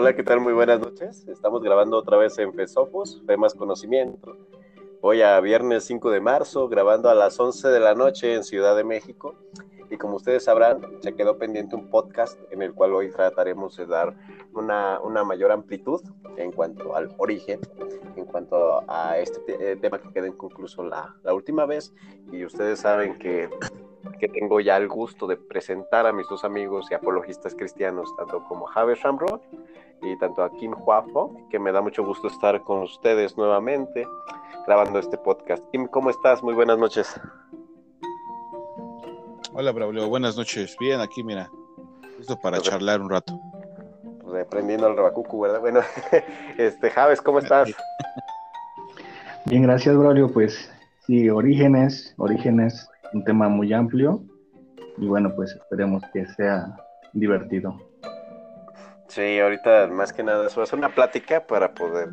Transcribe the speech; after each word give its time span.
Hola, 0.00 0.16
¿qué 0.16 0.22
tal? 0.22 0.40
Muy 0.40 0.54
buenas 0.54 0.80
noches. 0.80 1.28
Estamos 1.28 1.62
grabando 1.62 1.98
otra 1.98 2.16
vez 2.16 2.38
en 2.38 2.54
Fesofos, 2.54 3.22
Fe 3.26 3.36
Más 3.36 3.52
Conocimiento. 3.52 4.34
Hoy 5.02 5.20
a 5.20 5.38
viernes 5.40 5.84
5 5.84 6.10
de 6.10 6.22
marzo, 6.22 6.70
grabando 6.70 7.10
a 7.10 7.14
las 7.14 7.38
11 7.38 7.68
de 7.68 7.80
la 7.80 7.94
noche 7.94 8.34
en 8.34 8.42
Ciudad 8.42 8.74
de 8.74 8.82
México. 8.82 9.34
Y 9.90 9.98
como 9.98 10.16
ustedes 10.16 10.44
sabrán, 10.44 10.80
se 11.02 11.14
quedó 11.14 11.36
pendiente 11.36 11.76
un 11.76 11.90
podcast 11.90 12.40
en 12.50 12.62
el 12.62 12.72
cual 12.72 12.94
hoy 12.94 13.10
trataremos 13.10 13.76
de 13.76 13.84
dar 13.84 14.16
una, 14.54 14.98
una 15.00 15.22
mayor 15.22 15.52
amplitud 15.52 16.00
en 16.38 16.50
cuanto 16.50 16.96
al 16.96 17.14
origen, 17.18 17.60
en 18.16 18.24
cuanto 18.24 18.82
a 18.90 19.18
este 19.18 19.42
eh, 19.48 19.76
tema 19.76 19.98
que 19.98 20.10
quedó 20.14 20.24
inconcluso 20.26 20.82
la, 20.82 21.14
la 21.24 21.34
última 21.34 21.66
vez. 21.66 21.92
Y 22.32 22.46
ustedes 22.46 22.80
saben 22.80 23.18
que 23.18 23.50
que 24.18 24.28
tengo 24.28 24.60
ya 24.60 24.76
el 24.76 24.88
gusto 24.88 25.26
de 25.26 25.36
presentar 25.36 26.06
a 26.06 26.12
mis 26.12 26.28
dos 26.28 26.44
amigos 26.44 26.90
y 26.90 26.94
apologistas 26.94 27.54
cristianos, 27.54 28.14
tanto 28.16 28.42
como 28.44 28.66
Javier 28.66 28.98
Shamrock 28.98 29.42
y 30.02 30.16
tanto 30.16 30.42
a 30.42 30.50
Kim 30.50 30.74
Huafo, 30.78 31.34
que 31.50 31.58
me 31.58 31.72
da 31.72 31.80
mucho 31.80 32.04
gusto 32.04 32.28
estar 32.28 32.62
con 32.62 32.82
ustedes 32.82 33.36
nuevamente 33.36 34.06
grabando 34.66 34.98
este 34.98 35.18
podcast. 35.18 35.64
Kim, 35.70 35.86
¿cómo 35.86 36.10
estás? 36.10 36.42
Muy 36.42 36.54
buenas 36.54 36.78
noches. 36.78 37.20
Hola, 39.52 39.72
Braulio, 39.72 40.08
buenas 40.08 40.36
noches. 40.36 40.76
Bien, 40.78 41.00
aquí, 41.00 41.22
mira, 41.22 41.50
listo 42.18 42.38
para 42.40 42.60
charlar 42.60 43.00
un 43.00 43.10
rato. 43.10 43.38
Aprendiendo 44.40 44.86
al 44.86 44.96
rebacucu, 44.96 45.40
¿verdad? 45.40 45.60
Bueno, 45.60 45.80
este, 46.56 46.90
Javes, 46.90 47.20
¿cómo 47.20 47.40
estás? 47.40 47.68
Bien, 49.46 49.62
gracias, 49.62 49.96
Braulio. 49.96 50.28
Pues 50.32 50.70
sí, 51.06 51.28
orígenes, 51.28 52.14
orígenes 52.16 52.88
un 53.12 53.24
tema 53.24 53.48
muy 53.48 53.72
amplio 53.72 54.22
y 54.98 55.06
bueno, 55.06 55.34
pues 55.34 55.52
esperemos 55.52 56.02
que 56.12 56.26
sea 56.26 56.76
divertido. 57.12 57.89
Sí, 59.10 59.40
ahorita 59.40 59.88
más 59.88 60.12
que 60.12 60.22
nada 60.22 60.46
eso 60.46 60.62
es 60.62 60.72
una 60.72 60.94
plática 60.94 61.44
para 61.44 61.74
poder 61.74 62.10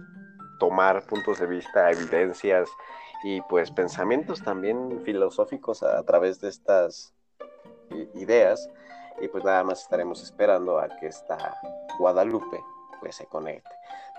tomar 0.60 1.06
puntos 1.06 1.40
de 1.40 1.46
vista, 1.46 1.92
evidencias 1.92 2.68
y 3.24 3.40
pues 3.42 3.70
pensamientos 3.70 4.42
también 4.42 5.04
filosóficos 5.06 5.84
a, 5.84 6.04
través 6.06 6.42
de 6.42 6.50
estas 6.50 7.14
ideas 8.16 8.68
y 9.22 9.28
pues 9.28 9.44
nada 9.44 9.64
más 9.64 9.84
estaremos 9.84 10.24
esperando 10.24 10.80
a 10.80 10.90
que 10.90 11.06
esta 11.06 11.38
Guadalupe 12.00 12.60
pues 13.00 13.16
se 13.16 13.28
conecte. 13.28 13.70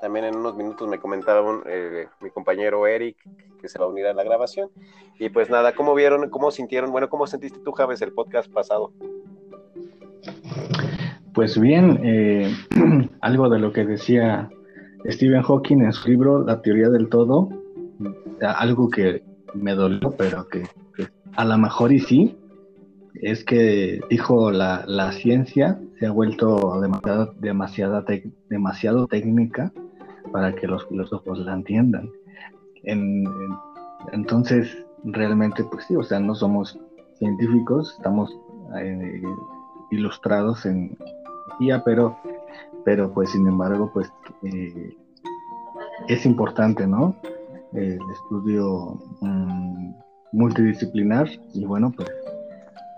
También 0.01 0.27
en 0.27 0.37
unos 0.37 0.55
minutos 0.55 0.87
me 0.87 1.01
comentaba 1.01 1.61
eh, 1.67 2.07
mi 2.21 2.31
compañero 2.31 2.87
Eric 2.87 3.17
que 3.61 3.69
se 3.69 3.81
va 3.81 3.87
a 3.87 3.89
unir 3.89 4.07
a 4.07 4.15
la 4.15 4.23
grabación. 4.23 4.71
Y 5.19 5.31
pues 5.31 5.51
nada, 5.51 5.75
¿cómo 5.75 5.97
vieron, 5.97 6.31
cómo 6.31 6.53
sintieron? 6.53 6.93
Bueno, 6.93 7.09
¿cómo 7.09 7.27
sentiste 7.27 7.59
tú, 7.59 7.73
Javes, 7.73 8.03
el 8.03 8.13
podcast 8.13 8.49
pasado? 8.53 8.93
Pues 11.39 11.57
bien, 11.57 12.01
eh, 12.03 12.53
algo 13.21 13.49
de 13.49 13.61
lo 13.61 13.73
que 13.73 13.85
decía 13.85 14.51
Stephen 15.07 15.43
Hawking 15.43 15.83
en 15.83 15.93
su 15.93 16.09
libro 16.09 16.45
La 16.45 16.61
teoría 16.63 16.89
del 16.89 17.09
todo, 17.09 17.49
algo 18.41 18.91
que 18.91 19.23
me 19.55 19.77
dolió, 19.77 20.17
pero 20.19 20.49
que, 20.49 20.65
a 21.37 21.45
lo 21.45 21.57
mejor 21.57 21.93
y 21.93 22.01
sí, 22.01 22.37
es 23.15 23.45
que 23.45 24.01
dijo 24.11 24.51
la, 24.51 24.83
la 24.89 25.13
ciencia 25.13 25.79
se 26.01 26.07
ha 26.07 26.11
vuelto 26.11 26.81
demasiado, 26.81 27.33
demasiada 27.39 28.05
demasiado 28.49 29.07
técnica 29.07 29.73
para 30.33 30.53
que 30.57 30.67
los 30.67 30.89
filósofos 30.89 31.39
la 31.39 31.55
entiendan. 31.55 32.11
entonces, 34.13 34.77
realmente, 35.05 35.63
pues 35.63 35.85
sí, 35.87 35.95
o 35.95 36.03
sea, 36.03 36.19
no 36.19 36.35
somos 36.35 36.77
científicos, 37.21 37.95
estamos 37.97 38.37
eh, 38.83 39.23
ilustrados 39.93 40.67
en 40.67 40.99
pero, 41.85 42.19
pero 42.85 43.13
pues 43.13 43.31
sin 43.31 43.47
embargo, 43.47 43.91
pues 43.93 44.11
eh, 44.43 44.97
es 46.09 46.27
importante, 46.27 46.87
¿no? 46.87 47.15
El 47.73 48.01
estudio 48.13 48.99
mm, 49.21 49.93
multidisciplinar 50.33 51.29
y 51.55 51.65
bueno, 51.65 51.93
pues 51.95 52.09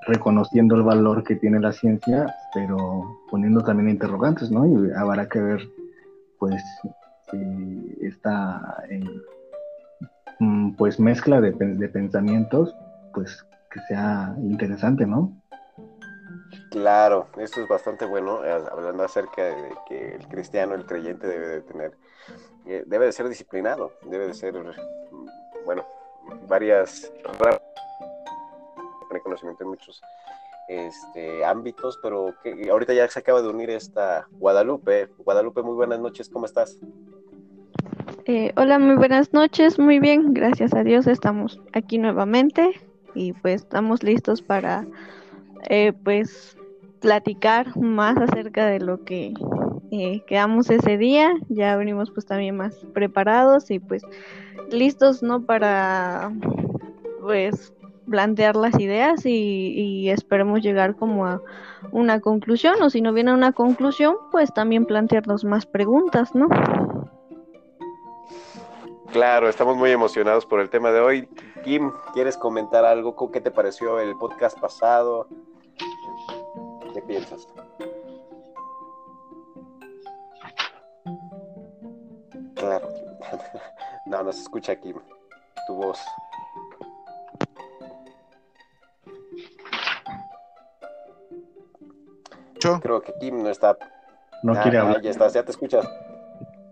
reconociendo 0.06 0.75
el 0.75 0.82
valor 0.82 1.22
que 1.25 1.36
tiene 1.36 1.60
la 1.60 1.72
ciencia, 1.72 2.34
pero 2.54 3.19
poniendo 3.30 3.62
también 3.62 3.91
interrogantes, 3.91 4.50
¿no? 4.50 4.66
Y 4.66 4.91
habrá 4.92 5.28
que 5.28 5.41
ver, 5.41 5.60
pues, 6.38 6.62
esta 8.00 8.82
mm, 10.41 10.72
pues 10.72 10.98
mezcla 10.98 11.41
de, 11.41 11.52
pensamientos, 11.52 12.75
pues 13.14 13.46
que 13.70 13.80
sea 13.88 14.34
interesante, 14.42 15.06
¿no? 15.06 15.32
Claro, 16.71 17.27
esto 17.38 17.62
es 17.62 17.69
bastante 17.69 18.05
bueno, 18.05 18.44
eh, 18.44 18.53
hablando 18.71 19.03
acerca 19.03 19.44
de 19.44 19.75
que 19.88 20.15
el 20.15 20.27
cristiano, 20.28 20.75
el 20.75 20.87
creyente 20.87 21.27
debe 21.27 21.47
de 21.49 21.61
tener, 21.62 21.93
eh, 22.66 22.84
debe 22.87 23.06
de 23.06 23.12
ser 23.12 23.28
disciplinado, 23.28 23.93
debe 24.03 24.27
de 24.28 24.34
ser, 24.34 24.55
mm, 24.55 25.27
bueno, 25.65 25.84
varias, 26.49 27.12
tener 29.09 29.22
conocimiento 29.22 29.65
en 29.65 29.71
muchos 29.71 30.00
este, 30.69 31.44
ámbitos, 31.44 31.99
pero 32.03 32.34
que 32.43 32.71
ahorita 32.71 32.94
ya 32.94 33.09
se 33.09 33.19
acaba 33.19 33.43
de 33.43 33.49
unir 33.49 33.71
esta 33.71 34.28
Guadalupe. 34.31 35.09
Guadalupe, 35.19 35.62
muy 35.62 35.75
buenas 35.75 35.99
noches, 35.99 36.28
¿cómo 36.28 36.47
estás? 36.47 36.78
Eh, 38.27 38.53
hola, 38.56 38.78
muy 38.78 38.94
buenas 38.94 39.32
noches, 39.32 39.78
muy 39.78 39.99
bien, 39.99 40.32
gracias 40.32 40.72
a 40.75 40.84
Dios 40.84 41.09
estamos 41.09 41.59
aquí 41.72 41.99
nuevamente 41.99 42.81
y 43.15 43.32
pues 43.32 43.62
estamos 43.62 44.05
listos 44.05 44.43
para 44.43 44.87
eh, 45.69 45.93
pues 46.04 46.56
platicar 47.00 47.76
más 47.76 48.16
acerca 48.19 48.66
de 48.66 48.81
lo 48.81 49.04
que 49.04 49.34
eh, 49.91 50.22
quedamos 50.26 50.71
ese 50.71 50.98
día. 50.98 51.32
Ya 51.48 51.76
venimos 51.76 52.10
pues 52.10 52.26
también 52.26 52.56
más 52.56 52.75
preparados 52.93 53.70
y 53.70 53.78
pues 53.78 54.03
listos, 54.70 55.22
¿no? 55.22 55.44
Para 55.44 56.32
pues 57.20 57.72
plantear 58.09 58.56
las 58.56 58.78
ideas 58.78 59.25
y, 59.25 60.10
esperemos 60.10 60.62
llegar 60.62 60.97
como 60.97 61.26
a 61.26 61.41
una 61.93 62.20
conclusión 62.20 62.82
o 62.82 62.91
si 62.91 63.00
no 63.00 63.12
viene 63.12 63.32
una 63.32 63.53
conclusión 63.53 64.16
pues 64.32 64.53
también 64.53 64.84
plantearnos 64.84 65.44
más 65.44 65.65
preguntas, 65.66 66.34
¿no? 66.34 66.49
Claro, 69.12 69.48
estamos 69.48 69.76
muy 69.76 69.91
emocionados 69.91 70.47
por 70.47 70.60
el 70.60 70.71
tema 70.71 70.93
de 70.93 71.00
hoy. 71.00 71.28
Kim, 71.65 71.93
¿quieres 72.15 72.37
comentar 72.37 72.84
algo? 72.84 73.31
¿Qué 73.31 73.41
te 73.41 73.50
pareció 73.50 73.98
el 73.98 74.16
podcast 74.16 74.59
pasado? 74.60 75.26
¿Qué 76.94 77.03
piensas? 77.03 77.49
Claro, 82.54 82.88
no, 84.06 84.22
no 84.22 84.32
se 84.32 84.43
escucha 84.43 84.76
Kim, 84.76 84.97
tu 85.66 85.75
voz. 85.75 85.99
Creo 92.82 93.00
que 93.00 93.15
Kim 93.19 93.43
no 93.43 93.49
está. 93.49 93.76
No 94.43 94.54
quiere 94.62 94.78
hablar. 94.78 95.00
Ya 95.00 95.10
estás, 95.10 95.32
ya 95.32 95.43
te 95.43 95.50
escuchas. 95.50 95.87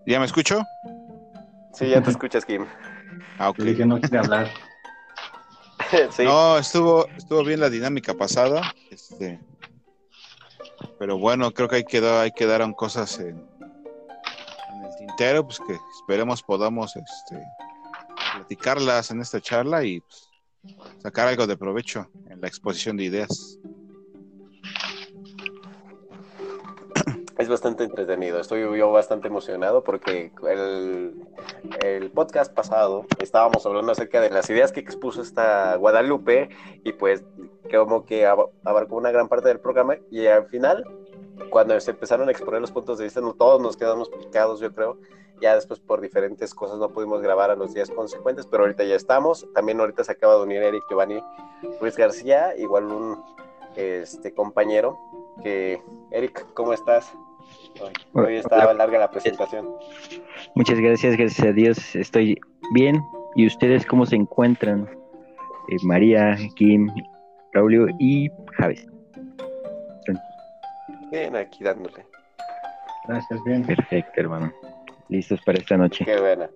¿Ya 0.07 0.19
me 0.19 0.27
escucho? 0.27 0.63
Sí, 1.75 1.89
ya 1.89 2.03
te 2.03 2.11
escuchas, 2.11 2.45
Kim. 2.45 2.67
Ah, 3.39 3.51
ok. 3.51 3.57
que 3.57 3.87
no 3.87 4.01
quiere 4.01 4.19
hablar. 4.19 4.49
No, 6.19 6.59
estuvo, 6.59 7.09
estuvo 7.17 7.43
bien 7.45 7.61
la 7.61 7.71
dinámica 7.71 8.13
pasada. 8.13 8.75
Este, 8.91 9.41
pero 10.99 11.17
bueno, 11.19 11.51
creo 11.53 11.69
que 11.69 11.77
ahí, 11.77 11.85
quedó, 11.85 12.21
ahí 12.21 12.31
quedaron 12.31 12.75
cosas 12.75 13.19
en, 13.21 13.39
el 13.39 14.97
tintero, 14.99 15.45
pues 15.45 15.61
que 15.61 15.79
esperemos 15.99 16.43
podamos 16.43 16.95
este, 16.95 17.43
platicarlas 18.35 19.11
en 19.11 19.21
esta 19.21 19.41
charla 19.41 19.85
y 19.85 20.01
pues, 20.01 20.29
sacar 20.99 21.29
algo 21.29 21.47
de 21.47 21.57
provecho 21.57 22.11
en 22.29 22.41
la 22.41 22.49
exposición 22.49 22.97
de 22.97 23.05
ideas. 23.05 23.59
Es 27.39 27.49
bastante 27.49 27.85
entretenido. 27.85 28.41
Estoy 28.41 28.63
yo 28.77 28.91
bastante 28.91 29.29
emocionado 29.29 29.85
porque 29.85 30.33
el, 30.49 32.11
podcast 32.13 32.53
pasado 32.53 33.07
estábamos 33.23 33.65
hablando 33.65 33.93
acerca 33.93 34.21
de 34.21 34.31
las 34.31 34.51
ideas 34.51 34.73
que 34.73 34.81
expuso 34.81 35.23
esta 35.23 35.77
Guadalupe 35.77 36.49
y 36.83 36.93
pues 36.93 37.25
como 37.71 38.05
que 38.05 38.27
abarcó 38.27 38.97
una 38.97 39.13
gran 39.13 39.29
parte 39.29 39.49
del 39.49 39.61
programa 39.61 39.97
y 40.11 40.27
al 40.27 40.47
final, 40.47 40.85
cuando 41.51 41.79
se 41.79 41.93
empezaron 41.93 42.29
a 42.29 42.33
exponer 42.33 42.61
los 42.61 42.73
puntos 42.73 42.99
de 42.99 43.05
vista, 43.05 43.21
no 43.21 43.35
todos 43.35 43.63
nos 43.63 43.77
quedamos 43.77 44.11
picados, 44.11 44.59
yo 44.59 44.73
creo. 44.75 44.99
Ya 45.41 45.55
después 45.55 45.79
por 45.79 46.01
diferentes 46.01 46.53
cosas 46.53 46.79
no 46.79 46.89
pudimos 46.89 47.23
grabar 47.23 47.53
a 47.53 47.55
los 47.55 47.73
días 47.73 47.89
consecuentes, 47.91 48.47
pero 48.47 48.65
ahorita 48.65 48.83
ya 48.83 48.97
estamos. 48.97 49.47
También 49.55 49.79
ahorita 49.79 50.03
se 50.03 50.11
acaba 50.11 50.35
de 50.35 50.43
unir 50.43 50.61
Eric 50.65 50.83
Giovanni 50.91 51.23
Luis 51.81 51.97
García, 51.97 52.57
igual 52.57 52.87
un 52.87 53.23
este 53.77 54.35
compañero 54.35 54.99
que 55.41 55.81
Eric, 56.11 56.45
¿cómo 56.55 56.73
estás? 56.73 57.13
Hoy, 58.13 58.37
estaba 58.37 58.73
larga 58.75 58.99
la 58.99 59.11
presentación. 59.11 59.69
Muchas 60.55 60.81
gracias, 60.81 61.17
gracias 61.17 61.47
a 61.47 61.53
Dios. 61.53 61.97
Estoy 61.97 62.39
bien. 62.73 63.01
¿Y 63.37 63.47
ustedes 63.47 63.87
cómo 63.87 64.07
se 64.07 64.17
encuentran? 64.17 64.89
Eh, 65.69 65.77
María, 65.85 66.37
Kim, 66.57 66.89
Raulio 67.53 67.87
y 67.99 68.31
Javes. 68.57 68.87
Bien, 71.11 71.37
aquí 71.37 71.65
dándole. 71.65 72.05
Gracias, 73.07 73.41
bien. 73.45 73.65
Perfecto, 73.65 74.13
hermano. 74.21 74.53
Listos 75.09 75.41
para 75.45 75.59
esta 75.59 75.77
noche. 75.77 76.05
Qué 76.05 76.21
buena. 76.21 76.51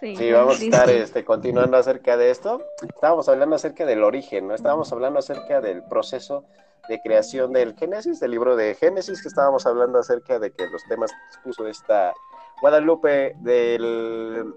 Sí, 0.00 0.16
Sí, 0.16 0.30
vamos 0.30 0.60
a 0.60 0.64
estar 0.64 0.90
este, 0.90 1.24
continuando 1.24 1.76
acerca 1.76 2.16
de 2.16 2.30
esto. 2.30 2.62
Estábamos 2.82 3.28
hablando 3.28 3.56
acerca 3.56 3.84
del 3.84 4.04
origen, 4.04 4.48
¿no? 4.48 4.54
Estábamos 4.54 4.92
hablando 4.92 5.18
acerca 5.18 5.60
del 5.60 5.82
proceso 5.82 6.44
de 6.88 7.00
creación 7.00 7.52
del 7.52 7.74
Génesis, 7.76 8.20
del 8.20 8.30
libro 8.30 8.56
de 8.56 8.74
Génesis, 8.74 9.22
que 9.22 9.28
estábamos 9.28 9.66
hablando 9.66 9.98
acerca 9.98 10.38
de 10.38 10.50
que 10.52 10.66
los 10.68 10.82
temas 10.88 11.10
que 11.12 11.18
expuso 11.36 11.66
esta 11.66 12.12
Guadalupe 12.60 13.34
del, 13.40 14.52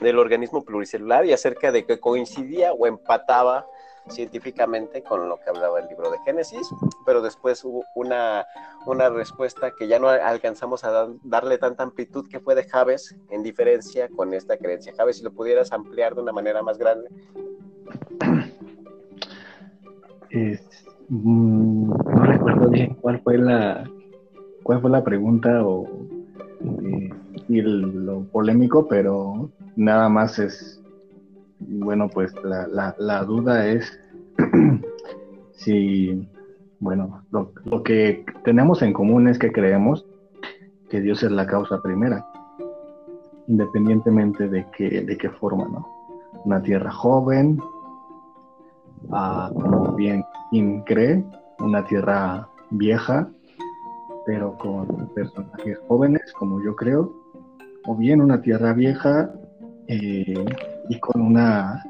del 0.00 0.18
organismo 0.18 0.64
pluricelular 0.64 1.24
y 1.26 1.32
acerca 1.32 1.70
de 1.70 1.84
que 1.84 2.00
coincidía 2.00 2.72
o 2.72 2.86
empataba 2.86 3.66
científicamente 4.08 5.02
con 5.04 5.28
lo 5.28 5.38
que 5.38 5.50
hablaba 5.50 5.78
el 5.78 5.86
libro 5.86 6.10
de 6.10 6.18
Génesis, 6.24 6.66
pero 7.06 7.20
después 7.22 7.62
hubo 7.64 7.84
una, 7.94 8.44
una 8.86 9.08
respuesta 9.10 9.70
que 9.78 9.86
ya 9.86 9.98
no 10.00 10.08
alcanzamos 10.08 10.82
a 10.82 10.90
dar- 10.90 11.10
darle 11.22 11.58
tanta 11.58 11.82
amplitud 11.84 12.26
que 12.28 12.40
fue 12.40 12.54
de 12.56 12.64
Javes, 12.64 13.14
en 13.28 13.42
diferencia 13.44 14.08
con 14.08 14.32
esta 14.34 14.56
creencia. 14.56 14.92
Javes, 14.96 15.18
si 15.18 15.22
lo 15.22 15.30
pudieras 15.32 15.70
ampliar 15.70 16.14
de 16.16 16.22
una 16.22 16.32
manera 16.32 16.62
más 16.62 16.78
grande. 16.78 17.08
Es- 20.30 20.66
mm, 21.10 21.90
no 21.90 22.22
recuerdo 22.24 22.70
bien 22.70 22.96
cuál 23.00 23.20
fue 23.20 23.38
la 23.38 23.84
cuál 24.62 24.80
fue 24.80 24.90
la 24.90 25.04
pregunta 25.04 25.64
o 25.64 25.86
eh, 26.84 27.10
y 27.48 27.60
lo 27.62 28.22
polémico, 28.32 28.86
pero 28.88 29.50
nada 29.76 30.08
más 30.08 30.38
es 30.38 30.80
bueno, 31.58 32.08
pues 32.08 32.32
la, 32.42 32.66
la, 32.68 32.94
la 32.98 33.24
duda 33.24 33.66
es 33.66 33.98
si 35.52 36.28
bueno, 36.80 37.22
lo, 37.30 37.52
lo 37.64 37.82
que 37.82 38.24
tenemos 38.44 38.82
en 38.82 38.92
común 38.92 39.28
es 39.28 39.38
que 39.38 39.52
creemos 39.52 40.06
que 40.88 41.00
Dios 41.00 41.22
es 41.22 41.30
la 41.30 41.46
causa 41.46 41.80
primera, 41.82 42.26
independientemente 43.46 44.48
de 44.48 44.66
qué, 44.76 45.02
de 45.02 45.16
qué 45.16 45.30
forma, 45.30 45.68
¿no? 45.68 45.86
Una 46.44 46.62
tierra 46.62 46.90
joven, 46.90 47.60
ah, 49.12 49.50
como 49.54 49.92
bien 49.92 50.24
quien 50.50 50.82
cree, 50.82 51.24
una 51.60 51.82
tierra 51.86 52.46
vieja, 52.70 53.26
pero 54.26 54.56
con 54.58 55.08
personajes 55.14 55.78
jóvenes, 55.88 56.30
como 56.38 56.62
yo 56.62 56.76
creo, 56.76 57.10
o 57.86 57.96
bien 57.96 58.20
una 58.20 58.42
tierra 58.42 58.74
vieja 58.74 59.32
eh, 59.88 60.44
y 60.88 60.98
con 61.00 61.22
una, 61.22 61.82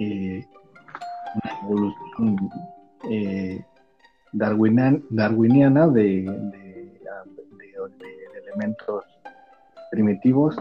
eh, 0.00 0.44
evolución 1.62 2.36
eh, 3.10 3.64
darwinian- 4.32 5.02
darwiniana 5.10 5.86
de- 5.88 6.22
de 6.22 6.98
elementos 8.42 9.04
primitivos 9.90 10.56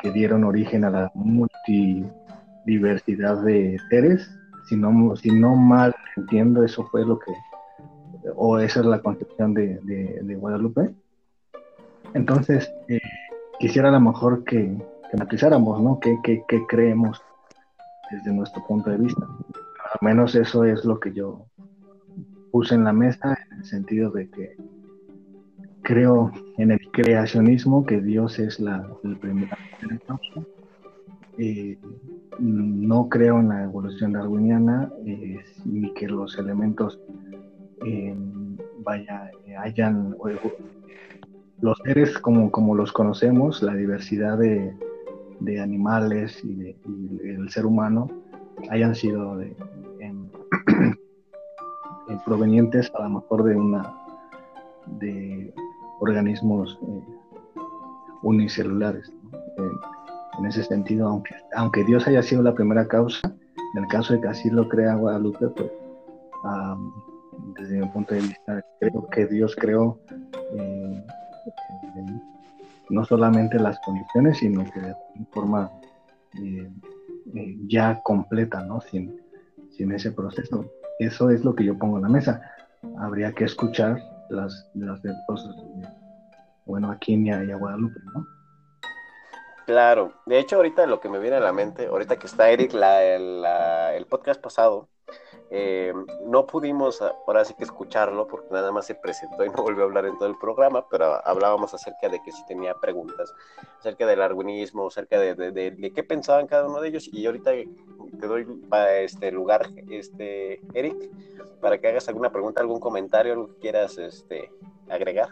que 0.00 0.10
dieron 0.12 0.44
origen 0.44 0.84
a 0.84 0.90
la 0.90 1.10
multidiversidad 1.14 3.42
de 3.42 3.76
seres. 3.90 4.30
Si 4.66 4.76
no, 4.76 5.14
si 5.16 5.30
no 5.30 5.54
mal 5.56 5.94
entiendo, 6.16 6.62
eso 6.64 6.84
fue 6.90 7.04
lo 7.04 7.18
que, 7.18 7.32
o 8.36 8.58
esa 8.58 8.80
es 8.80 8.86
la 8.86 9.00
concepción 9.00 9.54
de, 9.54 9.78
de- 9.82 10.20
de 10.22 10.34
Guadalupe. 10.36 10.90
Entonces, 12.14 12.72
eh, 12.88 13.00
quisiera 13.58 13.88
a 13.88 13.92
lo 13.92 14.00
mejor 14.00 14.44
que, 14.44 14.76
que 15.10 15.16
matizáramos, 15.18 15.82
¿no? 15.82 15.98
¿Qué, 16.00 16.16
qué, 16.22 16.42
qué 16.48 16.64
creemos 16.66 17.20
desde 18.10 18.32
nuestro 18.32 18.64
punto 18.66 18.90
de 18.90 18.98
vista? 18.98 19.22
Al 19.26 19.98
menos 20.00 20.34
eso 20.34 20.64
es 20.64 20.84
lo 20.84 20.98
que 21.00 21.12
yo 21.12 21.44
puse 22.52 22.74
en 22.74 22.84
la 22.84 22.92
mesa 22.92 23.36
en 23.50 23.58
el 23.58 23.64
sentido 23.64 24.10
de 24.10 24.30
que 24.30 24.56
creo 25.82 26.30
en 26.56 26.70
el 26.70 26.78
creacionismo 26.92 27.84
que 27.84 28.00
Dios 28.00 28.38
es 28.38 28.58
la, 28.60 28.88
la 29.02 29.18
primera. 29.18 29.58
Eh, 31.38 31.78
no 32.38 33.08
creo 33.08 33.38
en 33.40 33.48
la 33.48 33.64
evolución 33.64 34.12
darwiniana 34.12 34.90
eh, 35.06 35.38
ni 35.64 35.92
que 35.94 36.06
los 36.08 36.36
elementos 36.38 37.00
eh, 37.84 38.14
eh, 39.46 39.56
hayan 39.56 40.14
los 41.60 41.78
seres 41.84 42.18
como, 42.18 42.50
como 42.50 42.74
los 42.74 42.92
conocemos, 42.92 43.62
la 43.62 43.74
diversidad 43.74 44.38
de, 44.38 44.74
animales 45.60 46.42
y, 46.44 46.54
de- 46.54 46.76
y 46.86 47.20
el 47.28 47.48
ser 47.50 47.66
humano 47.66 48.08
hayan 48.70 48.94
sido 48.94 49.36
de, 49.36 49.48
eh, 50.00 50.12
provenientes 52.24 52.90
a 52.98 53.02
lo 53.04 53.10
mejor 53.20 53.44
de 53.44 53.56
una 53.56 53.94
de 54.86 55.52
organismos 56.00 56.78
unicelulares. 58.22 59.12
En 60.38 60.46
ese 60.46 60.64
sentido, 60.64 61.08
aunque, 61.08 61.34
aunque 61.54 61.84
Dios 61.84 62.06
haya 62.06 62.22
sido 62.22 62.42
la 62.42 62.54
primera 62.54 62.86
causa, 62.86 63.20
en 63.74 63.82
el 63.82 63.88
caso 63.88 64.14
de 64.14 64.20
que 64.20 64.28
así 64.28 64.50
lo 64.50 64.68
crea 64.68 64.94
Guadalupe, 64.94 65.48
pues 65.48 65.70
desde 67.58 67.80
mi 67.80 67.86
punto 67.88 68.14
de 68.14 68.20
vista, 68.20 68.64
creo 68.80 69.08
que 69.08 69.26
Dios 69.26 69.56
creó 69.56 69.98
eh, 70.52 71.04
no 72.90 73.04
solamente 73.04 73.58
las 73.58 73.78
condiciones, 73.80 74.38
sino 74.38 74.64
que 74.70 74.80
de 74.80 74.94
forma 75.32 75.70
eh, 76.34 76.70
eh, 77.34 77.56
ya 77.66 78.00
completa, 78.02 78.62
¿no? 78.64 78.80
Sin, 78.80 79.20
sin 79.70 79.92
ese 79.92 80.12
proceso. 80.12 80.66
Eso 80.98 81.30
es 81.30 81.44
lo 81.44 81.54
que 81.54 81.64
yo 81.64 81.78
pongo 81.78 81.96
en 81.96 82.02
la 82.02 82.08
mesa. 82.08 82.42
Habría 82.98 83.32
que 83.32 83.44
escuchar 83.44 83.98
las, 84.30 84.70
las 84.74 85.00
cosas, 85.26 85.56
eh, 85.56 85.88
bueno, 86.66 86.90
a 86.90 86.98
Kenia 86.98 87.42
y 87.44 87.50
a 87.50 87.56
Guadalupe, 87.56 88.00
¿no? 88.14 88.26
Claro, 89.66 90.12
de 90.26 90.38
hecho 90.38 90.56
ahorita 90.56 90.86
lo 90.86 91.00
que 91.00 91.08
me 91.08 91.18
viene 91.18 91.36
a 91.36 91.40
la 91.40 91.52
mente, 91.52 91.86
ahorita 91.86 92.18
que 92.18 92.26
está 92.26 92.50
Eric, 92.50 92.74
la, 92.74 93.94
el 93.94 94.06
podcast 94.06 94.40
pasado, 94.40 94.88
eh, 95.50 95.92
no 96.26 96.46
pudimos 96.46 97.00
ah, 97.00 97.14
ahora 97.26 97.44
sí 97.44 97.54
que 97.54 97.64
escucharlo 97.64 98.26
porque 98.26 98.48
nada 98.50 98.72
más 98.72 98.86
se 98.86 98.94
presentó 98.94 99.44
y 99.44 99.50
no 99.50 99.62
volvió 99.62 99.84
a 99.84 99.86
hablar 99.86 100.06
en 100.06 100.18
todo 100.18 100.28
el 100.28 100.36
programa, 100.36 100.84
pero 100.90 101.26
hablábamos 101.26 101.72
acerca 101.74 102.08
de 102.08 102.22
que 102.22 102.32
si 102.32 102.44
tenía 102.46 102.74
preguntas 102.74 103.32
acerca 103.78 104.06
del 104.06 104.20
argüinismo, 104.20 104.86
acerca 104.88 105.18
de, 105.18 105.92
qué 105.94 106.02
pensaban 106.02 106.46
cada 106.46 106.66
uno 106.66 106.80
de 106.80 106.88
ellos 106.88 107.08
y 107.12 107.24
ahorita 107.26 107.52
te 107.52 108.26
doy 108.26 108.44
pa- 108.68 108.92
este 108.94 109.30
lugar, 109.32 109.70
este 109.88 110.60
Eric, 110.74 110.96
para 111.60 111.78
que 111.78 111.88
hagas 111.88 112.08
alguna 112.08 112.32
pregunta, 112.32 112.60
algún 112.60 112.80
comentario, 112.80 113.32
algo 113.34 113.48
que 113.48 113.58
quieras 113.60 113.96
este, 113.98 114.50
agregar. 114.90 115.28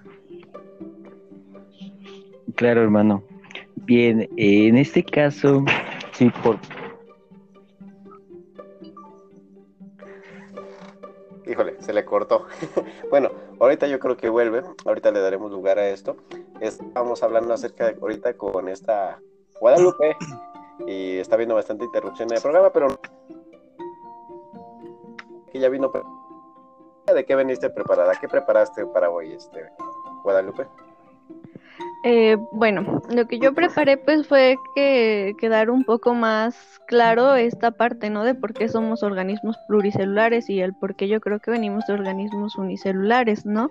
Claro, 2.55 2.83
hermano. 2.83 3.25
Bien, 3.85 4.29
en 4.37 4.77
este 4.77 5.03
caso, 5.03 5.65
sí, 6.13 6.31
por, 6.43 6.59
Híjole, 11.53 11.77
se 11.81 11.93
le 11.93 12.05
cortó. 12.05 12.47
bueno, 13.11 13.31
ahorita 13.61 13.87
yo 13.87 13.99
creo 13.99 14.17
que 14.17 14.31
vuelve. 14.31 14.63
Ahorita 14.87 15.11
le 15.11 15.21
daremos 15.21 15.51
lugar 15.51 15.79
a 15.79 15.89
esto. 15.89 16.17
Estamos 16.61 17.23
hablando 17.23 17.53
acerca 17.53 17.87
de 17.93 17.99
ahorita 18.01 18.35
con 18.39 18.69
esta 18.69 19.21
Guadalupe 19.61 20.17
y 20.87 21.19
está 21.19 21.37
viendo 21.37 21.55
bastante 21.55 21.85
interrupción 21.85 22.31
en 22.31 22.37
el 22.37 22.43
programa, 22.43 22.73
pero 22.73 22.99
que 25.51 25.59
ya 25.59 25.69
vino. 25.69 25.93
¿De 27.13 27.25
qué 27.27 27.35
veniste 27.35 27.69
preparada? 27.69 28.15
¿Qué 28.19 28.29
preparaste 28.29 28.87
para 28.87 29.11
hoy, 29.11 29.33
este 29.33 29.69
Guadalupe? 30.23 30.67
Eh, 32.05 32.37
bueno, 32.51 33.01
lo 33.11 33.29
que 33.29 33.39
yo 33.39 33.55
preparé 33.55 33.97
pues 33.97 34.27
fue 34.27 34.57
que 34.75 35.35
quedar 35.39 35.71
un 35.71 35.85
poco 35.85 36.15
más 36.15 36.81
claro 36.89 37.37
esta 37.37 37.71
parte, 37.71 38.11
¿no? 38.11 38.25
De 38.25 38.35
por 38.35 38.55
qué 38.55 38.69
somos 38.69 39.05
organismos 39.05 39.57
pluricelulares 39.69 40.51
y 40.51 40.61
el 40.61 40.75
por 40.75 40.97
qué 40.97 41.07
yo 41.07 41.21
creo 41.21 41.39
que 41.39 41.53
venimos 41.53 41.87
de 41.87 41.95
organismos 41.95 42.57
unicelulares, 42.57 43.47
¿no? 43.47 43.71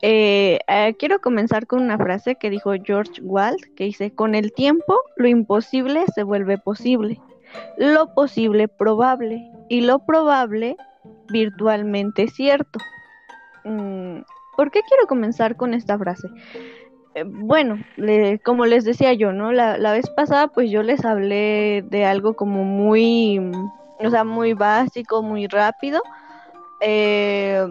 Eh, 0.00 0.58
eh, 0.68 0.94
quiero 0.98 1.20
comenzar 1.20 1.66
con 1.66 1.82
una 1.82 1.98
frase 1.98 2.36
que 2.36 2.48
dijo 2.48 2.72
George 2.82 3.20
Wald, 3.22 3.60
que 3.76 3.84
dice, 3.84 4.10
con 4.10 4.34
el 4.34 4.52
tiempo 4.54 4.98
lo 5.16 5.28
imposible 5.28 6.04
se 6.14 6.22
vuelve 6.22 6.56
posible, 6.56 7.20
lo 7.76 8.14
posible 8.14 8.68
probable 8.68 9.50
y 9.68 9.82
lo 9.82 9.98
probable 9.98 10.76
virtualmente 11.28 12.28
cierto. 12.28 12.78
Mm, 13.64 14.20
¿Por 14.56 14.70
qué 14.70 14.80
quiero 14.88 15.06
comenzar 15.06 15.56
con 15.56 15.74
esta 15.74 15.98
frase? 15.98 16.28
Eh, 17.16 17.24
bueno, 17.26 17.80
le- 17.96 18.40
como 18.40 18.66
les 18.66 18.84
decía 18.84 19.14
yo, 19.14 19.32
¿no? 19.32 19.52
La, 19.52 19.78
la 19.78 19.92
vez 19.92 20.10
pasada, 20.10 20.48
pues 20.48 20.70
yo 20.70 20.82
les 20.84 21.04
hablé 21.04 21.82
de 21.90 22.04
algo 22.04 22.34
como 22.36 22.64
muy, 22.64 23.40
o 24.00 24.10
sea, 24.10 24.24
muy 24.24 24.54
básico, 24.54 25.22
muy 25.22 25.48
rápido. 25.48 26.02
eh, 26.80 27.66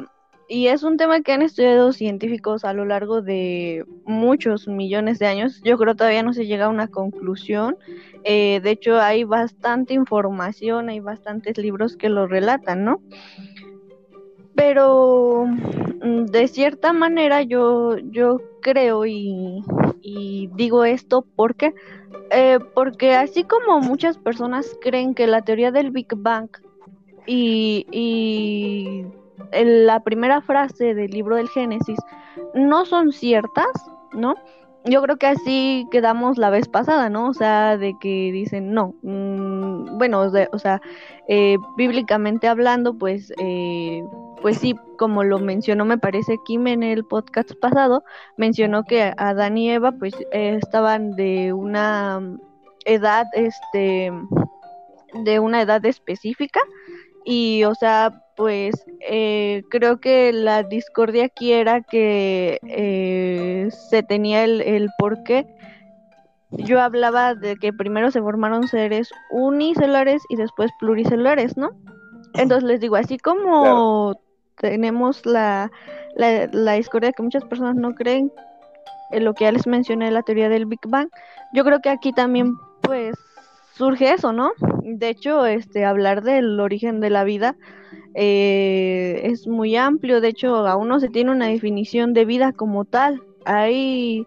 y 0.49 0.67
es 0.67 0.83
un 0.83 0.97
tema 0.97 1.21
que 1.21 1.33
han 1.33 1.41
estudiado 1.43 1.93
científicos 1.93 2.65
a 2.65 2.73
lo 2.73 2.85
largo 2.85 3.21
de 3.23 3.85
muchos 4.05 4.67
millones 4.67 5.19
de 5.19 5.27
años. 5.27 5.59
Yo 5.63 5.77
creo 5.77 5.95
todavía 5.95 6.23
no 6.23 6.33
se 6.33 6.47
llega 6.47 6.65
a 6.67 6.69
una 6.69 6.87
conclusión. 6.89 7.77
Eh, 8.25 8.61
de 8.63 8.71
hecho, 8.71 8.99
hay 9.01 9.23
bastante 9.25 9.93
información, 9.95 10.89
hay 10.89 11.01
bastantes 11.01 11.57
libros 11.57 11.97
que 11.97 12.09
lo 12.09 12.27
relatan, 12.27 12.85
¿no? 12.85 13.01
Pero 14.55 15.45
mm, 15.45 16.25
de 16.25 16.47
cierta 16.47 16.93
manera 16.93 17.41
yo, 17.41 17.97
yo 17.97 18.41
creo 18.61 19.05
y, 19.05 19.63
digo 20.55 20.85
esto 20.85 21.25
porque, 21.35 21.73
eh, 22.31 22.59
porque 22.73 23.13
así 23.15 23.43
como 23.43 23.79
muchas 23.79 24.17
personas 24.17 24.77
creen 24.81 25.13
que 25.13 25.27
la 25.27 25.41
teoría 25.41 25.71
del 25.71 25.91
Big 25.91 26.07
Bang 26.15 26.49
y, 27.25 29.05
la 29.51 29.99
primera 30.01 30.41
frase 30.41 30.93
del 30.93 31.11
libro 31.11 31.35
del 31.35 31.49
Génesis 31.49 31.99
no 32.53 32.85
son 32.85 33.11
ciertas, 33.11 33.67
¿no? 34.13 34.35
yo 34.85 35.01
creo 35.01 35.17
que 35.17 35.27
así 35.27 35.87
quedamos 35.91 36.37
la 36.37 36.49
vez 36.49 36.67
pasada, 36.67 37.09
¿no? 37.09 37.29
O 37.29 37.33
sea, 37.33 37.77
de 37.77 37.97
que 37.99 38.31
dicen, 38.31 38.73
no, 38.73 38.93
mm, 39.01 39.97
bueno, 39.97 40.21
o 40.21 40.59
sea, 40.59 40.81
eh, 41.27 41.57
bíblicamente 41.75 42.47
hablando, 42.47 42.93
pues, 42.93 43.33
eh, 43.39 44.03
pues 44.45 44.59
sí, 44.59 44.75
como 44.99 45.23
lo 45.23 45.39
mencionó, 45.39 45.85
me 45.85 45.97
parece 45.97 46.37
Kim 46.45 46.67
en 46.67 46.83
el 46.83 47.03
podcast 47.03 47.53
pasado, 47.59 48.03
mencionó 48.37 48.83
que 48.83 49.11
Adán 49.17 49.57
y 49.57 49.71
Eva, 49.71 49.93
pues, 49.93 50.13
eh, 50.31 50.59
estaban 50.61 51.15
de 51.15 51.51
una 51.51 52.21
edad, 52.85 53.25
este, 53.33 54.11
de 55.15 55.39
una 55.39 55.63
edad 55.63 55.83
específica, 55.83 56.59
y, 57.23 57.63
o 57.63 57.73
sea, 57.73 58.21
pues 58.35 58.85
eh, 59.09 59.63
creo 59.71 59.99
que 59.99 60.31
la 60.31 60.61
discordia 60.61 61.25
aquí 61.25 61.51
era 61.51 61.81
que 61.81 62.59
eh, 62.67 63.69
se 63.89 64.03
tenía 64.03 64.43
el, 64.43 64.61
el 64.61 64.89
por. 64.99 65.17
Yo 66.51 66.81
hablaba 66.81 67.33
de 67.33 67.55
que 67.55 67.73
primero 67.73 68.11
se 68.11 68.21
formaron 68.21 68.67
seres 68.67 69.09
unicelulares 69.31 70.21
y 70.29 70.35
después 70.35 70.69
pluricelulares, 70.79 71.57
¿no? 71.57 71.71
Entonces 72.35 72.63
les 72.63 72.79
digo, 72.79 72.95
así 72.95 73.17
como 73.17 74.23
tenemos 74.57 75.25
la, 75.25 75.71
la, 76.15 76.47
la, 76.51 76.73
discordia 76.73 77.11
que 77.11 77.23
muchas 77.23 77.43
personas 77.45 77.75
no 77.75 77.93
creen 77.95 78.31
en 79.11 79.23
lo 79.23 79.33
que 79.33 79.45
ya 79.45 79.51
les 79.51 79.67
mencioné, 79.67 80.11
la 80.11 80.23
teoría 80.23 80.49
del 80.49 80.65
Big 80.65 80.79
Bang, 80.87 81.09
yo 81.53 81.63
creo 81.63 81.79
que 81.81 81.89
aquí 81.89 82.11
también 82.11 82.55
pues 82.81 83.15
surge 83.73 84.13
eso, 84.13 84.31
¿no? 84.31 84.51
De 84.83 85.09
hecho, 85.09 85.45
este, 85.45 85.85
hablar 85.85 86.23
del 86.23 86.59
origen 86.59 87.01
de 87.01 87.09
la 87.09 87.23
vida 87.23 87.55
eh, 88.13 89.21
es 89.23 89.47
muy 89.47 89.75
amplio, 89.75 90.21
de 90.21 90.29
hecho, 90.29 90.55
aún 90.67 90.87
no 90.87 90.99
se 90.99 91.09
tiene 91.09 91.31
una 91.31 91.47
definición 91.47 92.13
de 92.13 92.25
vida 92.25 92.53
como 92.53 92.85
tal. 92.85 93.21
Hay, 93.43 94.25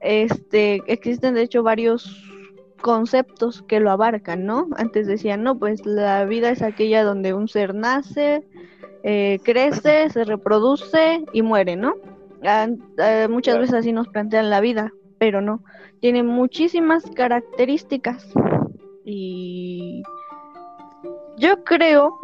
este, 0.00 0.82
existen 0.86 1.34
de 1.34 1.42
hecho 1.42 1.62
varios 1.62 2.24
conceptos 2.80 3.62
que 3.62 3.80
lo 3.80 3.90
abarcan, 3.90 4.46
¿no? 4.46 4.68
Antes 4.76 5.06
decían, 5.06 5.42
no, 5.42 5.58
pues 5.58 5.84
la 5.84 6.24
vida 6.24 6.50
es 6.50 6.62
aquella 6.62 7.04
donde 7.04 7.34
un 7.34 7.48
ser 7.48 7.74
nace, 7.74 8.42
eh, 9.02 9.38
crece, 9.44 10.10
se 10.10 10.24
reproduce 10.24 11.24
y 11.32 11.42
muere, 11.42 11.76
¿no? 11.76 11.94
muchas 13.28 13.58
veces 13.58 13.74
así 13.74 13.92
nos 13.92 14.06
plantean 14.08 14.48
la 14.48 14.60
vida, 14.60 14.92
pero 15.18 15.40
no, 15.40 15.60
tiene 16.00 16.22
muchísimas 16.22 17.04
características. 17.14 18.32
Y 19.04 20.02
yo 21.36 21.64
creo, 21.64 22.18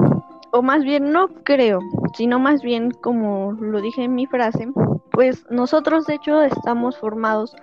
o 0.52 0.62
más 0.62 0.84
bien 0.84 1.10
no 1.10 1.28
creo, 1.42 1.80
sino 2.16 2.38
más 2.38 2.62
bien 2.62 2.90
como 2.90 3.52
lo 3.52 3.80
dije 3.80 4.04
en 4.04 4.14
mi 4.14 4.26
frase, 4.26 4.68
pues 5.10 5.44
nosotros 5.50 6.06
de 6.06 6.14
hecho 6.14 6.42
estamos 6.42 6.96
formados 6.98 7.56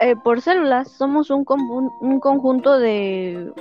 eh, 0.00 0.16
por 0.16 0.40
células, 0.40 0.88
somos 0.88 1.30
un, 1.30 1.44
un 2.00 2.20
conjunto 2.20 2.78
de 2.78 3.52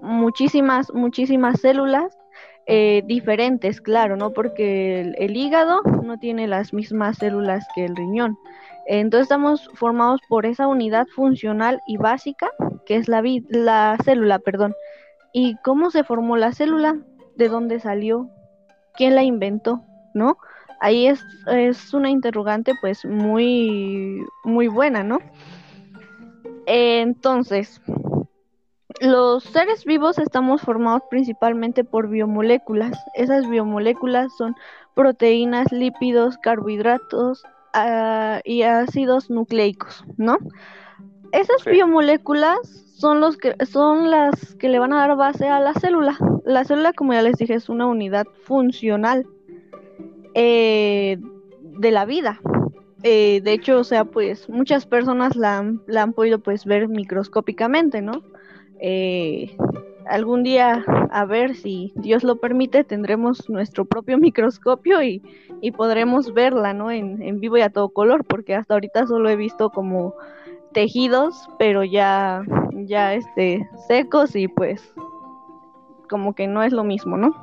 muchísimas, 0.00 0.92
muchísimas 0.92 1.60
células 1.60 2.17
eh, 2.70 3.02
diferentes, 3.06 3.80
claro, 3.80 4.18
¿no? 4.18 4.34
Porque 4.34 5.00
el, 5.16 5.36
hígado 5.38 5.80
no 6.02 6.18
tiene 6.18 6.46
las 6.46 6.74
mismas 6.74 7.16
células 7.16 7.66
que 7.74 7.86
el 7.86 7.96
riñón. 7.96 8.36
Entonces 8.86 9.22
estamos 9.22 9.70
formados 9.72 10.20
por 10.28 10.44
esa 10.44 10.66
unidad 10.66 11.06
funcional 11.06 11.80
y 11.86 11.96
básica 11.96 12.50
que 12.84 12.96
es 12.96 13.08
la, 13.08 13.22
la 13.48 13.96
célula, 14.04 14.38
perdón. 14.38 14.74
¿Y 15.32 15.56
cómo 15.64 15.90
se 15.90 16.04
formó 16.04 16.36
la 16.36 16.52
célula? 16.52 16.98
¿De 17.36 17.48
dónde 17.48 17.80
salió? 17.80 18.28
¿Quién 18.92 19.14
la 19.14 19.22
inventó? 19.22 19.82
¿No? 20.12 20.36
Ahí 20.78 21.06
es, 21.06 21.24
es 21.50 21.94
una 21.94 22.10
interrogante 22.10 22.72
pues 22.82 23.02
muy, 23.06 24.26
muy 24.44 24.68
buena, 24.68 25.02
¿no? 25.02 25.20
Entonces, 26.66 27.80
los 29.00 29.44
seres 29.44 29.84
vivos 29.84 30.18
estamos 30.18 30.62
formados 30.62 31.02
principalmente 31.10 31.84
por 31.84 32.08
biomoléculas. 32.08 32.98
Esas 33.14 33.48
biomoléculas 33.48 34.32
son 34.36 34.54
proteínas, 34.94 35.70
lípidos, 35.72 36.38
carbohidratos 36.38 37.44
uh, 37.74 38.40
y 38.44 38.62
ácidos 38.62 39.30
nucleicos, 39.30 40.04
¿no? 40.16 40.38
Esas 41.32 41.64
biomoléculas 41.64 42.58
son, 42.96 43.20
los 43.20 43.36
que, 43.36 43.54
son 43.66 44.10
las 44.10 44.54
que 44.56 44.68
le 44.68 44.78
van 44.78 44.92
a 44.92 44.98
dar 45.06 45.16
base 45.16 45.48
a 45.48 45.60
la 45.60 45.74
célula. 45.74 46.18
La 46.44 46.64
célula, 46.64 46.92
como 46.92 47.12
ya 47.12 47.22
les 47.22 47.36
dije, 47.36 47.54
es 47.54 47.68
una 47.68 47.86
unidad 47.86 48.26
funcional 48.44 49.26
eh, 50.34 51.18
de 51.62 51.90
la 51.90 52.04
vida. 52.04 52.40
Eh, 53.04 53.40
de 53.44 53.52
hecho, 53.52 53.78
o 53.78 53.84
sea, 53.84 54.04
pues 54.04 54.48
muchas 54.48 54.86
personas 54.86 55.36
la, 55.36 55.58
han 55.58 56.12
podido 56.14 56.40
pues 56.40 56.64
ver 56.64 56.88
microscópicamente, 56.88 58.02
¿no? 58.02 58.22
Eh, 58.80 59.56
algún 60.06 60.42
día, 60.42 60.84
a 61.10 61.24
ver 61.24 61.54
si 61.54 61.92
Dios 61.96 62.24
lo 62.24 62.36
permite, 62.36 62.84
tendremos 62.84 63.48
nuestro 63.48 63.84
propio 63.84 64.18
microscopio 64.18 65.02
y, 65.02 65.22
y 65.60 65.72
podremos 65.72 66.32
verla, 66.32 66.72
¿no? 66.72 66.90
En, 66.90 67.22
en 67.22 67.40
vivo 67.40 67.58
y 67.58 67.62
a 67.62 67.70
todo 67.70 67.90
color, 67.90 68.24
porque 68.24 68.54
hasta 68.54 68.74
ahorita 68.74 69.06
solo 69.06 69.28
he 69.28 69.36
visto 69.36 69.70
como 69.70 70.14
tejidos, 70.72 71.48
pero 71.58 71.84
ya, 71.84 72.42
ya 72.72 73.14
este, 73.14 73.68
secos 73.86 74.34
y 74.36 74.48
pues 74.48 74.94
como 76.08 76.34
que 76.34 76.46
no 76.46 76.62
es 76.62 76.72
lo 76.72 76.84
mismo, 76.84 77.16
¿no? 77.16 77.34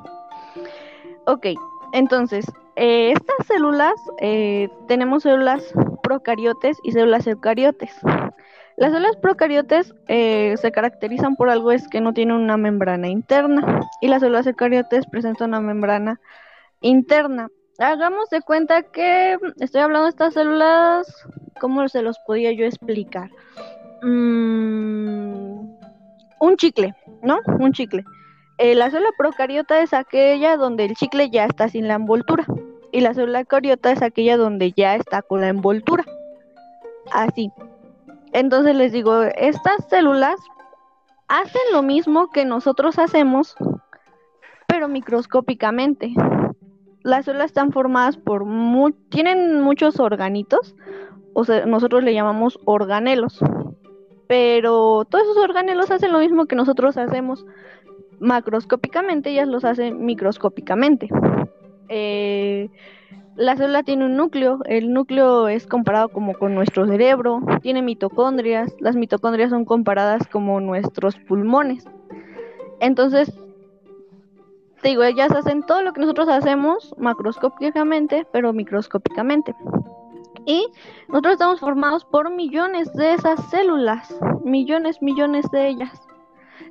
Ok, 1.26 1.46
entonces, 1.92 2.46
eh, 2.76 3.12
estas 3.12 3.46
células, 3.46 3.94
eh, 4.20 4.68
tenemos 4.86 5.22
células 5.22 5.72
procariotes 6.02 6.78
y 6.82 6.92
células 6.92 7.26
eucariotes. 7.26 7.92
Las 8.76 8.92
células 8.92 9.16
procariotes 9.16 9.94
eh, 10.06 10.54
se 10.58 10.70
caracterizan 10.70 11.36
por 11.36 11.48
algo 11.48 11.72
es 11.72 11.88
que 11.88 12.00
no 12.00 12.12
tienen 12.12 12.36
una 12.36 12.56
membrana 12.56 13.08
interna 13.08 13.80
y 14.00 14.08
las 14.08 14.20
células 14.20 14.46
eucariotes 14.46 15.06
presentan 15.06 15.50
una 15.50 15.60
membrana 15.60 16.20
interna. 16.82 17.48
Hagamos 17.78 18.28
de 18.30 18.42
cuenta 18.42 18.82
que 18.82 19.38
estoy 19.60 19.80
hablando 19.80 20.04
de 20.04 20.10
estas 20.10 20.34
células 20.34 21.26
¿cómo 21.60 21.88
se 21.88 22.02
los 22.02 22.18
podía 22.20 22.52
yo 22.52 22.64
explicar? 22.64 23.30
Mm, 24.02 25.76
un 26.40 26.56
chicle, 26.56 26.94
¿no? 27.22 27.40
Un 27.58 27.72
chicle. 27.72 28.04
Eh, 28.58 28.74
la 28.74 28.90
célula 28.90 29.10
procariota 29.18 29.80
es 29.80 29.92
aquella 29.92 30.56
donde 30.56 30.84
el 30.84 30.94
chicle 30.94 31.30
ya 31.30 31.44
está 31.44 31.68
sin 31.68 31.88
la 31.88 31.94
envoltura. 31.94 32.46
Y 32.92 33.00
la 33.00 33.14
célula 33.14 33.44
cariota 33.44 33.90
es 33.90 34.02
aquella 34.02 34.36
donde 34.36 34.72
ya 34.72 34.94
está 34.94 35.22
con 35.22 35.40
la 35.40 35.48
envoltura. 35.48 36.04
Así. 37.12 37.50
Entonces 38.32 38.74
les 38.76 38.92
digo, 38.92 39.22
estas 39.22 39.88
células 39.88 40.36
hacen 41.28 41.62
lo 41.72 41.82
mismo 41.82 42.30
que 42.30 42.44
nosotros 42.44 42.98
hacemos, 42.98 43.54
pero 44.66 44.88
microscópicamente. 44.88 46.12
Las 47.02 47.24
células 47.24 47.46
están 47.46 47.72
formadas 47.72 48.16
por... 48.16 48.44
tienen 49.10 49.60
muchos 49.60 50.00
organitos 50.00 50.74
o 51.38 51.44
sea, 51.44 51.66
nosotros 51.66 52.02
le 52.02 52.14
llamamos 52.14 52.58
organelos. 52.64 53.38
Pero 54.26 55.04
todos 55.04 55.24
esos 55.24 55.36
organelos 55.36 55.90
hacen 55.90 56.10
lo 56.10 56.20
mismo 56.20 56.46
que 56.46 56.56
nosotros 56.56 56.96
hacemos 56.96 57.44
macroscópicamente, 58.18 59.28
ellas 59.28 59.46
los 59.46 59.66
hacen 59.66 60.06
microscópicamente. 60.06 61.10
Eh, 61.90 62.70
la 63.36 63.56
célula 63.56 63.82
tiene 63.82 64.06
un 64.06 64.16
núcleo, 64.16 64.60
el 64.64 64.92
núcleo 64.92 65.48
es 65.48 65.66
comparado 65.66 66.08
como 66.08 66.34
con 66.34 66.54
nuestro 66.54 66.86
cerebro, 66.86 67.40
tiene 67.62 67.82
mitocondrias, 67.82 68.74
las 68.80 68.96
mitocondrias 68.96 69.50
son 69.50 69.64
comparadas 69.64 70.26
como 70.28 70.60
nuestros 70.60 71.16
pulmones. 71.16 71.86
Entonces, 72.80 73.32
te 74.82 74.88
digo, 74.88 75.02
ellas 75.02 75.32
hacen 75.32 75.62
todo 75.64 75.82
lo 75.82 75.92
que 75.92 76.00
nosotros 76.00 76.28
hacemos 76.28 76.94
macroscópicamente, 76.98 78.26
pero 78.32 78.52
microscópicamente. 78.52 79.54
Y 80.44 80.66
nosotros 81.08 81.32
estamos 81.32 81.60
formados 81.60 82.04
por 82.04 82.30
millones 82.30 82.92
de 82.92 83.14
esas 83.14 83.42
células, 83.50 84.14
millones, 84.44 85.02
millones 85.02 85.50
de 85.50 85.68
ellas. 85.68 86.06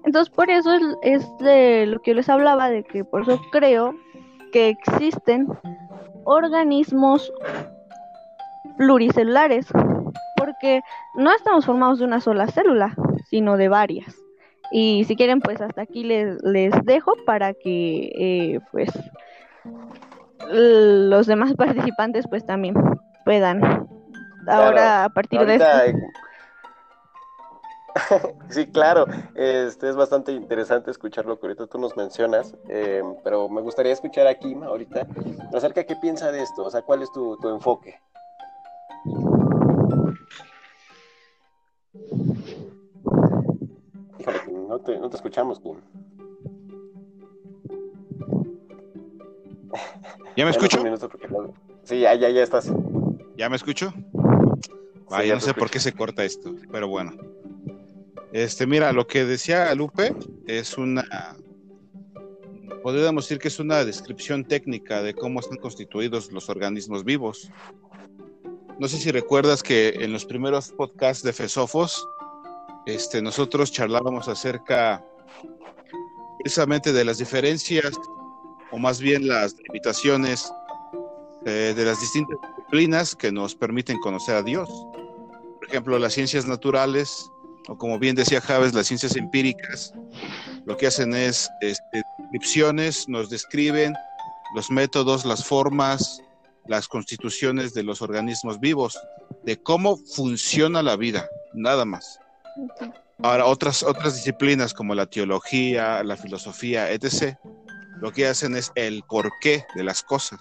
Entonces, 0.05 0.33
por 0.33 0.49
eso 0.49 0.71
es, 1.01 1.37
de 1.39 1.85
lo 1.87 1.99
que 2.01 2.11
yo 2.11 2.15
les 2.15 2.29
hablaba, 2.29 2.69
de 2.69 2.83
que 2.83 3.03
por 3.03 3.23
eso 3.23 3.39
creo 3.51 3.95
que 4.51 4.69
existen 4.69 5.47
organismos 6.25 7.31
pluricelulares, 8.77 9.67
porque 10.37 10.81
no 11.15 11.31
estamos 11.31 11.65
formados 11.65 11.99
de 11.99 12.05
una 12.05 12.19
sola 12.19 12.47
célula, 12.47 12.95
sino 13.29 13.57
de 13.57 13.69
varias. 13.69 14.15
Y 14.71 15.05
si 15.05 15.15
quieren, 15.15 15.39
pues 15.39 15.61
hasta 15.61 15.83
aquí 15.83 16.03
les, 16.03 16.41
les 16.43 16.73
dejo 16.83 17.13
para 17.25 17.53
que, 17.53 18.11
eh, 18.17 18.59
pues, 18.71 18.89
los 20.51 21.27
demás 21.27 21.53
participantes 21.57 22.25
pues 22.29 22.45
también 22.45 22.75
puedan 23.23 23.87
ahora 24.47 25.05
a 25.05 25.09
partir 25.09 25.45
de 25.45 25.55
esto. 25.55 25.67
sí, 28.49 28.67
claro, 28.67 29.07
este 29.35 29.89
es 29.89 29.95
bastante 29.95 30.31
interesante 30.31 30.91
escuchar 30.91 31.25
lo 31.25 31.39
que 31.39 31.47
ahorita 31.47 31.67
tú 31.67 31.77
nos 31.77 31.95
mencionas, 31.95 32.55
eh, 32.69 33.01
pero 33.23 33.47
me 33.49 33.61
gustaría 33.61 33.93
escuchar 33.93 34.27
a 34.27 34.35
Kim 34.35 34.63
ahorita 34.63 35.07
acerca 35.53 35.81
de 35.81 35.85
qué 35.85 35.95
piensa 35.95 36.31
de 36.31 36.41
esto, 36.41 36.63
o 36.63 36.69
sea, 36.69 36.81
cuál 36.81 37.01
es 37.01 37.11
tu, 37.11 37.37
tu 37.37 37.49
enfoque. 37.49 37.99
Híjole, 44.19 44.39
no 44.67 44.79
te, 44.79 44.99
no 44.99 45.09
te 45.09 45.15
escuchamos, 45.15 45.59
Kim. 45.59 45.81
¿Ya 50.35 50.43
me 50.43 50.51
escucho? 50.51 50.83
Sí, 51.83 51.99
ya, 52.01 52.13
ya, 52.15 52.29
ya 52.29 52.43
estás. 52.43 52.71
¿Ya 53.37 53.49
me 53.49 53.55
escucho? 53.55 53.93
Vaya, 55.09 55.35
no 55.35 55.39
sé 55.39 55.53
por 55.53 55.69
qué 55.69 55.79
se 55.79 55.93
corta 55.93 56.23
esto, 56.23 56.55
pero 56.71 56.87
bueno. 56.87 57.15
Este, 58.35 58.67
mira, 58.67 58.91
lo 58.91 59.07
que 59.07 59.23
decía 59.23 59.73
Lupe 59.75 60.13
es 60.45 60.77
una, 60.77 61.37
podríamos 62.83 63.23
decir 63.23 63.39
que 63.39 63.47
es 63.47 63.59
una 63.61 63.85
descripción 63.85 64.43
técnica 64.43 65.01
de 65.01 65.13
cómo 65.13 65.39
están 65.39 65.57
constituidos 65.57 66.33
los 66.33 66.49
organismos 66.49 67.05
vivos. 67.05 67.49
No 68.77 68.89
sé 68.89 68.97
si 68.97 69.09
recuerdas 69.09 69.63
que 69.63 69.87
en 70.01 70.11
los 70.11 70.25
primeros 70.25 70.73
podcasts 70.73 71.23
de 71.23 71.31
Fesofos, 71.31 72.05
este, 72.85 73.21
nosotros 73.21 73.71
charlábamos 73.71 74.27
acerca 74.27 75.01
precisamente 76.39 76.91
de 76.91 77.05
las 77.05 77.19
diferencias, 77.19 77.93
o 78.69 78.77
más 78.77 78.99
bien 78.99 79.29
las 79.29 79.55
limitaciones 79.59 80.51
eh, 81.45 81.73
de 81.73 81.85
las 81.85 82.01
distintas 82.01 82.37
disciplinas 82.41 83.15
que 83.15 83.31
nos 83.31 83.55
permiten 83.55 83.97
conocer 83.99 84.35
a 84.35 84.43
Dios. 84.43 84.69
Por 85.57 85.69
ejemplo, 85.69 85.97
las 85.97 86.11
ciencias 86.11 86.45
naturales 86.45 87.31
o 87.67 87.77
como 87.77 87.99
bien 87.99 88.15
decía 88.15 88.41
Javes, 88.41 88.73
las 88.73 88.87
ciencias 88.87 89.15
empíricas 89.15 89.93
lo 90.65 90.75
que 90.77 90.87
hacen 90.87 91.13
es 91.13 91.49
este, 91.61 92.03
descripciones, 92.17 93.07
nos 93.07 93.29
describen 93.29 93.93
los 94.55 94.71
métodos, 94.71 95.25
las 95.25 95.45
formas, 95.45 96.21
las 96.67 96.87
constituciones 96.87 97.73
de 97.73 97.83
los 97.83 98.01
organismos 98.01 98.59
vivos, 98.59 98.99
de 99.43 99.61
cómo 99.61 99.97
funciona 99.97 100.81
la 100.81 100.95
vida, 100.95 101.27
nada 101.53 101.85
más. 101.85 102.19
Ahora, 103.21 103.45
otras, 103.45 103.83
otras 103.83 104.15
disciplinas 104.15 104.73
como 104.73 104.95
la 104.95 105.05
teología, 105.05 106.03
la 106.03 106.17
filosofía, 106.17 106.91
etc., 106.91 107.37
lo 108.01 108.11
que 108.11 108.27
hacen 108.27 108.55
es 108.55 108.71
el 108.75 109.03
porqué 109.03 109.65
de 109.75 109.83
las 109.83 110.03
cosas. 110.03 110.39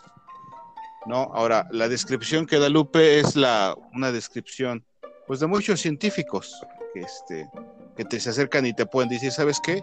¿no? 1.07 1.31
Ahora, 1.35 1.69
la 1.71 1.89
descripción 1.89 2.47
que 2.47 2.59
da 2.59 2.69
Lupe 2.69 3.21
es 3.21 3.37
la, 3.37 3.77
una 3.93 4.11
descripción 4.11 4.85
pues, 5.27 5.41
de 5.41 5.47
muchos 5.47 5.81
científicos, 5.81 6.61
que, 6.95 7.01
este, 7.01 7.51
que 7.97 8.05
te 8.05 8.21
se 8.21 8.31
acercan 8.31 8.65
y 8.65 8.73
te 8.73 8.87
pueden 8.87 9.11
decir, 9.11 9.33
¿sabes 9.33 9.61
qué? 9.61 9.83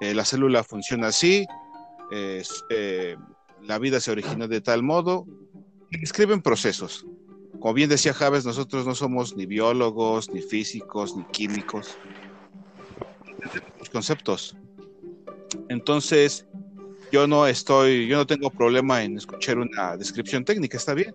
Eh, 0.00 0.14
la 0.14 0.24
célula 0.24 0.64
funciona 0.64 1.08
así, 1.08 1.46
eh, 2.10 3.16
la 3.62 3.78
vida 3.78 4.00
se 4.00 4.10
originó 4.10 4.48
de 4.48 4.60
tal 4.60 4.82
modo, 4.82 5.26
escriben 5.90 6.40
procesos. 6.40 7.06
Como 7.60 7.74
bien 7.74 7.90
decía 7.90 8.14
Javes, 8.14 8.46
nosotros 8.46 8.86
no 8.86 8.94
somos 8.94 9.36
ni 9.36 9.44
biólogos, 9.44 10.30
ni 10.30 10.40
físicos, 10.40 11.14
ni 11.14 11.24
químicos. 11.24 11.98
Conceptos. 13.92 14.56
Entonces, 15.68 16.46
yo 17.12 17.26
no 17.26 17.46
estoy, 17.46 18.06
yo 18.06 18.16
no 18.16 18.26
tengo 18.26 18.50
problema 18.50 19.02
en 19.02 19.18
escuchar 19.18 19.58
una 19.58 19.96
descripción 19.96 20.44
técnica, 20.44 20.78
está 20.78 20.94
bien. 20.94 21.14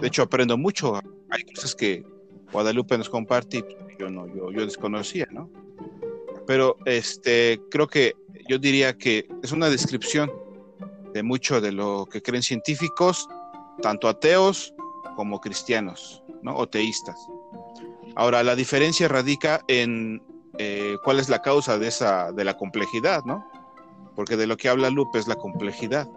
De 0.00 0.08
hecho, 0.08 0.22
aprendo 0.22 0.56
mucho. 0.56 1.00
Hay 1.30 1.42
cosas 1.54 1.74
que 1.74 2.04
Guadalupe 2.52 2.98
nos 2.98 3.08
comparte 3.08 3.64
yo 3.98 4.10
no, 4.10 4.26
yo, 4.34 4.50
yo 4.50 4.64
desconocía, 4.64 5.26
¿no? 5.30 5.50
Pero 6.46 6.76
este, 6.84 7.60
creo 7.70 7.86
que 7.88 8.14
yo 8.48 8.58
diría 8.58 8.96
que 8.96 9.28
es 9.42 9.52
una 9.52 9.68
descripción 9.68 10.30
de 11.12 11.22
mucho 11.22 11.60
de 11.60 11.72
lo 11.72 12.06
que 12.06 12.22
creen 12.22 12.42
científicos, 12.42 13.28
tanto 13.82 14.08
ateos 14.08 14.74
como 15.16 15.40
cristianos, 15.40 16.22
¿no? 16.42 16.56
O 16.56 16.68
teístas. 16.68 17.16
Ahora, 18.14 18.42
la 18.42 18.54
diferencia 18.54 19.08
radica 19.08 19.62
en 19.68 20.22
eh, 20.58 20.96
cuál 21.04 21.18
es 21.18 21.28
la 21.28 21.42
causa 21.42 21.78
de 21.78 21.88
esa, 21.88 22.32
de 22.32 22.44
la 22.44 22.56
complejidad, 22.56 23.24
¿no? 23.24 23.46
Porque 24.14 24.36
de 24.36 24.46
lo 24.46 24.56
que 24.56 24.68
habla 24.68 24.90
Lupe 24.90 25.18
es 25.18 25.26
la 25.26 25.36
complejidad. 25.36 26.08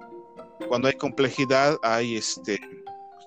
Cuando 0.67 0.87
hay 0.87 0.95
complejidad, 0.95 1.77
hay 1.81 2.15
este, 2.15 2.59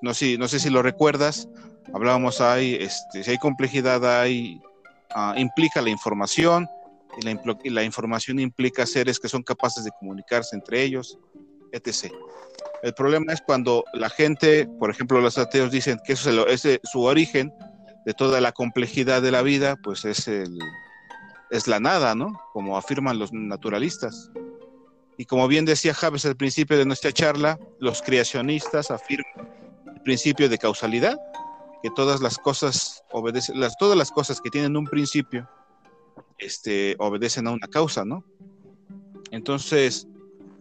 no 0.01 0.15
sé, 0.15 0.39
no 0.39 0.49
sé 0.49 0.59
si 0.59 0.71
lo 0.71 0.83
recuerdas, 0.83 1.49
hablábamos 1.93 2.41
hay, 2.41 2.75
este, 2.75 3.25
si 3.25 3.31
hay 3.31 3.39
complejidad, 3.39 4.21
hay, 4.21 4.61
ah, 5.15 5.35
implica 5.37 5.81
la 5.83 5.91
información, 5.91 6.69
y 7.19 7.25
la, 7.25 7.59
y 7.63 7.71
la, 7.71 7.85
información 7.85 8.39
implica 8.39 8.87
seres 8.87 9.21
que 9.21 9.29
son 9.29 9.43
capaces 9.43 9.85
de 9.85 9.91
comunicarse 9.99 10.57
entre 10.57 10.83
ellos, 10.83 11.19
etc. 11.73 12.13
El 12.83 12.95
problema 12.95 13.33
es 13.33 13.41
cuando 13.41 13.85
la 13.93 14.09
gente, 14.09 14.67
por 14.79 14.91
ejemplo, 14.91 15.21
los 15.21 15.39
ateos 15.39 15.71
dicen 15.71 16.01
que 16.05 16.15
eso 16.15 16.47
es, 16.47 16.65
el, 16.65 16.81
su 16.85 17.03
origen 17.03 17.53
de 18.05 18.15
toda 18.15 18.41
la 18.41 18.53
complejidad 18.53 19.23
de 19.23 19.31
la 19.31 19.43
vida, 19.43 19.77
pues 19.83 20.05
es, 20.05 20.27
el, 20.27 20.59
es 21.51 21.69
la 21.69 21.79
nada, 21.79 22.15
¿no? 22.15 22.41
Como 22.53 22.77
afirman 22.77 23.19
los 23.19 23.33
naturalistas. 23.33 24.31
Y 25.19 25.27
como 25.27 25.47
bien 25.47 25.65
decía 25.65 25.95
Javes 25.95 26.25
al 26.25 26.37
principio 26.37 26.77
de 26.79 26.87
nuestra 26.87 27.13
charla, 27.13 27.59
los 27.79 28.03
creacionistas 28.03 28.91
afirman 28.91 29.49
el 29.95 30.01
principio 30.01 30.49
de 30.49 30.59
causalidad, 30.59 31.17
que 31.83 31.91
todas 31.91 32.21
las 32.21 32.39
cosas 32.39 33.03
obedecen, 33.11 33.61
las, 33.61 33.77
todas 33.77 33.97
las 33.97 34.11
cosas 34.11 34.41
que 34.41 34.51
tienen 34.51 34.77
un 34.77 34.85
principio, 34.87 35.49
este, 36.39 36.97
obedecen 36.99 37.47
a 37.47 37.51
una 37.51 37.69
causa, 37.69 38.05
¿no? 38.05 38.25
Entonces, 39.31 40.07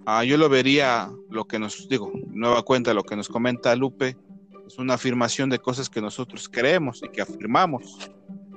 ah, 0.06 0.24
yo 0.24 0.38
lo 0.38 0.50
vería, 0.50 1.12
lo 1.30 1.46
que 1.46 1.60
nos 1.60 1.88
digo, 1.88 2.12
nueva 2.28 2.64
cuenta, 2.64 2.94
lo 2.94 3.04
que 3.04 3.16
nos 3.16 3.30
comenta 3.30 3.76
Lupe, 3.76 4.18
es 4.66 4.78
una 4.78 4.94
afirmación 4.94 5.50
de 5.50 5.60
cosas 5.60 5.90
que 5.90 6.02
nosotros 6.02 6.48
creemos 6.50 7.02
y 7.04 7.10
que 7.10 7.22
afirmamos. 7.22 8.10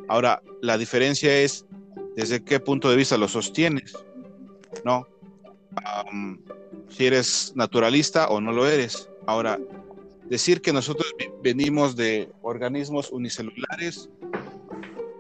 Ahora, 0.09 0.43
la 0.63 0.79
diferencia 0.79 1.37
es 1.37 1.67
desde 2.17 2.45
qué 2.45 2.61
punto 2.61 2.89
de 2.89 2.97
vista 2.97 3.19
lo 3.19 3.29
sostienes, 3.29 3.97
¿no? 4.85 5.07
si 6.89 7.07
eres 7.07 7.53
naturalista 7.57 8.29
o 8.29 8.41
no 8.41 8.53
lo 8.53 8.69
eres. 8.69 9.09
Ahora, 9.27 9.59
decir 10.29 10.61
que 10.61 10.73
nosotros 10.73 11.15
venimos 11.43 11.97
de 11.97 12.31
organismos 12.43 13.11
unicelulares, 13.11 14.09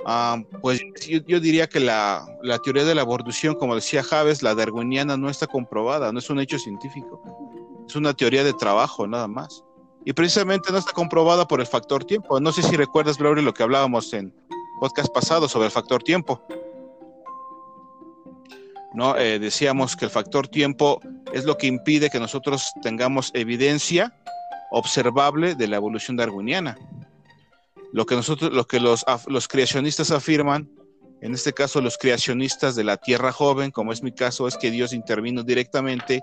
ah, 0.06 0.42
pues 0.62 0.80
yo, 1.26 1.40
diría 1.40 1.68
que 1.68 1.80
la, 1.80 2.26
teoría 2.62 2.84
de 2.84 2.94
la 2.94 3.02
evolución, 3.02 3.54
como 3.54 3.74
decía 3.74 4.02
Javes, 4.02 4.42
la 4.42 4.54
darwiniana 4.54 5.16
no 5.16 5.28
está 5.28 5.46
comprobada, 5.46 6.12
no 6.12 6.18
es 6.18 6.30
un 6.30 6.40
hecho 6.40 6.58
científico, 6.58 7.22
es 7.86 7.96
una 7.96 8.14
teoría 8.14 8.44
de 8.44 8.52
trabajo 8.52 9.06
nada 9.06 9.28
más. 9.28 9.64
Y 10.06 10.12
precisamente 10.12 10.70
no 10.70 10.78
está 10.78 10.92
comprobada 10.92 11.48
por 11.48 11.60
el 11.60 11.66
factor 11.66 12.04
tiempo. 12.04 12.38
No 12.38 12.52
sé 12.52 12.62
si 12.62 12.76
recuerdas, 12.76 13.16
Braulio, 13.16 13.42
lo 13.42 13.54
que 13.54 13.62
hablábamos 13.62 14.12
en 14.12 14.34
podcast 14.78 15.10
pasado 15.14 15.48
sobre 15.48 15.66
el 15.66 15.72
factor 15.72 16.02
tiempo. 16.02 16.42
¿no? 18.92 19.16
Eh, 19.16 19.38
decíamos 19.38 19.96
que 19.96 20.04
el 20.04 20.10
factor 20.10 20.46
tiempo 20.46 21.00
es 21.32 21.44
lo 21.44 21.56
que 21.56 21.66
impide 21.66 22.10
que 22.10 22.20
nosotros 22.20 22.70
tengamos 22.82 23.30
evidencia 23.34 24.14
observable 24.74 25.54
de 25.54 25.68
la 25.68 25.76
evolución 25.76 26.16
darwiniana. 26.16 26.76
Lo 27.92 28.06
que 28.06 28.16
nosotros, 28.16 28.52
lo 28.52 28.66
que 28.66 28.80
los, 28.80 29.04
creacionistas 29.48 30.10
afirman, 30.10 30.68
en 31.20 31.32
este 31.32 31.52
caso 31.52 31.80
los 31.80 31.96
creacionistas 31.96 32.74
de 32.74 32.82
la 32.82 32.96
Tierra 32.96 33.30
joven, 33.30 33.70
como 33.70 33.92
es 33.92 34.02
mi 34.02 34.12
caso, 34.12 34.48
es 34.48 34.56
que 34.56 34.72
Dios 34.72 34.92
intervino 34.92 35.44
directamente 35.44 36.22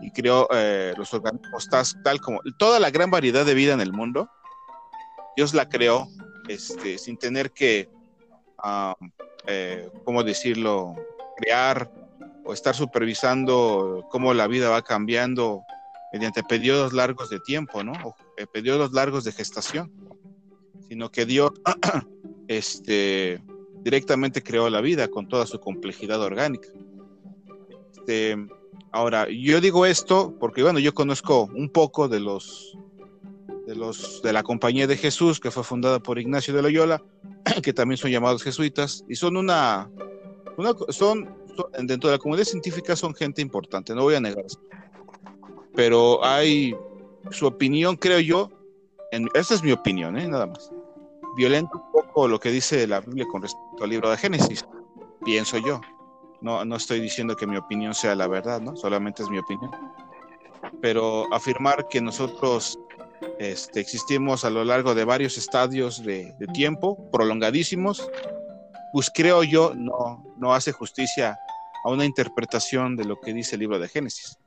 y 0.00 0.10
creó 0.10 0.48
eh, 0.52 0.94
los 0.96 1.12
organismos 1.12 1.68
tal, 2.02 2.20
como 2.20 2.40
toda 2.58 2.80
la 2.80 2.90
gran 2.90 3.10
variedad 3.10 3.44
de 3.44 3.54
vida 3.54 3.74
en 3.74 3.82
el 3.82 3.92
mundo. 3.92 4.30
Dios 5.36 5.52
la 5.52 5.68
creó 5.68 6.08
este, 6.48 6.96
sin 6.96 7.18
tener 7.18 7.52
que, 7.52 7.90
uh, 8.64 8.94
¿cómo 10.04 10.22
decirlo?, 10.22 10.94
crear 11.36 11.90
o 12.44 12.52
estar 12.52 12.74
supervisando 12.74 14.06
cómo 14.10 14.32
la 14.32 14.46
vida 14.46 14.70
va 14.70 14.82
cambiando 14.82 15.62
mediante 16.12 16.42
periodos 16.42 16.92
largos 16.92 17.30
de 17.30 17.40
tiempo, 17.40 17.82
¿no? 17.82 17.92
O 18.04 18.14
eh, 18.36 18.46
periodos 18.46 18.92
largos 18.92 19.24
de 19.24 19.32
gestación, 19.32 19.90
sino 20.88 21.10
que 21.10 21.24
Dios 21.24 21.52
este, 22.48 23.42
directamente 23.82 24.42
creó 24.42 24.68
la 24.68 24.80
vida 24.80 25.08
con 25.08 25.26
toda 25.26 25.46
su 25.46 25.58
complejidad 25.58 26.20
orgánica. 26.20 26.68
Este, 27.96 28.36
ahora, 28.90 29.26
yo 29.30 29.60
digo 29.60 29.86
esto 29.86 30.34
porque, 30.38 30.62
bueno, 30.62 30.78
yo 30.78 30.92
conozco 30.92 31.50
un 31.54 31.70
poco 31.70 32.08
de 32.08 32.20
los, 32.20 32.76
de 33.66 33.74
los 33.74 34.20
de 34.22 34.32
la 34.34 34.42
Compañía 34.42 34.86
de 34.86 34.98
Jesús, 34.98 35.40
que 35.40 35.50
fue 35.50 35.64
fundada 35.64 36.00
por 36.00 36.18
Ignacio 36.18 36.52
de 36.52 36.62
Loyola, 36.62 37.02
que 37.62 37.72
también 37.72 37.96
son 37.96 38.10
llamados 38.10 38.42
jesuitas, 38.42 39.04
y 39.08 39.16
son 39.16 39.38
una, 39.38 39.90
una 40.58 40.74
son, 40.90 41.34
dentro 41.82 42.10
de 42.10 42.16
la 42.16 42.18
comunidad 42.18 42.44
científica 42.44 42.96
son 42.96 43.14
gente 43.14 43.40
importante, 43.40 43.94
no 43.94 44.02
voy 44.02 44.14
a 44.14 44.20
negar 44.20 44.44
pero 45.74 46.24
hay 46.24 46.74
su 47.30 47.46
opinión, 47.46 47.96
creo 47.96 48.20
yo, 48.20 48.50
en, 49.10 49.28
esta 49.34 49.54
es 49.54 49.62
mi 49.62 49.72
opinión, 49.72 50.18
¿eh? 50.18 50.26
nada 50.28 50.46
más, 50.46 50.70
violenta 51.36 51.76
un 51.76 51.92
poco 51.92 52.28
lo 52.28 52.38
que 52.38 52.50
dice 52.50 52.86
la 52.86 53.00
Biblia 53.00 53.26
con 53.30 53.42
respecto 53.42 53.84
al 53.84 53.90
libro 53.90 54.10
de 54.10 54.16
Génesis, 54.16 54.66
pienso 55.24 55.58
yo. 55.58 55.80
No, 56.40 56.64
no 56.64 56.76
estoy 56.76 57.00
diciendo 57.00 57.36
que 57.36 57.46
mi 57.46 57.56
opinión 57.56 57.94
sea 57.94 58.16
la 58.16 58.26
verdad, 58.26 58.60
¿no? 58.60 58.74
Solamente 58.74 59.22
es 59.22 59.30
mi 59.30 59.38
opinión. 59.38 59.70
Pero 60.80 61.32
afirmar 61.32 61.86
que 61.88 62.00
nosotros 62.00 62.78
este, 63.38 63.80
existimos 63.80 64.44
a 64.44 64.50
lo 64.50 64.64
largo 64.64 64.94
de 64.94 65.04
varios 65.04 65.38
estadios 65.38 66.02
de, 66.04 66.34
tiempo, 66.52 67.10
prolongadísimos, 67.12 68.10
pues 68.92 69.10
creo 69.14 69.44
yo 69.44 69.72
no, 69.74 70.24
no 70.36 70.52
hace 70.52 70.72
justicia 70.72 71.38
a 71.84 71.90
una 71.90 72.04
interpretación 72.04 72.96
de 72.96 73.04
lo 73.04 73.20
que 73.20 73.32
dice 73.32 73.54
el 73.54 73.60
libro 73.60 73.78
de 73.78 73.88
Génesis. 73.88 74.38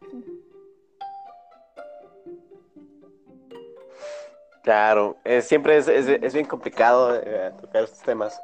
Claro, 4.66 5.16
siempre 5.42 5.78
es, 5.78 5.88
es, 5.88 6.34
bien 6.34 6.48
complicado 6.48 7.16
eh, 7.16 7.52
tocar 7.62 7.84
estos 7.84 8.02
temas 8.02 8.42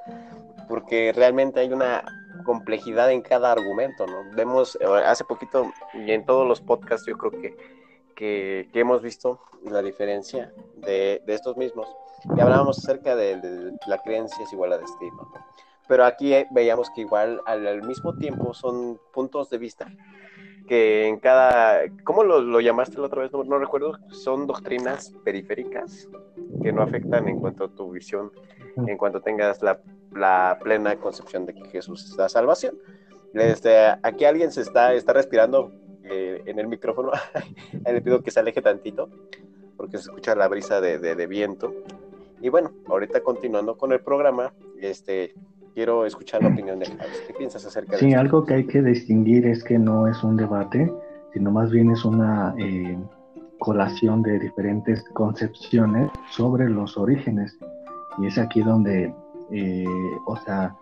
porque 0.67 1.12
realmente 1.15 1.62
hay 1.62 1.73
una 1.73 2.03
complejidad 2.45 3.12
en 3.12 3.23
cada 3.23 3.51
argumento, 3.51 4.05
¿no? 4.05 4.23
Vemos 4.36 4.77
eh, 4.79 4.86
hace 5.03 5.23
poquito 5.23 5.73
y 5.95 6.12
en 6.12 6.23
todos 6.23 6.47
los 6.47 6.62
podcasts 6.62 7.07
yo 7.07 7.17
creo 7.17 7.31
que, 7.31 7.57
que, 8.15 8.79
hemos 8.79 9.01
visto 9.01 9.41
la 9.63 9.81
diferencia 9.81 10.53
de, 10.75 11.23
de, 11.25 11.34
estos 11.34 11.57
mismos 11.57 11.89
y 12.38 12.39
hablábamos 12.39 12.77
acerca 12.77 13.15
de, 13.15 13.73
la 13.88 13.97
creencia 13.97 14.43
es 14.43 14.53
igual 14.53 14.73
a 14.73 14.77
destino, 14.77 15.27
¿no? 15.34 15.43
Pero 15.88 16.05
aquí 16.05 16.36
eh, 16.36 16.45
veíamos 16.51 16.91
que 16.91 17.01
igual 17.01 17.41
al, 17.47 17.81
mismo 17.81 18.13
tiempo 18.13 18.53
son 18.53 18.99
puntos 19.12 19.49
de 19.49 19.57
vista 19.57 19.88
que 20.71 21.05
en 21.05 21.19
cada, 21.19 21.81
¿cómo 22.05 22.23
lo, 22.23 22.39
lo 22.39 22.62
llamaste 22.62 22.97
la 22.97 23.07
otra 23.07 23.23
vez? 23.23 23.34
No, 23.34 23.43
no, 23.43 23.60
recuerdo, 23.60 23.99
son 24.10 24.47
doctrinas 24.47 25.13
periféricas 25.25 26.07
que 26.63 26.71
no 26.71 26.81
afectan 26.81 27.27
en 27.27 27.41
cuanto 27.41 27.65
a 27.65 27.67
tu 27.67 27.91
visión, 27.91 28.31
en 28.88 28.95
cuanto 28.95 29.19
tengas 29.19 29.62
la 29.62 29.81
la 30.13 30.57
plena 30.62 30.95
concepción 30.97 31.45
de 31.45 31.53
que 31.53 31.65
Jesús 31.69 32.05
es 32.05 32.17
la 32.17 32.29
salvación. 32.29 32.77
Este, 33.34 33.75
aquí 34.03 34.25
alguien 34.25 34.51
se 34.51 34.62
está, 34.62 34.93
está 34.93 35.13
respirando 35.13 35.71
eh, 36.03 36.41
en 36.45 36.60
el 36.60 36.67
micrófono. 36.67 37.12
Le 37.86 38.01
pido 38.01 38.21
que 38.21 38.31
se 38.31 38.39
aleje 38.39 38.62
tantito 38.62 39.10
porque 39.77 39.97
se 39.97 40.03
escucha 40.03 40.36
la 40.36 40.47
brisa 40.47 40.79
de, 40.81 40.99
de, 40.99 41.27
viento. 41.27 41.73
Y 42.39 42.49
bueno, 42.49 42.71
ahorita 42.88 43.21
continuando 43.21 43.77
con 43.77 43.91
el 43.93 44.01
programa, 44.01 44.53
este, 44.79 45.34
quiero 45.73 46.05
escuchar 46.05 46.43
la 46.43 46.49
opinión 46.49 46.79
de 46.79 46.86
Javes. 46.86 47.23
¿Qué 47.27 47.34
piensas 47.34 47.65
acerca 47.65 47.93
de 47.93 47.97
Sí, 47.99 48.13
algo 48.13 48.45
que 48.45 48.55
hay 48.55 48.67
que 48.67 48.81
distinguir 48.81 49.45
es 49.45 49.63
que 49.63 49.77
no 49.79 50.07
es 50.07 50.23
un 50.23 50.38
debate, 50.38 50.91
sino 51.34 51.51
más 51.51 51.71
bien 51.71 51.91
es 51.91 52.03
una 52.05 52.53
eh, 52.57 52.97
colación 53.60 54.21
de 54.23 54.39
diferentes 54.39 55.03
concepciones 55.13 56.10
sobre 56.31 56.69
los 56.69 56.97
orígenes. 56.97 57.57
Y 58.19 58.27
es 58.27 58.38
aquí 58.38 58.62
donde 58.62 59.13
eh, 59.51 59.86
o 60.25 60.38
sea, 60.38 60.75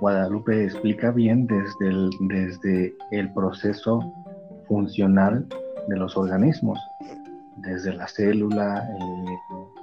Guadalupe 0.00 0.64
explica 0.64 1.10
bien 1.10 1.46
desde 1.46 1.88
el, 1.88 2.10
desde 2.20 2.94
el 3.10 3.32
proceso 3.34 4.00
funcional 4.66 5.46
de 5.88 5.96
los 5.96 6.16
organismos, 6.16 6.78
desde 7.56 7.92
la 7.92 8.08
célula, 8.08 8.88
eh, 8.98 9.79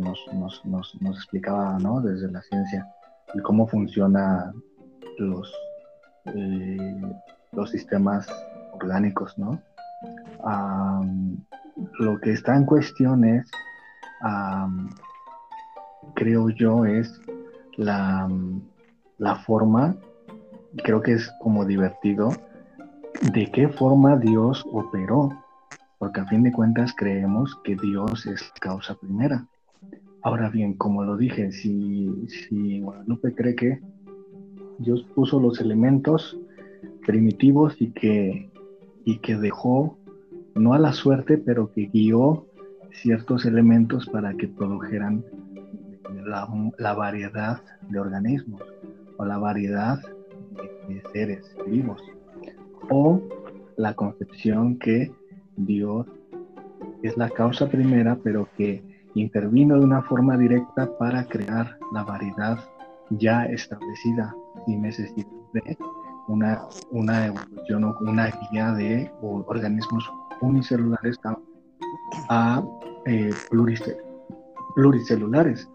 nos, 0.00 0.18
nos, 0.32 0.64
nos, 1.00 1.16
explicaba 1.16 1.78
¿no? 1.78 2.00
desde 2.00 2.30
la 2.30 2.42
ciencia, 2.42 2.86
y 3.34 3.40
cómo 3.40 3.66
funcionan 3.66 4.54
los, 5.18 5.52
eh, 6.26 7.02
los 7.52 7.70
sistemas 7.70 8.26
orgánicos, 8.72 9.36
¿no? 9.38 9.60
lo 11.98 12.20
que 12.20 12.32
está 12.32 12.56
en 12.56 12.66
cuestión 12.66 13.24
es 13.24 13.48
creo 16.14 16.50
yo, 16.50 16.84
es 16.84 17.20
la, 17.76 18.28
la 19.18 19.36
forma, 19.36 19.96
creo 20.84 21.02
que 21.02 21.12
es 21.12 21.30
como 21.40 21.64
divertido, 21.64 22.30
de 23.32 23.50
qué 23.50 23.68
forma 23.68 24.16
Dios 24.16 24.64
operó, 24.72 25.30
porque 25.98 26.20
a 26.20 26.26
fin 26.26 26.42
de 26.42 26.52
cuentas 26.52 26.92
creemos 26.96 27.56
que 27.64 27.76
Dios 27.76 28.26
es 28.26 28.52
causa 28.60 28.94
primera. 28.94 29.46
Ahora 30.22 30.48
bien, 30.48 30.74
como 30.74 31.04
lo 31.04 31.16
dije, 31.16 31.50
si, 31.52 32.28
si 32.28 32.80
Guadalupe 32.80 33.34
cree 33.34 33.54
que 33.56 33.80
Dios 34.78 35.04
puso 35.14 35.40
los 35.40 35.60
elementos 35.60 36.38
primitivos 37.04 37.80
y 37.80 37.90
que, 37.90 38.48
y 39.04 39.18
que 39.18 39.36
dejó, 39.36 39.98
no 40.54 40.74
a 40.74 40.78
la 40.78 40.92
suerte, 40.92 41.38
pero 41.38 41.72
que 41.72 41.86
guió 41.86 42.46
ciertos 42.92 43.46
elementos 43.46 44.06
para 44.06 44.34
que 44.34 44.48
produjeran 44.48 45.24
la, 46.24 46.94
variedad 46.94 47.62
de 47.88 47.98
organismos 47.98 48.62
o 49.16 49.24
la 49.24 49.38
variedad 49.38 50.00
de, 50.88 51.02
seres 51.12 51.56
vivos 51.66 52.02
o 52.90 53.20
la 53.76 53.94
concepción 53.94 54.78
que 54.78 55.10
Dios 55.56 56.06
es 57.02 57.16
la 57.16 57.30
causa 57.30 57.68
primera 57.68 58.18
pero 58.22 58.48
que 58.56 58.82
intervino 59.14 59.78
de 59.78 59.84
una 59.84 60.02
forma 60.02 60.36
directa 60.36 60.88
para 60.98 61.24
crear 61.26 61.78
la 61.92 62.04
variedad 62.04 62.58
ya 63.10 63.44
establecida 63.44 64.34
sin 64.66 64.82
necesidad 64.82 65.26
de 65.52 65.76
una, 66.28 66.62
una 66.90 67.26
evolución 67.26 67.84
o 67.84 67.96
una 68.00 68.30
guía 68.50 68.72
de 68.72 69.10
organismos 69.20 70.10
unicelulares 70.40 71.18
a, 72.28 72.62
eh, 73.06 73.30
pluricelulares. 74.74 75.68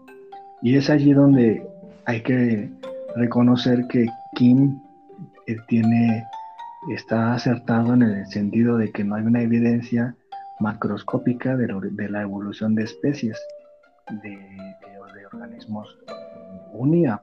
Y 0.62 0.76
es 0.76 0.90
allí 0.90 1.12
donde 1.12 1.64
hay 2.06 2.22
que 2.22 2.70
reconocer 3.16 3.86
que 3.88 4.06
Kim 4.34 4.80
eh, 5.46 5.56
tiene, 5.68 6.24
está 6.90 7.34
acertado 7.34 7.94
en 7.94 8.02
el 8.02 8.26
sentido 8.26 8.76
de 8.76 8.90
que 8.90 9.04
no 9.04 9.14
hay 9.14 9.24
una 9.24 9.42
evidencia 9.42 10.16
macroscópica 10.60 11.56
de, 11.56 12.08
la 12.08 12.22
evolución 12.22 12.74
de 12.74 12.84
especies, 12.84 13.38
de, 14.22 14.38
organismos 15.26 15.98
uni 16.72 17.06
a. 17.06 17.22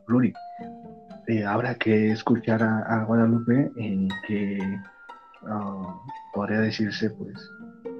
Eh, 1.27 1.43
habrá 1.43 1.73
que 1.75 2.11
escuchar 2.11 2.61
a, 2.61 3.03
Guadalupe 3.05 3.71
en 3.77 4.09
que 4.27 4.59
ah, 5.47 5.99
podría 6.33 6.59
decirse 6.59 7.09
pues 7.09 7.49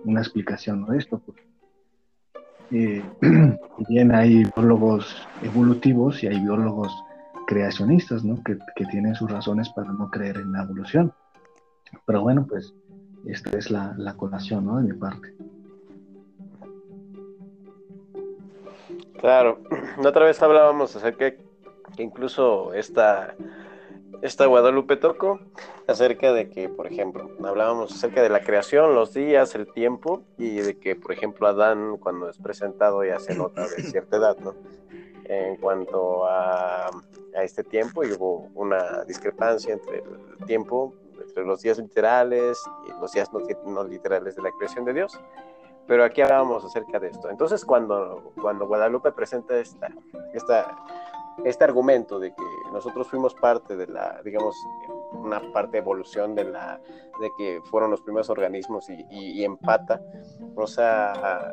una 0.04 0.22
explicación 0.22 0.86
de 0.86 1.00
esto, 1.00 1.22
eh, 2.72 3.04
bien 3.90 4.12
hay 4.14 4.44
biólogos 4.56 5.28
evolutivos 5.44 6.24
y 6.24 6.28
hay 6.28 6.40
biólogos 6.40 6.92
creacionistas, 7.48 8.24
¿no? 8.24 8.42
Que, 8.44 8.58
tienen 8.92 9.16
sus 9.16 9.30
razones 9.30 9.70
para 9.70 9.92
no 9.92 10.10
creer 10.10 10.38
en 10.38 10.52
la 10.52 10.64
evolución. 10.64 11.14
Pero 12.06 12.22
bueno, 12.22 12.46
pues 12.48 12.74
esta 13.28 13.58
es 13.58 13.72
la, 13.72 13.94
la 13.98 14.16
colación, 14.16 14.66
¿no? 14.66 14.78
De 14.78 14.84
mi 14.84 14.94
parte. 14.94 15.34
Claro, 19.20 19.60
otra 20.06 20.26
vez 20.26 20.42
hablábamos 20.42 20.96
acerca 20.96 21.32
que 21.32 22.04
incluso 22.04 22.74
esta 22.74 23.36
esta 24.22 24.46
Guadalupe 24.46 24.98
Toco 24.98 25.40
acerca 25.88 26.34
de 26.34 26.50
que, 26.50 26.70
por 26.70 26.88
ejemplo, 26.88 27.30
hablábamos 27.44 27.94
acerca 27.94 28.22
de 28.24 28.30
la 28.30 28.42
creación, 28.42 28.96
los 28.96 29.14
días, 29.14 29.56
el 29.56 29.72
tiempo, 29.72 30.24
y 30.38 30.56
de 30.58 30.78
que, 30.80 30.96
por 30.96 31.12
ejemplo, 31.12 31.48
Adán, 31.48 31.98
cuando 31.98 32.30
es 32.30 32.38
presentado, 32.38 33.04
ya 33.04 33.20
se 33.20 33.36
nota 33.36 33.68
de 33.68 33.84
cierta 33.84 34.18
edad, 34.18 34.38
¿no? 34.40 34.56
En 35.26 35.58
cuanto 35.58 36.26
a, 36.26 36.88
a 36.88 37.44
este 37.44 37.64
tiempo, 37.64 38.04
y 38.04 38.12
hubo 38.14 38.50
una 38.56 39.04
discrepancia 39.04 39.74
entre 39.74 39.98
el 40.00 40.46
tiempo, 40.46 40.94
entre 41.36 41.46
los 41.46 41.62
días 41.62 41.78
literales 41.78 42.64
y 42.88 43.02
los 43.02 43.12
días 43.12 43.30
no, 43.34 43.42
no 43.66 43.84
literales 43.84 44.38
de 44.38 44.42
la 44.42 44.52
creación 44.58 44.86
de 44.86 44.94
Dios. 44.94 45.20
Pero 45.86 46.06
aquí 46.06 46.22
hablábamos 46.22 46.64
acerca 46.64 46.98
de 46.98 47.10
esto. 47.10 47.30
Entonces, 47.30 47.66
cuando, 47.66 48.32
cuando 48.42 48.66
Guadalupe 48.68 49.12
presenta 49.12 49.58
esta, 49.60 49.90
esta 50.34 50.76
este 51.44 51.66
argumento 51.66 52.18
de 52.18 52.34
que 52.34 52.44
nosotros 52.72 53.10
fuimos 53.10 53.36
parte 53.36 53.76
de 53.76 53.88
la, 53.88 54.22
digamos, 54.24 54.56
una 55.12 55.42
parte 55.52 55.74
de 55.74 55.78
evolución 55.80 56.34
de 56.34 56.46
la, 56.46 56.80
de 57.20 57.30
que 57.38 57.60
fueron 57.70 57.92
los 57.92 58.00
primeros 58.02 58.30
organismos 58.30 58.90
y, 58.90 59.06
y, 59.10 59.44
empata, 59.44 60.02
o 60.56 60.66
sea, 60.66 61.52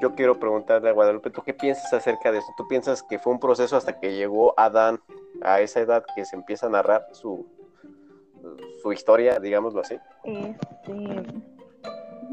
yo 0.00 0.14
quiero 0.14 0.40
preguntarle 0.40 0.88
a 0.88 0.92
Guadalupe, 0.94 1.28
¿tú 1.28 1.42
qué 1.42 1.52
piensas 1.52 1.92
acerca 1.92 2.32
de 2.32 2.38
eso? 2.38 2.48
¿Tú 2.56 2.66
piensas 2.68 3.02
que 3.02 3.18
fue 3.18 3.34
un 3.34 3.38
proceso 3.38 3.76
hasta 3.76 4.00
que 4.00 4.14
llegó 4.14 4.58
Adán 4.58 4.98
a 5.42 5.60
esa 5.60 5.80
edad 5.80 6.02
que 6.16 6.24
se 6.24 6.36
empieza 6.36 6.66
a 6.66 6.70
narrar 6.70 7.06
su, 7.12 7.46
su 8.82 8.92
historia, 8.92 9.38
digámoslo 9.38 9.80
así? 9.80 9.96
Este... 10.24 11.22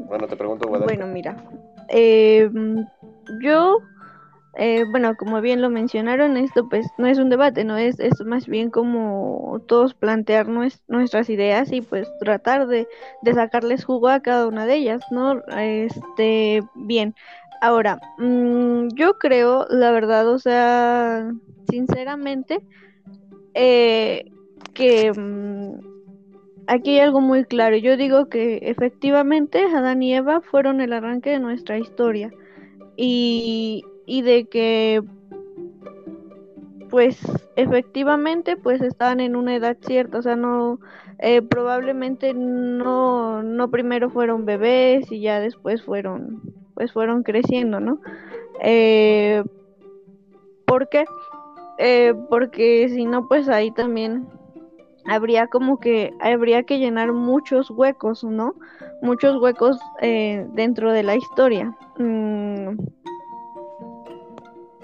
Bueno, 0.06 0.26
te 0.26 0.36
pregunto, 0.36 0.68
Guadalupe. 0.68 0.96
Bueno, 0.96 1.12
mira, 1.12 1.36
eh, 1.88 2.48
yo 3.42 3.78
eh, 4.60 4.84
bueno, 4.90 5.16
como 5.16 5.40
bien 5.40 5.62
lo 5.62 5.70
mencionaron, 5.70 6.36
esto 6.36 6.68
pues 6.68 6.86
no 6.98 7.06
es 7.06 7.18
un 7.18 7.28
debate, 7.28 7.62
no 7.62 7.76
es, 7.76 8.00
es 8.00 8.20
más 8.24 8.46
bien 8.48 8.70
como 8.70 9.62
todos 9.68 9.94
plantear 9.94 10.48
nuestras 10.48 11.30
ideas 11.30 11.70
y 11.70 11.80
pues 11.80 12.08
tratar 12.18 12.66
de, 12.66 12.88
de, 13.22 13.34
sacarles 13.34 13.84
jugo 13.84 14.08
a 14.08 14.18
cada 14.18 14.48
una 14.48 14.66
de 14.66 14.74
ellas, 14.74 15.00
¿no? 15.12 15.40
Este, 15.56 16.62
bien, 16.74 17.14
ahora, 17.60 18.00
mmm, 18.18 18.88
yo 18.96 19.16
creo, 19.18 19.64
la 19.70 19.92
verdad, 19.92 20.28
o 20.28 20.40
sea, 20.40 21.30
sinceramente, 21.70 22.58
eh, 23.54 24.24
que 24.74 25.12
mmm, 25.12 25.78
aquí 26.68 26.90
hay 26.92 27.00
algo 27.00 27.20
muy 27.20 27.44
claro, 27.44 27.76
yo 27.76 27.96
digo 27.96 28.28
que 28.28 28.58
efectivamente 28.62 29.64
Adán 29.74 30.02
y 30.02 30.14
Eva 30.14 30.42
fueron 30.42 30.80
el 30.80 30.92
arranque 30.92 31.30
de 31.30 31.40
nuestra 31.40 31.78
historia 31.78 32.30
y 32.96 33.82
y 34.06 34.22
de 34.22 34.46
que 34.46 35.02
pues 36.88 37.20
efectivamente 37.56 38.56
pues 38.56 38.80
estaban 38.80 39.20
en 39.20 39.36
una 39.36 39.54
edad 39.54 39.76
cierta, 39.80 40.18
o 40.18 40.22
sea, 40.22 40.36
no 40.36 40.78
eh, 41.18 41.42
probablemente 41.42 42.32
no 42.34 43.42
no 43.42 43.70
primero 43.70 44.10
fueron 44.10 44.44
bebés 44.44 45.10
y 45.10 45.20
ya 45.20 45.40
después 45.40 45.82
fueron 45.82 46.40
pues 46.74 46.92
fueron 46.92 47.22
creciendo, 47.22 47.80
¿no? 47.80 48.00
Eh, 48.62 49.42
¿Por 50.66 50.88
qué? 50.88 51.04
Eh, 51.78 52.14
porque 52.28 52.88
si 52.88 53.04
no 53.04 53.26
pues 53.26 53.48
ahí 53.48 53.70
también 53.70 54.26
habría 55.08 55.46
como 55.46 55.80
que 55.80 56.12
habría 56.20 56.62
que 56.62 56.78
llenar 56.78 57.12
muchos 57.12 57.70
huecos, 57.70 58.24
¿no? 58.24 58.54
Muchos 59.02 59.40
huecos 59.40 59.78
eh, 60.00 60.46
dentro 60.52 60.92
de 60.92 61.02
la 61.02 61.16
historia. 61.16 61.76
Mm, 61.98 62.78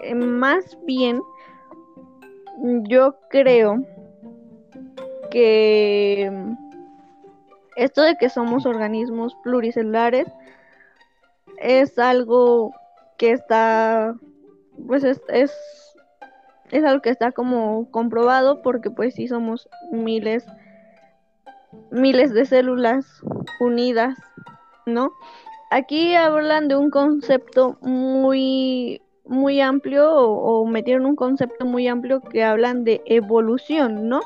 eh, 0.02 0.14
más 0.14 0.78
bien 0.84 1.20
yo 2.88 3.16
creo 3.30 3.84
que 5.30 6.30
esto 7.76 8.02
de 8.02 8.16
que 8.16 8.28
somos 8.28 8.66
organismos 8.66 9.36
pluricelulares 9.42 10.28
es 11.58 11.98
algo 11.98 12.72
que 13.18 13.32
está 13.32 14.14
pues 14.86 15.04
es, 15.04 15.20
es, 15.28 15.52
es 16.74 16.84
algo 16.84 17.00
que 17.00 17.10
está 17.10 17.30
como 17.30 17.88
comprobado 17.90 18.60
porque 18.60 18.90
pues 18.90 19.14
sí 19.14 19.28
somos 19.28 19.68
miles 19.92 20.44
miles 21.90 22.32
de 22.34 22.44
células 22.44 23.22
unidas, 23.60 24.18
¿no? 24.84 25.12
Aquí 25.70 26.14
hablan 26.14 26.68
de 26.68 26.76
un 26.76 26.90
concepto 26.90 27.78
muy 27.80 29.00
muy 29.24 29.60
amplio 29.60 30.12
o, 30.12 30.66
metieron 30.66 31.06
un 31.06 31.16
concepto 31.16 31.64
muy 31.64 31.88
amplio 31.88 32.20
que 32.20 32.44
hablan 32.44 32.84
de 32.84 33.00
evolución, 33.06 34.08
¿no? 34.08 34.20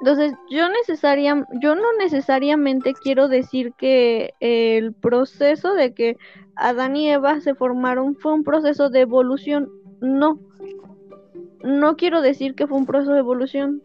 Entonces, 0.00 0.32
yo 0.50 0.68
necesaria, 0.68 1.46
yo 1.60 1.74
no 1.74 1.92
necesariamente 1.98 2.94
quiero 2.94 3.28
decir 3.28 3.72
que 3.74 4.32
el 4.40 4.94
proceso 4.94 5.74
de 5.74 5.94
que 5.94 6.16
Adán 6.56 6.96
y 6.96 7.10
Eva 7.10 7.40
se 7.40 7.54
formaron 7.54 8.16
fue 8.16 8.32
un 8.32 8.42
proceso 8.42 8.88
de 8.88 9.00
evolución, 9.00 9.70
no. 10.00 10.40
No 11.62 11.96
quiero 11.96 12.20
decir 12.22 12.54
que 12.54 12.66
fue 12.66 12.78
un 12.78 12.86
proceso 12.86 13.12
de 13.12 13.20
evolución, 13.20 13.82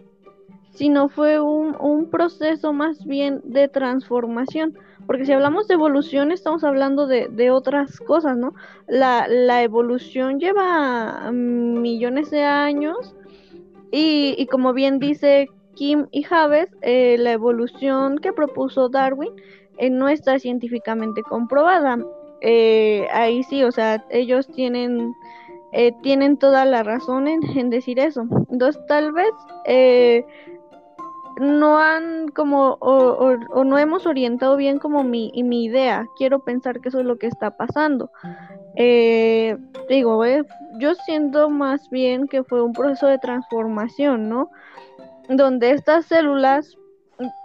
sino 0.72 1.10
fue 1.10 1.40
un, 1.40 1.76
un 1.80 2.10
proceso 2.10 2.74
más 2.74 3.06
bien 3.06 3.42
de 3.44 3.68
transformación. 3.68 4.78
Porque 5.06 5.26
si 5.26 5.32
hablamos 5.32 5.68
de 5.68 5.76
evolución, 5.76 6.32
estamos 6.32 6.64
hablando 6.64 7.08
de, 7.08 7.52
otras 7.52 8.00
cosas, 8.00 8.38
¿no? 8.38 8.54
La, 8.88 9.28
la, 9.30 9.64
evolución 9.64 10.40
lleva 10.40 11.32
millones 11.32 12.30
de 12.30 12.44
años 12.44 13.16
y, 13.92 14.36
y 14.38 14.48
como 14.48 14.74
bien 14.74 15.00
dice 15.00 15.50
Kim 15.78 16.08
y 16.12 16.24
Javes, 16.24 16.70
eh, 16.82 17.18
la 17.20 17.32
evolución 17.32 18.18
que 18.18 18.34
propuso 18.34 18.90
Darwin 18.90 19.30
eh, 19.78 19.92
no 19.92 20.10
está 20.10 20.40
científicamente 20.40 21.22
comprobada. 21.22 22.00
Eh, 22.42 23.08
ahí 23.14 23.44
sí, 23.44 23.64
o 23.64 23.72
sea, 23.72 24.04
ellos 24.10 24.48
tienen, 24.48 25.14
eh, 25.72 25.94
tienen 26.02 26.38
toda 26.38 26.66
la 26.66 26.84
razón 26.84 27.28
en, 27.56 27.70
decir 27.70 28.00
eso. 28.00 28.26
Entonces, 28.50 28.82
tal 28.88 29.12
vez 29.12 29.32
eh, 29.66 30.26
no 31.40 31.80
han 31.80 32.30
como 32.30 32.78
o, 32.80 33.64
no 33.64 33.78
hemos 33.78 34.06
orientado 34.06 34.56
bien 34.56 34.80
como 34.80 35.04
mi, 35.04 35.32
mi 35.44 35.66
idea. 35.66 36.06
Quiero 36.18 36.40
pensar 36.40 36.80
que 36.80 36.90
eso 36.90 37.00
es 37.00 37.06
lo 37.06 37.18
que 37.18 37.28
está 37.28 37.58
pasando. 37.58 38.10
Eh, 38.80 39.58
digo, 39.90 40.24
eh, 40.24 40.44
yo 40.80 40.94
siento 40.94 41.50
más 41.50 41.90
bien 41.90 42.28
que 42.28 42.44
fue 42.44 42.62
un 42.62 42.74
proceso 42.74 43.08
de 43.08 43.18
transformación, 43.18 44.30
¿no? 44.30 44.52
Donde 45.30 45.72
estas 45.72 46.06
células, 46.06 46.78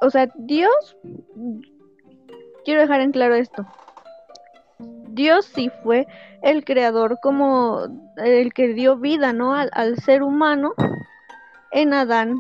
o 0.02 0.10
sea, 0.10 0.28
Dios, 0.36 0.98
quiero 2.66 2.82
dejar 2.82 3.00
en 3.00 3.12
claro 3.12 3.34
esto. 3.34 3.66
Dios 5.14 5.46
sí 5.46 5.70
fue 5.82 6.06
el 6.42 6.64
creador 6.64 7.18
como 7.22 7.86
el 8.16 8.52
que 8.52 8.68
dio 8.68 8.96
vida, 8.96 9.32
¿no? 9.32 9.54
Al, 9.54 9.96
ser 9.98 10.22
humano 10.22 10.72
en 11.70 11.94
Adán 11.94 12.38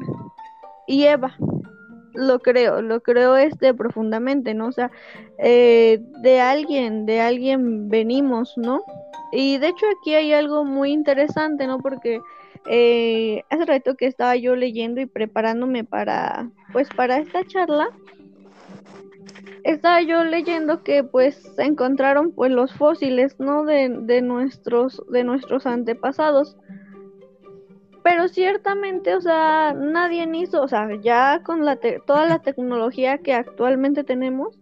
y 0.86 1.04
Eva. 1.04 1.36
Lo 2.14 2.40
creo, 2.40 2.82
lo 2.82 3.00
creo 3.00 3.36
este 3.36 3.72
profundamente, 3.72 4.52
¿no? 4.54 4.66
O 4.66 4.72
sea, 4.72 4.90
eh, 5.38 6.00
de 6.20 6.40
alguien, 6.40 7.06
de 7.06 7.20
alguien 7.20 7.88
venimos, 7.88 8.52
¿no? 8.56 8.82
Y 9.32 9.56
de 9.58 9.68
hecho 9.68 9.86
aquí 9.98 10.14
hay 10.14 10.32
algo 10.34 10.64
muy 10.64 10.92
interesante, 10.92 11.66
¿no? 11.66 11.78
Porque 11.78 12.20
eh, 12.66 13.42
hace 13.50 13.64
rato 13.64 13.96
que 13.96 14.06
estaba 14.06 14.36
yo 14.36 14.54
leyendo 14.56 15.00
y 15.00 15.06
preparándome 15.06 15.84
para, 15.84 16.50
pues, 16.72 16.88
para 16.90 17.18
esta 17.18 17.44
charla, 17.46 17.88
estaba 19.64 20.02
yo 20.02 20.24
leyendo 20.24 20.82
que 20.82 21.04
pues 21.04 21.36
se 21.56 21.62
encontraron 21.62 22.32
pues 22.32 22.50
los 22.50 22.72
fósiles, 22.72 23.38
¿no? 23.38 23.64
De, 23.64 23.88
de 23.88 24.22
nuestros, 24.22 25.02
de 25.10 25.24
nuestros 25.24 25.66
antepasados. 25.66 26.56
Pero 28.02 28.28
ciertamente, 28.28 29.14
o 29.14 29.20
sea, 29.20 29.74
nadie 29.74 30.28
hizo, 30.34 30.62
o 30.62 30.68
sea, 30.68 30.88
ya 31.00 31.42
con 31.44 31.64
la 31.64 31.78
toda 32.04 32.26
la 32.26 32.40
tecnología 32.40 33.18
que 33.18 33.32
actualmente 33.32 34.02
tenemos, 34.02 34.58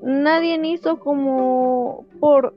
nadie 0.00 0.60
hizo 0.64 1.00
como 1.00 2.06
por 2.20 2.54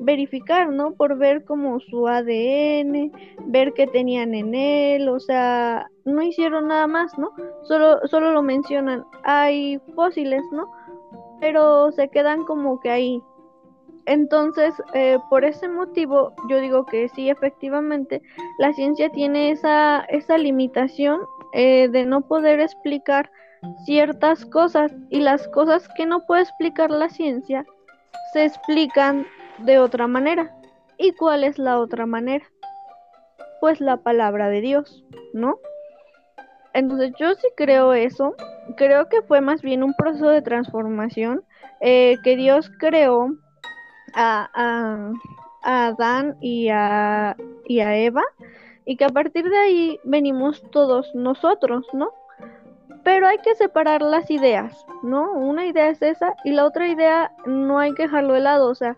verificar, 0.00 0.68
¿no? 0.68 0.92
Por 0.92 1.16
ver 1.16 1.44
como 1.44 1.80
su 1.80 2.06
ADN, 2.06 3.12
ver 3.46 3.72
qué 3.72 3.86
tenían 3.86 4.34
en 4.34 4.54
él, 4.54 5.08
o 5.08 5.20
sea, 5.20 5.90
no 6.04 6.22
hicieron 6.22 6.68
nada 6.68 6.86
más, 6.86 7.16
¿no? 7.18 7.30
Solo, 7.62 8.00
solo 8.08 8.32
lo 8.32 8.42
mencionan, 8.42 9.04
hay 9.22 9.80
fósiles, 9.94 10.42
¿no? 10.52 10.70
Pero 11.42 11.90
se 11.90 12.08
quedan 12.08 12.44
como 12.44 12.78
que 12.78 12.88
ahí, 12.88 13.20
entonces, 14.06 14.74
eh, 14.94 15.18
por 15.28 15.44
ese 15.44 15.68
motivo, 15.68 16.32
yo 16.48 16.60
digo 16.60 16.86
que 16.86 17.08
sí, 17.08 17.30
efectivamente, 17.30 18.22
la 18.58 18.72
ciencia 18.72 19.10
tiene 19.10 19.50
esa, 19.50 20.04
esa 20.08 20.38
limitación 20.38 21.20
eh, 21.52 21.88
de 21.88 22.06
no 22.06 22.20
poder 22.22 22.60
explicar 22.60 23.28
ciertas 23.84 24.44
cosas 24.46 24.92
y 25.10 25.18
las 25.18 25.46
cosas 25.48 25.88
que 25.96 26.06
no 26.06 26.26
puede 26.26 26.42
explicar 26.42 26.90
la 26.90 27.08
ciencia 27.08 27.64
se 28.32 28.44
explican 28.44 29.26
de 29.58 29.78
otra 29.78 30.06
manera. 30.06 30.56
¿Y 30.98 31.12
cuál 31.12 31.42
es 31.42 31.58
la 31.58 31.80
otra 31.80 32.06
manera? 32.06 32.44
Pues 33.60 33.80
la 33.80 33.96
palabra 33.96 34.48
de 34.48 34.60
Dios, 34.60 35.04
¿no? 35.32 35.58
Entonces 36.74 37.12
yo 37.18 37.34
sí 37.34 37.48
creo 37.56 37.92
eso, 37.92 38.34
creo 38.76 39.08
que 39.08 39.22
fue 39.22 39.40
más 39.40 39.62
bien 39.62 39.82
un 39.82 39.94
proceso 39.94 40.28
de 40.28 40.42
transformación 40.42 41.42
eh, 41.80 42.16
que 42.22 42.36
Dios 42.36 42.70
creó 42.78 43.34
a, 44.14 44.48
a, 44.54 45.12
a 45.62 45.86
Adán 45.88 46.36
y 46.40 46.68
a, 46.70 47.36
y 47.66 47.80
a 47.80 47.96
Eva 47.96 48.22
y 48.84 48.96
que 48.96 49.04
a 49.04 49.10
partir 49.10 49.48
de 49.48 49.56
ahí 49.56 50.00
venimos 50.04 50.62
todos 50.70 51.14
nosotros, 51.14 51.86
¿no? 51.92 52.12
Pero 53.04 53.26
hay 53.26 53.38
que 53.38 53.54
separar 53.54 54.00
las 54.00 54.30
ideas, 54.30 54.86
¿no? 55.02 55.32
Una 55.32 55.66
idea 55.66 55.88
es 55.88 56.00
esa 56.02 56.34
y 56.44 56.52
la 56.52 56.64
otra 56.64 56.88
idea 56.88 57.32
no 57.46 57.78
hay 57.78 57.94
que 57.94 58.04
dejarlo 58.04 58.34
de 58.34 58.40
lado, 58.40 58.68
o 58.68 58.74
sea, 58.74 58.96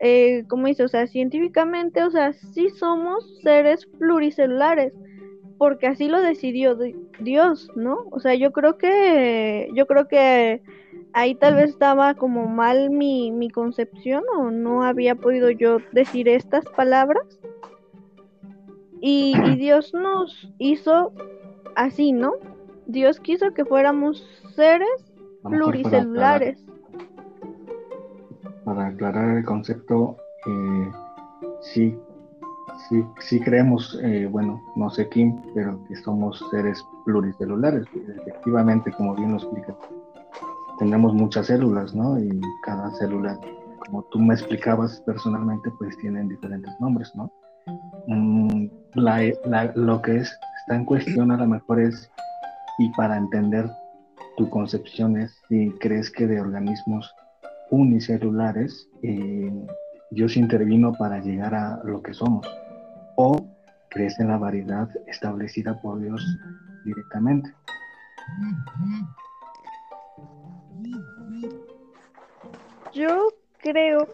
eh, 0.00 0.44
como 0.48 0.66
dice, 0.66 0.84
o 0.84 0.88
sea, 0.88 1.06
científicamente, 1.06 2.02
o 2.02 2.10
sea, 2.10 2.32
sí 2.32 2.70
somos 2.70 3.24
seres 3.42 3.86
pluricelulares, 3.98 4.94
porque 5.62 5.86
así 5.86 6.08
lo 6.08 6.20
decidió 6.20 6.76
Dios, 7.20 7.70
¿no? 7.76 8.06
O 8.10 8.18
sea, 8.18 8.34
yo 8.34 8.50
creo 8.50 8.78
que, 8.78 9.70
yo 9.74 9.86
creo 9.86 10.08
que 10.08 10.60
ahí 11.12 11.36
tal 11.36 11.54
vez 11.54 11.70
estaba 11.70 12.14
como 12.14 12.48
mal 12.48 12.90
mi, 12.90 13.30
mi 13.30 13.48
concepción 13.48 14.24
o 14.36 14.50
no 14.50 14.82
había 14.82 15.14
podido 15.14 15.50
yo 15.50 15.78
decir 15.92 16.28
estas 16.28 16.64
palabras. 16.64 17.22
Y, 19.00 19.34
y, 19.36 19.54
Dios 19.56 19.94
nos 19.94 20.52
hizo 20.58 21.12
así, 21.76 22.10
¿no? 22.10 22.32
Dios 22.86 23.20
quiso 23.20 23.54
que 23.54 23.64
fuéramos 23.64 24.26
seres 24.56 25.12
pluricelulares. 25.44 26.58
Para 28.64 28.88
aclarar, 28.88 29.38
el 29.38 29.44
concepto, 29.44 30.16
eh, 30.44 30.90
sí, 31.60 31.96
sí, 32.88 33.04
sí 33.20 33.40
creemos, 33.40 33.98
eh, 34.02 34.26
bueno, 34.30 34.62
no 34.76 34.90
sé 34.90 35.08
quién, 35.08 35.40
pero 35.54 35.78
que 35.86 35.96
somos 35.96 36.42
seres 36.50 36.84
pluricelulares. 37.04 37.84
Efectivamente, 38.26 38.92
como 38.92 39.14
bien 39.14 39.32
lo 39.32 39.38
explica, 39.38 39.76
tenemos 40.78 41.14
muchas 41.14 41.46
células, 41.46 41.94
¿no? 41.94 42.18
Y 42.18 42.40
cada 42.64 42.90
célula, 42.96 43.38
como 43.86 44.02
tú 44.04 44.18
me 44.18 44.34
explicabas 44.34 45.00
personalmente, 45.00 45.70
pues 45.78 45.96
tienen 45.98 46.28
diferentes 46.28 46.72
nombres, 46.80 47.10
¿no? 47.14 47.30
Mm, 48.06 48.66
lo 48.94 50.02
que 50.02 50.16
es, 50.16 50.38
está 50.60 50.76
en 50.76 50.84
cuestión 50.84 51.30
a 51.30 51.36
lo 51.36 51.46
mejor 51.46 51.80
es, 51.80 52.10
y 52.78 52.88
para 52.96 53.16
entender 53.16 53.70
tu 54.36 54.48
concepción 54.50 55.16
es 55.18 55.36
si 55.48 55.70
crees 55.80 56.10
que 56.10 56.26
de 56.26 56.40
organismos 56.40 57.14
unicelulares 57.70 58.88
eh, 59.02 59.52
Dios 60.10 60.36
intervino 60.36 60.92
para 60.92 61.20
llegar 61.20 61.54
a 61.54 61.80
lo 61.84 62.02
que 62.02 62.12
somos 62.12 62.46
o 63.24 63.36
crees 63.88 64.18
en 64.18 64.28
la 64.28 64.36
variedad 64.36 64.88
establecida 65.06 65.80
por 65.80 66.00
Dios 66.00 66.26
directamente. 66.84 67.54
Yo 72.92 73.28
creo 73.58 74.08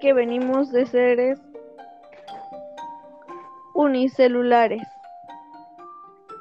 que 0.00 0.12
venimos 0.12 0.70
de 0.70 0.86
seres 0.86 1.40
unicelulares 3.74 4.86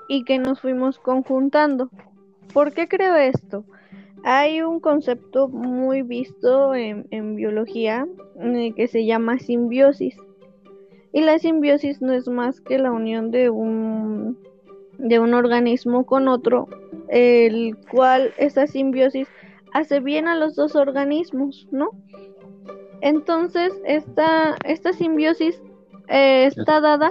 y 0.08 0.24
que 0.24 0.38
nos 0.38 0.62
fuimos 0.62 1.00
conjuntando. 1.00 1.90
¿Por 2.54 2.74
qué 2.74 2.88
creo 2.88 3.16
esto? 3.16 3.66
Hay 4.24 4.62
un 4.62 4.80
concepto 4.80 5.48
muy 5.48 6.04
visto 6.04 6.76
en, 6.76 7.36
biología 7.36 8.08
eh, 8.40 8.74
que 8.76 8.88
se 8.88 9.06
llama 9.06 9.40
simbiosis. 9.40 10.16
Y 11.14 11.22
la 11.22 11.40
simbiosis 11.40 12.02
no 12.02 12.14
es 12.14 12.28
más 12.28 12.62
que 12.62 12.78
la 12.78 12.92
unión 12.92 13.32
de 13.32 13.50
un, 13.50 14.38
de 14.98 15.20
un 15.20 15.34
organismo 15.34 16.06
con 16.06 16.28
otro, 16.28 16.68
el 17.08 17.78
cual 17.92 18.34
esa 18.38 18.68
simbiosis 18.68 19.28
hace 19.74 20.00
bien 20.00 20.28
a 20.28 20.36
los 20.36 20.56
dos 20.56 20.76
organismos, 20.76 21.68
¿no? 21.72 21.90
Entonces, 23.02 23.74
esta, 23.86 24.56
esta 24.64 24.94
simbiosis 24.94 25.62
eh, 26.08 26.46
está 26.46 26.82
dada 26.82 27.10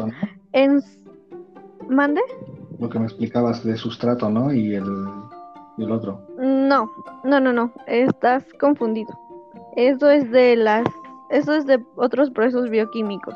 en... 0.52 0.80
¿Mande? 1.88 2.20
Lo 2.80 2.88
que 2.88 2.98
me 2.98 3.04
explicabas 3.04 3.64
de 3.64 3.76
sustrato, 3.76 4.28
¿no? 4.28 4.52
Y 4.52 4.74
el, 4.74 4.84
y 5.78 5.84
el 5.84 5.92
otro. 5.92 6.20
No, 6.38 6.90
no, 7.22 7.38
no, 7.38 7.52
no, 7.52 7.72
estás 7.86 8.44
confundido. 8.60 9.16
Eso 9.76 10.10
es 10.10 10.30
de 10.30 10.56
las... 10.56 10.86
Eso 11.30 11.54
es 11.54 11.66
de 11.66 11.84
otros 11.96 12.30
procesos 12.30 12.70
bioquímicos. 12.70 13.34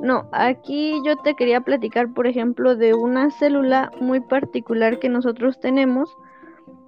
No, 0.00 0.28
aquí 0.32 1.00
yo 1.04 1.16
te 1.16 1.34
quería 1.34 1.60
platicar, 1.60 2.12
por 2.12 2.26
ejemplo, 2.26 2.76
de 2.76 2.94
una 2.94 3.30
célula 3.30 3.90
muy 4.00 4.20
particular 4.20 4.98
que 4.98 5.08
nosotros 5.08 5.58
tenemos. 5.60 6.16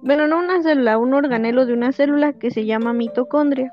Bueno, 0.01 0.27
no 0.27 0.39
una 0.39 0.61
célula, 0.61 0.97
un 0.97 1.13
organelo 1.13 1.65
de 1.65 1.73
una 1.73 1.91
célula 1.91 2.33
que 2.33 2.51
se 2.51 2.65
llama 2.65 2.93
mitocondria. 2.93 3.71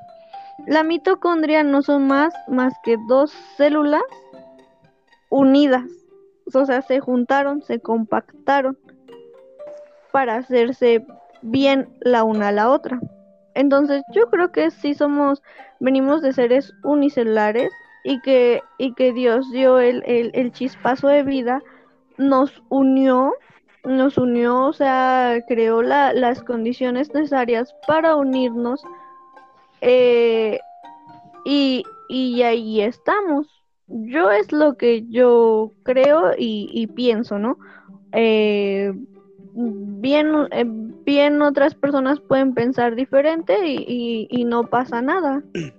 La 0.67 0.83
mitocondria 0.83 1.63
no 1.63 1.81
son 1.81 2.07
más 2.07 2.33
más 2.47 2.73
que 2.83 2.97
dos 3.07 3.31
células 3.55 4.03
unidas. 5.29 5.85
O 6.53 6.65
sea, 6.65 6.81
se 6.81 6.99
juntaron, 6.99 7.61
se 7.61 7.79
compactaron 7.79 8.77
para 10.11 10.35
hacerse 10.35 11.05
bien 11.41 11.89
la 12.01 12.23
una 12.23 12.49
a 12.49 12.51
la 12.51 12.69
otra. 12.69 12.99
Entonces, 13.53 14.03
yo 14.13 14.29
creo 14.29 14.51
que 14.51 14.71
sí 14.71 14.93
somos, 14.93 15.41
venimos 15.79 16.21
de 16.21 16.33
seres 16.33 16.73
unicelulares 16.83 17.71
y 18.03 18.21
que, 18.21 18.61
y 18.77 18.93
que 18.93 19.13
Dios 19.13 19.51
dio 19.51 19.79
el, 19.79 20.03
el, 20.05 20.51
chispazo 20.51 21.07
de 21.07 21.23
vida, 21.23 21.61
nos 22.17 22.61
unió, 22.69 23.33
nos 23.83 24.17
unió, 24.17 24.67
o 24.67 24.73
sea, 24.73 25.39
creó 25.47 25.81
la, 25.81 26.13
las 26.13 26.41
condiciones 26.43 27.13
necesarias 27.13 27.75
para 27.87 28.15
unirnos 28.15 28.81
eh, 29.81 30.59
y, 31.45 31.83
y 32.09 32.41
ahí 32.43 32.81
estamos. 32.81 33.47
Yo 33.87 34.29
es 34.31 34.51
lo 34.51 34.77
que 34.77 35.05
yo 35.09 35.71
creo 35.83 36.33
y, 36.37 36.69
y 36.71 36.87
pienso, 36.87 37.39
¿no? 37.39 37.57
Eh, 38.11 38.93
bien, 39.53 40.47
eh, 40.51 40.65
bien 40.67 41.41
otras 41.41 41.73
personas 41.73 42.19
pueden 42.19 42.53
pensar 42.53 42.95
diferente 42.95 43.57
y, 43.65 44.27
y 44.29 44.45
no 44.45 44.63
pasa 44.67 45.01
nada. 45.01 45.43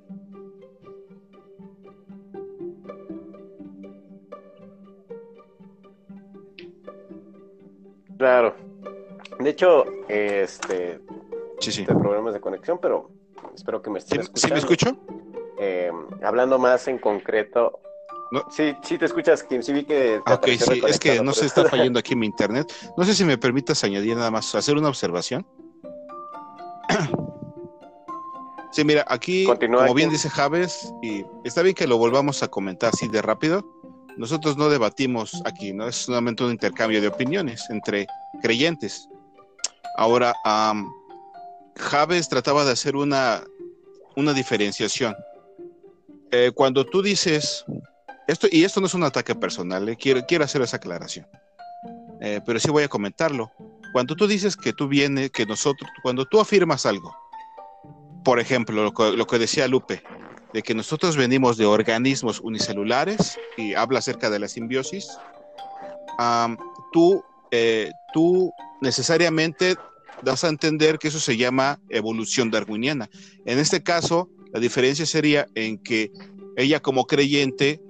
Claro. 8.21 8.55
De 9.39 9.49
hecho, 9.49 9.87
este. 10.07 11.01
Sí, 11.59 11.73
sí. 11.73 11.85
problemas 11.85 12.35
de 12.35 12.41
conexión, 12.41 12.79
pero 12.79 13.09
espero 13.55 13.81
que 13.81 13.89
me 13.89 13.99
estés 13.99 14.19
escuchando. 14.21 14.47
¿Sí 14.47 14.53
me 14.53 14.59
escucho? 14.59 14.97
Eh, 15.59 15.91
hablando 16.23 16.59
más 16.59 16.87
en 16.89 16.99
concreto. 16.99 17.81
Sí, 18.51 18.77
sí 18.83 18.99
te 18.99 19.07
escuchas, 19.07 19.43
Kim. 19.43 19.63
Sí 19.63 19.73
vi 19.73 19.85
que. 19.85 20.19
ok, 20.19 20.49
sí, 20.49 20.83
es 20.87 20.99
que 20.99 21.23
no 21.23 21.33
se 21.33 21.47
está 21.47 21.65
fallando 21.71 21.99
aquí 21.99 22.15
mi 22.15 22.27
internet. 22.27 22.71
No 22.95 23.05
sé 23.05 23.15
si 23.15 23.25
me 23.25 23.39
permitas 23.39 23.83
añadir 23.85 24.15
nada 24.15 24.31
más, 24.31 24.55
hacer 24.55 24.77
una 24.77 24.89
observación. 24.91 25.47
Sí, 28.73 28.85
mira, 28.85 29.07
aquí, 29.09 29.47
como 29.47 29.95
bien 29.95 30.11
dice 30.11 30.29
Javes, 30.29 30.93
y 31.03 31.25
está 31.43 31.63
bien 31.63 31.75
que 31.75 31.87
lo 31.87 31.97
volvamos 31.97 32.43
a 32.43 32.49
comentar 32.49 32.91
así 32.93 33.09
de 33.09 33.23
rápido 33.23 33.65
nosotros 34.21 34.59
no 34.59 34.69
debatimos 34.69 35.41
aquí, 35.47 35.73
¿no? 35.73 35.89
Es 35.89 35.97
solamente 35.97 36.45
un 36.45 36.51
intercambio 36.51 37.01
de 37.01 37.09
opiniones 37.09 37.71
entre 37.71 38.07
creyentes. 38.43 39.09
Ahora, 39.97 40.35
Javes 41.75 42.29
trataba 42.29 42.67
de 42.67 42.73
hacer 42.73 42.97
una, 42.97 43.43
una 44.17 44.35
diferenciación. 44.35 45.17
Eh, 46.33 46.53
cuando 46.55 46.85
tú 46.85 47.01
dices, 47.01 47.65
esto, 48.29 48.47
y 48.53 48.63
esto 48.63 48.83
no 48.83 48.89
es 48.89 48.95
un 48.95 49.05
ataque 49.05 49.35
personal, 49.35 49.89
eh, 49.89 49.97
quiero, 49.97 50.21
quiero 50.27 50.45
hacer 50.45 50.61
esa 50.61 50.77
aclaración, 50.77 51.27
eh, 52.21 52.43
pero 52.45 52.61
sí 52.61 52.71
voy 52.71 52.83
a 52.83 52.89
comentarlo. 52.89 53.51
Cuando 53.95 54.15
tú 54.15 54.27
dices 54.27 54.55
que 54.55 54.75
tú 54.75 54.87
vienes, 54.87 55.31
que 55.31 55.47
nosotros, 55.47 55.91
cuando 56.03 56.27
tú 56.27 56.41
afirmas 56.41 56.85
algo, 56.85 57.17
por 58.23 58.39
ejemplo, 58.39 58.85
lo, 58.85 59.17
lo 59.17 59.27
que 59.27 59.39
decía 59.39 59.67
Lupe, 59.67 60.03
de 60.53 60.63
que 60.63 60.75
nosotros 60.75 61.17
venimos 61.17 61.57
de 61.57 61.67
organismos 61.67 62.41
unicelulares 62.41 63.39
y 63.57 63.75
habla 63.75 64.01
acerca 64.01 64.31
de 64.31 64.39
la 64.39 64.49
simbiosis, 64.49 65.09
tú, 66.93 67.23
eh, 67.51 67.91
tú 68.13 68.53
necesariamente 68.81 69.77
das 70.23 70.45
a 70.45 70.49
entender 70.49 70.99
que 70.99 71.09
eso 71.09 71.21
se 71.21 71.37
llama 71.37 71.81
evolución 71.89 72.51
darwiniana. 72.51 73.09
En 73.47 73.59
este 73.59 73.83
caso, 73.83 74.29
la 74.53 74.61
diferencia 74.61 75.07
sería 75.07 75.47
en 75.55 75.79
que 75.79 76.11
ella 76.57 76.81
como 76.81 77.07
creyente 77.07 77.81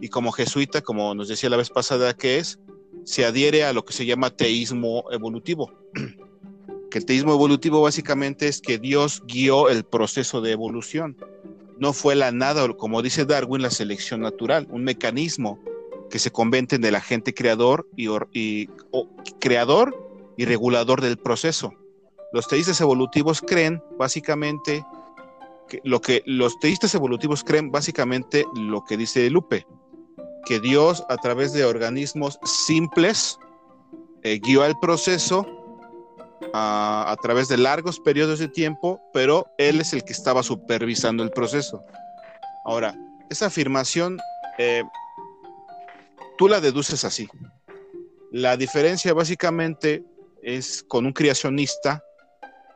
y 0.00 0.08
como 0.08 0.32
jesuita, 0.32 0.82
como 0.82 1.14
nos 1.14 1.28
decía 1.28 1.48
la 1.48 1.56
vez 1.56 1.70
pasada 1.70 2.14
que 2.14 2.38
es, 2.38 2.58
se 3.04 3.24
adhiere 3.24 3.64
a 3.64 3.72
lo 3.72 3.84
que 3.84 3.92
se 3.92 4.04
llama 4.04 4.30
teísmo 4.30 5.04
evolutivo. 5.10 5.72
que 6.90 6.98
el 6.98 7.06
teísmo 7.06 7.32
evolutivo 7.32 7.80
básicamente 7.80 8.48
es 8.48 8.60
que 8.60 8.78
Dios 8.78 9.22
guió 9.26 9.68
el 9.68 9.84
proceso 9.84 10.40
de 10.40 10.52
evolución. 10.52 11.16
No 11.78 11.92
fue 11.92 12.14
la 12.14 12.32
nada, 12.32 12.68
como 12.74 13.00
dice 13.00 13.24
Darwin, 13.24 13.62
la 13.62 13.70
selección 13.70 14.20
natural, 14.20 14.66
un 14.70 14.84
mecanismo 14.84 15.58
que 16.10 16.18
se 16.18 16.30
convierte 16.30 16.76
en 16.76 16.84
el 16.84 16.96
agente 16.96 17.32
creador 17.32 17.88
y, 17.96 18.66
creador 19.38 19.96
y 20.36 20.44
regulador 20.44 21.00
del 21.00 21.16
proceso. 21.16 21.72
Los 22.32 22.48
teístas 22.48 22.80
evolutivos 22.80 23.40
creen 23.40 23.82
básicamente 23.98 24.84
lo 25.84 26.00
que 26.00 26.22
los 26.26 26.58
teístas 26.58 26.94
evolutivos 26.96 27.44
creen 27.44 27.70
básicamente 27.70 28.44
lo 28.56 28.84
que 28.84 28.96
dice 28.96 29.30
Lupe, 29.30 29.66
que 30.44 30.58
Dios 30.58 31.04
a 31.08 31.16
través 31.16 31.52
de 31.52 31.64
organismos 31.64 32.40
simples 32.42 33.38
eh, 34.22 34.40
guió 34.42 34.64
el 34.64 34.74
proceso 34.80 35.59
a, 36.52 37.16
través 37.22 37.48
de 37.48 37.56
largos 37.56 38.00
periodos 38.00 38.38
de 38.38 38.48
tiempo, 38.48 39.00
pero 39.12 39.46
él 39.58 39.80
es 39.80 39.92
el 39.92 40.04
que 40.04 40.12
estaba 40.12 40.42
supervisando 40.42 41.22
el 41.22 41.30
proceso. 41.30 41.84
Ahora, 42.64 42.94
esa 43.28 43.46
afirmación, 43.46 44.18
eh, 44.58 44.82
tú 46.38 46.48
la 46.48 46.60
deduces 46.60 47.04
así. 47.04 47.28
La 48.32 48.56
diferencia 48.56 49.12
básicamente 49.12 50.04
es 50.42 50.84
con 50.86 51.06
un 51.06 51.12
creacionista 51.12 52.02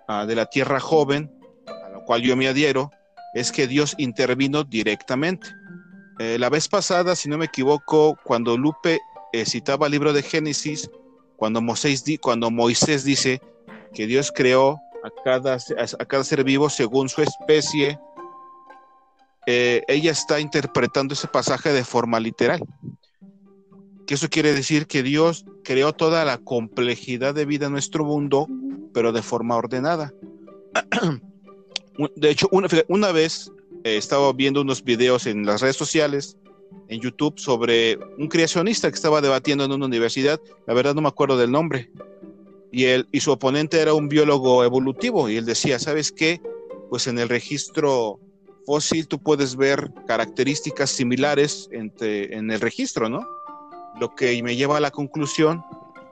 ah, 0.08 0.26
de 0.26 0.34
la 0.34 0.46
tierra 0.46 0.80
joven, 0.80 1.32
a 1.66 1.88
lo 1.90 2.04
cual 2.04 2.22
yo 2.22 2.36
me 2.36 2.48
adhiero, 2.48 2.90
es 3.34 3.50
que 3.50 3.66
Dios 3.66 3.94
intervino 3.98 4.64
directamente. 4.64 5.48
Eh, 6.18 6.38
la 6.38 6.48
vez 6.48 6.68
pasada, 6.68 7.16
si 7.16 7.28
no 7.28 7.38
me 7.38 7.46
equivoco, 7.46 8.16
cuando 8.24 8.56
Lupe 8.56 9.00
eh, 9.32 9.44
citaba 9.44 9.86
el 9.86 9.92
libro 9.92 10.12
de 10.12 10.22
Génesis, 10.22 10.88
cuando 11.36 11.60
Moisés, 11.60 12.04
cuando 12.20 12.50
Moisés 12.50 13.02
dice 13.02 13.42
que 13.94 14.06
Dios 14.06 14.32
creó 14.34 14.80
a 15.02 15.10
cada, 15.22 15.54
a 15.56 16.04
cada 16.04 16.24
ser 16.24 16.44
vivo 16.44 16.68
según 16.68 17.08
su 17.08 17.22
especie 17.22 17.98
eh, 19.46 19.82
ella 19.88 20.10
está 20.10 20.40
interpretando 20.40 21.14
ese 21.14 21.28
pasaje 21.28 21.72
de 21.72 21.84
forma 21.84 22.18
literal. 22.20 22.60
Que 24.06 24.14
eso 24.14 24.28
quiere 24.28 24.54
decir 24.54 24.86
que 24.86 25.02
Dios 25.02 25.44
creó 25.64 25.92
toda 25.92 26.24
la 26.24 26.38
complejidad 26.38 27.34
de 27.34 27.44
vida 27.44 27.66
en 27.66 27.72
nuestro 27.72 28.04
mundo, 28.04 28.48
pero 28.92 29.12
de 29.12 29.22
forma 29.22 29.56
ordenada. 29.56 30.12
De 32.16 32.28
hecho, 32.28 32.48
una, 32.50 33.12
vez 33.12 33.52
eh, 33.84 33.96
estaba 33.96 34.32
viendo 34.32 34.62
unos 34.62 34.82
videos 34.82 35.26
en 35.26 35.46
las 35.46 35.60
redes 35.60 35.76
sociales, 35.76 36.36
en 36.88 37.00
YouTube, 37.00 37.38
sobre 37.38 37.96
un 38.18 38.26
creacionista 38.26 38.88
que 38.88 38.96
estaba 38.96 39.20
debatiendo 39.20 39.64
en 39.64 39.70
una 39.70 39.86
universidad. 39.86 40.40
La 40.66 40.74
verdad 40.74 40.96
no 40.96 41.02
me 41.02 41.08
acuerdo 41.08 41.38
del 41.38 41.52
nombre. 41.52 41.92
Y, 42.74 42.86
él, 42.86 43.08
y 43.12 43.20
su 43.20 43.30
oponente 43.30 43.80
era 43.80 43.94
un 43.94 44.08
biólogo 44.08 44.64
evolutivo. 44.64 45.28
Y 45.28 45.36
él 45.36 45.44
decía, 45.44 45.78
¿sabes 45.78 46.10
qué? 46.10 46.40
Pues 46.90 47.06
en 47.06 47.20
el 47.20 47.28
registro 47.28 48.18
fósil 48.66 49.06
tú 49.06 49.20
puedes 49.20 49.54
ver 49.54 49.92
características 50.08 50.90
similares 50.90 51.68
entre, 51.70 52.36
en 52.36 52.50
el 52.50 52.60
registro, 52.60 53.08
¿no? 53.08 53.24
Lo 54.00 54.16
que 54.16 54.42
me 54.42 54.56
lleva 54.56 54.78
a 54.78 54.80
la 54.80 54.90
conclusión 54.90 55.62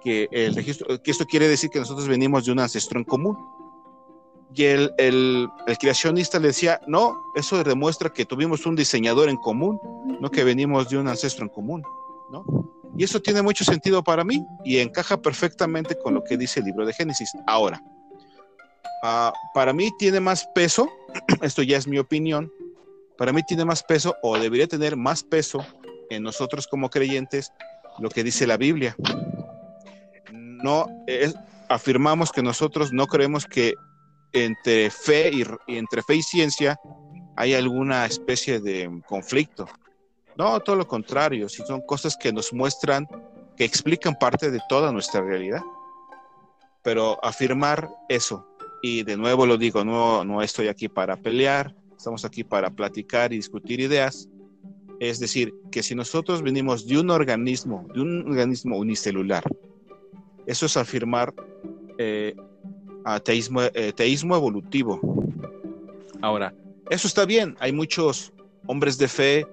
que 0.04 0.28
el 0.30 0.54
registro, 0.54 1.02
que 1.02 1.10
esto 1.10 1.26
quiere 1.26 1.48
decir 1.48 1.68
que 1.68 1.80
nosotros 1.80 2.06
venimos 2.06 2.44
de 2.44 2.52
un 2.52 2.60
ancestro 2.60 3.00
en 3.00 3.04
común. 3.04 3.36
Y 4.54 4.64
el, 4.64 4.92
el, 4.98 5.48
el, 5.66 5.78
creacionista 5.78 6.38
le 6.38 6.48
decía, 6.48 6.80
no, 6.86 7.16
eso 7.34 7.64
demuestra 7.64 8.12
que 8.12 8.24
tuvimos 8.24 8.66
un 8.66 8.76
diseñador 8.76 9.28
en 9.30 9.36
común, 9.36 9.80
no 10.20 10.30
que 10.30 10.44
venimos 10.44 10.88
de 10.90 10.98
un 10.98 11.08
ancestro 11.08 11.44
en 11.44 11.48
común, 11.48 11.82
¿no? 12.30 12.44
Y 12.96 13.04
eso 13.04 13.20
tiene 13.20 13.42
mucho 13.42 13.64
sentido 13.64 14.02
para 14.04 14.24
mí 14.24 14.44
y 14.64 14.78
encaja 14.78 15.20
perfectamente 15.20 15.96
con 15.96 16.14
lo 16.14 16.22
que 16.22 16.36
dice 16.36 16.60
el 16.60 16.66
libro 16.66 16.84
de 16.84 16.92
Génesis. 16.92 17.30
Ahora, 17.46 17.82
uh, 19.02 19.32
para 19.54 19.72
mí 19.72 19.90
tiene 19.98 20.20
más 20.20 20.46
peso, 20.54 20.90
esto 21.42 21.62
ya 21.62 21.78
es 21.78 21.86
mi 21.86 21.98
opinión, 21.98 22.52
para 23.16 23.32
mí 23.32 23.42
tiene 23.42 23.64
más 23.64 23.82
peso 23.82 24.16
o 24.22 24.38
debería 24.38 24.66
tener 24.66 24.96
más 24.96 25.22
peso 25.22 25.64
en 26.10 26.22
nosotros 26.22 26.66
como 26.66 26.90
creyentes 26.90 27.52
lo 27.98 28.08
que 28.08 28.24
dice 28.24 28.46
la 28.46 28.56
Biblia. 28.56 28.96
No 30.32 30.86
es, 31.06 31.34
afirmamos 31.68 32.32
que 32.32 32.42
nosotros 32.42 32.92
no 32.92 33.06
creemos 33.06 33.46
que 33.46 33.74
entre 34.32 34.90
fe 34.90 35.30
y, 35.32 35.44
entre 35.76 36.02
fe 36.02 36.16
y 36.16 36.22
ciencia 36.22 36.78
hay 37.36 37.54
alguna 37.54 38.06
especie 38.06 38.60
de 38.60 38.90
conflicto. 39.06 39.66
No, 40.36 40.58
todo 40.60 40.76
lo 40.76 40.86
contrario, 40.86 41.48
si 41.48 41.62
son 41.62 41.82
cosas 41.82 42.16
que 42.16 42.32
nos 42.32 42.52
muestran, 42.52 43.06
que 43.56 43.64
explican 43.64 44.14
parte 44.14 44.50
de 44.50 44.60
toda 44.68 44.92
nuestra 44.92 45.20
realidad. 45.20 45.62
Pero 46.82 47.22
afirmar 47.24 47.88
eso, 48.08 48.46
y 48.82 49.02
de 49.04 49.16
nuevo 49.16 49.46
lo 49.46 49.56
digo, 49.56 49.84
no, 49.84 50.24
no 50.24 50.42
estoy 50.42 50.68
aquí 50.68 50.88
para 50.88 51.16
pelear, 51.16 51.74
estamos 51.96 52.24
aquí 52.24 52.42
para 52.42 52.70
platicar 52.70 53.32
y 53.32 53.36
discutir 53.36 53.80
ideas. 53.80 54.28
Es 54.98 55.20
decir, 55.20 55.54
que 55.70 55.82
si 55.82 55.94
nosotros 55.94 56.42
venimos 56.42 56.86
de 56.86 56.98
un 56.98 57.10
organismo, 57.10 57.86
de 57.94 58.00
un 58.00 58.28
organismo 58.28 58.78
unicelular, 58.78 59.44
eso 60.46 60.66
es 60.66 60.76
afirmar 60.76 61.34
eh, 61.98 62.34
ateísmo, 63.04 63.62
eh, 63.62 63.92
teísmo 63.94 64.36
evolutivo. 64.36 65.00
Ahora, 66.20 66.54
eso 66.90 67.06
está 67.06 67.24
bien, 67.24 67.56
hay 67.60 67.72
muchos 67.72 68.32
hombres 68.66 68.98
de 68.98 69.08
fe 69.08 69.46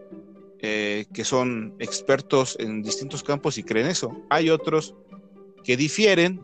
eh, 0.61 1.05
que 1.13 1.23
son 1.23 1.73
expertos 1.79 2.57
en 2.59 2.81
distintos 2.81 3.23
campos 3.23 3.57
y 3.57 3.63
creen 3.63 3.87
eso. 3.87 4.11
Hay 4.29 4.49
otros 4.49 4.93
que 5.63 5.77
difieren, 5.77 6.41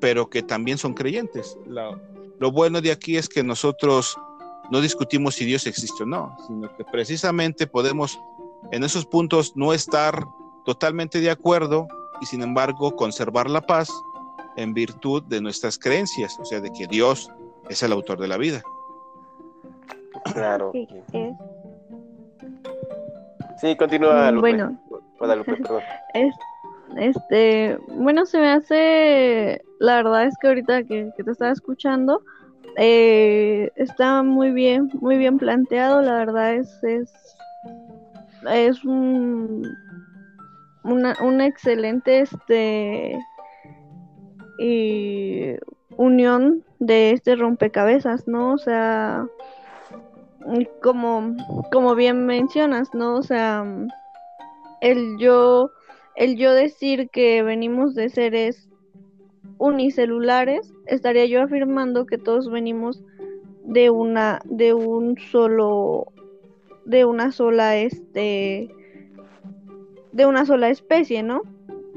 pero 0.00 0.28
que 0.28 0.42
también 0.42 0.78
son 0.78 0.94
creyentes. 0.94 1.56
lo 1.66 2.52
bueno 2.52 2.80
de 2.80 2.92
aquí 2.92 3.16
es 3.16 3.28
que 3.28 3.42
nosotros 3.42 4.16
no 4.70 4.80
discutimos 4.80 5.34
si 5.34 5.44
Dios 5.44 5.66
existe 5.66 6.02
o 6.02 6.06
no, 6.06 6.36
sino 6.46 6.74
que 6.76 6.84
precisamente 6.84 7.66
podemos 7.66 8.18
en 8.72 8.84
esos 8.84 9.06
puntos 9.06 9.52
no 9.56 9.72
estar 9.72 10.24
totalmente 10.64 11.20
de 11.20 11.30
acuerdo 11.30 11.88
y 12.20 12.26
sin 12.26 12.42
embargo 12.42 12.94
conservar 12.96 13.48
la 13.48 13.60
paz 13.60 13.90
en 14.56 14.74
virtud 14.74 15.22
de 15.22 15.40
nuestras 15.40 15.78
creencias, 15.78 16.36
o 16.40 16.44
sea, 16.44 16.60
de 16.60 16.72
que 16.72 16.86
Dios 16.86 17.30
es 17.68 17.82
el 17.82 17.92
autor 17.92 18.18
de 18.20 18.28
la 18.28 18.36
vida. 18.36 18.62
Claro. 20.32 20.72
Sí, 20.72 20.88
continúa. 23.76 24.32
Mm, 24.32 24.40
bueno, 24.40 24.78
este, 26.96 27.78
bueno, 27.88 28.26
se 28.26 28.38
me 28.38 28.48
hace, 28.48 29.60
la 29.78 29.96
verdad 29.96 30.26
es 30.26 30.36
que 30.38 30.48
ahorita 30.48 30.84
que, 30.84 31.10
te 31.16 31.30
estaba 31.30 31.52
escuchando, 31.52 32.22
eh, 32.76 33.70
está 33.76 34.22
muy 34.22 34.52
bien, 34.52 34.90
muy 35.00 35.18
bien 35.18 35.38
planteado, 35.38 36.02
la 36.02 36.14
verdad 36.14 36.54
es, 36.54 36.82
es, 36.84 37.12
es 38.50 38.84
un, 38.84 39.66
una, 40.84 41.14
un 41.20 41.40
excelente, 41.40 42.20
este, 42.20 43.18
y 44.58 45.54
unión 45.96 46.64
de 46.78 47.12
este 47.12 47.36
rompecabezas, 47.36 48.26
¿no? 48.26 48.52
O 48.52 48.58
sea, 48.58 49.26
como, 50.82 51.36
como 51.72 51.94
bien 51.94 52.26
mencionas, 52.26 52.94
¿no? 52.94 53.16
O 53.16 53.22
sea, 53.22 53.64
el 54.80 55.18
yo, 55.18 55.70
el 56.16 56.36
yo 56.36 56.52
decir 56.54 57.10
que 57.10 57.42
venimos 57.42 57.94
de 57.94 58.08
seres 58.08 58.68
unicelulares, 59.58 60.72
estaría 60.86 61.26
yo 61.26 61.42
afirmando 61.42 62.06
que 62.06 62.18
todos 62.18 62.50
venimos 62.50 63.02
de 63.64 63.90
una, 63.90 64.40
de 64.44 64.74
un 64.74 65.18
solo, 65.18 66.06
de 66.84 67.04
una 67.04 67.32
sola, 67.32 67.76
este, 67.76 68.70
de 70.12 70.26
una 70.26 70.46
sola 70.46 70.70
especie, 70.70 71.22
¿no? 71.22 71.42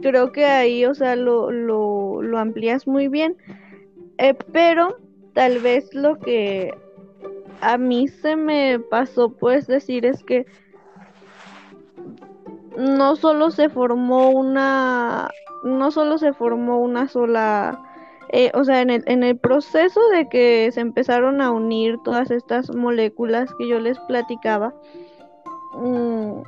creo 0.01 0.31
que 0.31 0.45
ahí, 0.45 0.85
o 0.85 0.93
sea, 0.93 1.15
lo, 1.15 1.51
lo, 1.51 2.21
lo 2.21 2.37
amplías 2.39 2.87
muy 2.87 3.07
bien. 3.07 3.37
Eh, 4.17 4.33
pero 4.51 4.97
tal 5.33 5.59
vez 5.59 5.93
lo 5.93 6.19
que 6.19 6.73
a 7.62 7.78
mí 7.78 8.07
se 8.07 8.36
me 8.36 8.80
pasó, 8.80 9.30
pues, 9.30 9.68
decir 9.68 10.05
es 10.05 10.24
que 10.24 10.45
no 12.78 13.16
solo 13.16 13.51
se 13.51 13.70
formó 13.70 14.30
una, 14.30 15.30
no 15.64 15.91
solo 15.91 16.18
se 16.18 16.34
formó 16.34 16.80
una 16.80 17.07
sola, 17.07 17.84
eh, 18.30 18.51
o 18.53 18.64
sea, 18.64 18.82
en 18.82 18.89
el, 18.89 19.03
en 19.07 19.24
el 19.24 19.38
proceso 19.38 19.99
de 20.09 20.30
que 20.30 20.72
se 20.72 20.82
empezaron 20.82 21.41
a 21.41 21.51
unir 21.51 21.97
todas 22.03 22.32
estas 22.32 22.74
moléculas 22.76 23.53
que 23.55 23.68
yo 23.68 23.80
les 23.80 23.99
platicaba, 23.99 24.74
mmm, 25.74 26.41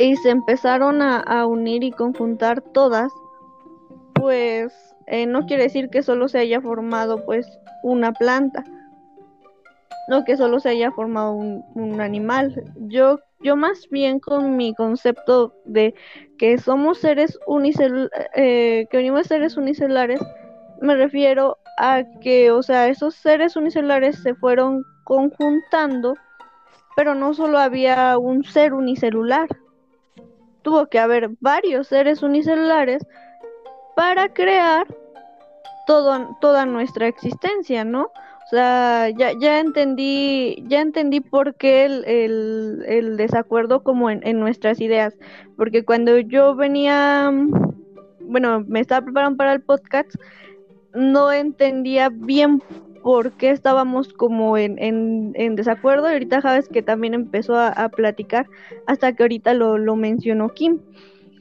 y 0.00 0.16
se 0.16 0.30
empezaron 0.30 1.02
a, 1.02 1.46
unir 1.46 1.84
y 1.84 1.90
conjuntar 1.90 2.62
todas, 2.62 3.12
pues 4.14 4.72
eh, 5.06 5.26
no 5.26 5.44
quiere 5.44 5.64
decir 5.64 5.90
que 5.90 6.02
solo 6.02 6.28
se 6.28 6.38
haya 6.38 6.60
formado 6.62 7.24
pues 7.26 7.46
una 7.82 8.12
planta, 8.12 8.64
no 10.10 10.24
que 10.24 10.36
solo 10.36 10.58
se 10.58 10.70
haya 10.70 10.90
formado 10.90 11.32
un, 11.34 12.00
animal. 12.00 12.64
Yo, 12.88 13.20
yo 13.38 13.54
más 13.54 13.88
bien 13.90 14.18
con 14.18 14.56
mi 14.56 14.74
concepto 14.74 15.54
de 15.64 15.94
que 16.36 16.58
somos 16.58 16.98
seres 16.98 17.38
unicelulares, 17.46 18.28
eh, 18.34 18.88
que 18.90 18.96
venimos 18.96 19.28
seres 19.28 19.56
unicelulares, 19.56 20.20
me 20.80 20.96
refiero 20.96 21.58
a 21.78 22.02
que, 22.20 22.50
o 22.50 22.60
sea, 22.64 22.88
esos 22.88 23.14
seres 23.14 23.54
unicelulares 23.54 24.20
se 24.20 24.34
fueron 24.34 24.84
conjuntando, 25.04 26.16
pero 26.96 27.14
no 27.14 27.32
solo 27.32 27.58
había 27.58 28.18
un 28.18 28.42
ser 28.42 28.74
unicelular, 28.74 29.48
tuvo 30.62 30.88
que 30.88 30.98
haber 30.98 31.30
varios 31.38 31.86
seres 31.86 32.20
unicelulares 32.24 33.06
para 33.94 34.28
crear 34.32 34.88
todo, 35.86 36.36
toda 36.40 36.66
nuestra 36.66 37.06
existencia, 37.06 37.84
¿no? 37.84 38.10
O 38.50 38.56
sea, 38.56 39.08
ya, 39.16 39.30
ya 39.38 39.60
entendí, 39.60 40.64
ya 40.66 40.80
entendí 40.80 41.20
por 41.20 41.54
qué 41.54 41.84
el, 41.84 43.16
desacuerdo 43.16 43.84
como 43.84 44.10
en, 44.10 44.40
nuestras 44.40 44.80
ideas. 44.80 45.16
Porque 45.56 45.84
cuando 45.84 46.18
yo 46.18 46.56
venía, 46.56 47.30
bueno, 48.18 48.64
me 48.66 48.80
estaba 48.80 49.04
preparando 49.04 49.36
para 49.36 49.52
el 49.52 49.60
podcast, 49.60 50.10
no 50.94 51.30
entendía 51.30 52.08
bien 52.08 52.60
por 53.04 53.30
qué 53.36 53.50
estábamos 53.50 54.12
como 54.12 54.58
en, 54.58 55.54
desacuerdo. 55.54 56.10
Y 56.10 56.14
ahorita 56.14 56.42
sabes 56.42 56.68
que 56.68 56.82
también 56.82 57.14
empezó 57.14 57.56
a, 57.56 57.88
platicar 57.90 58.48
hasta 58.88 59.12
que 59.12 59.22
ahorita 59.22 59.54
lo, 59.54 59.94
mencionó 59.94 60.48
Kim. 60.48 60.80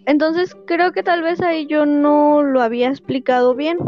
Entonces 0.05 0.55
creo 0.67 0.91
que 0.91 1.01
tal 1.01 1.23
vez 1.23 1.41
ahí 1.41 1.65
yo 1.65 1.87
no 1.87 2.43
lo 2.43 2.61
había 2.61 2.89
explicado 2.89 3.55
bien. 3.55 3.79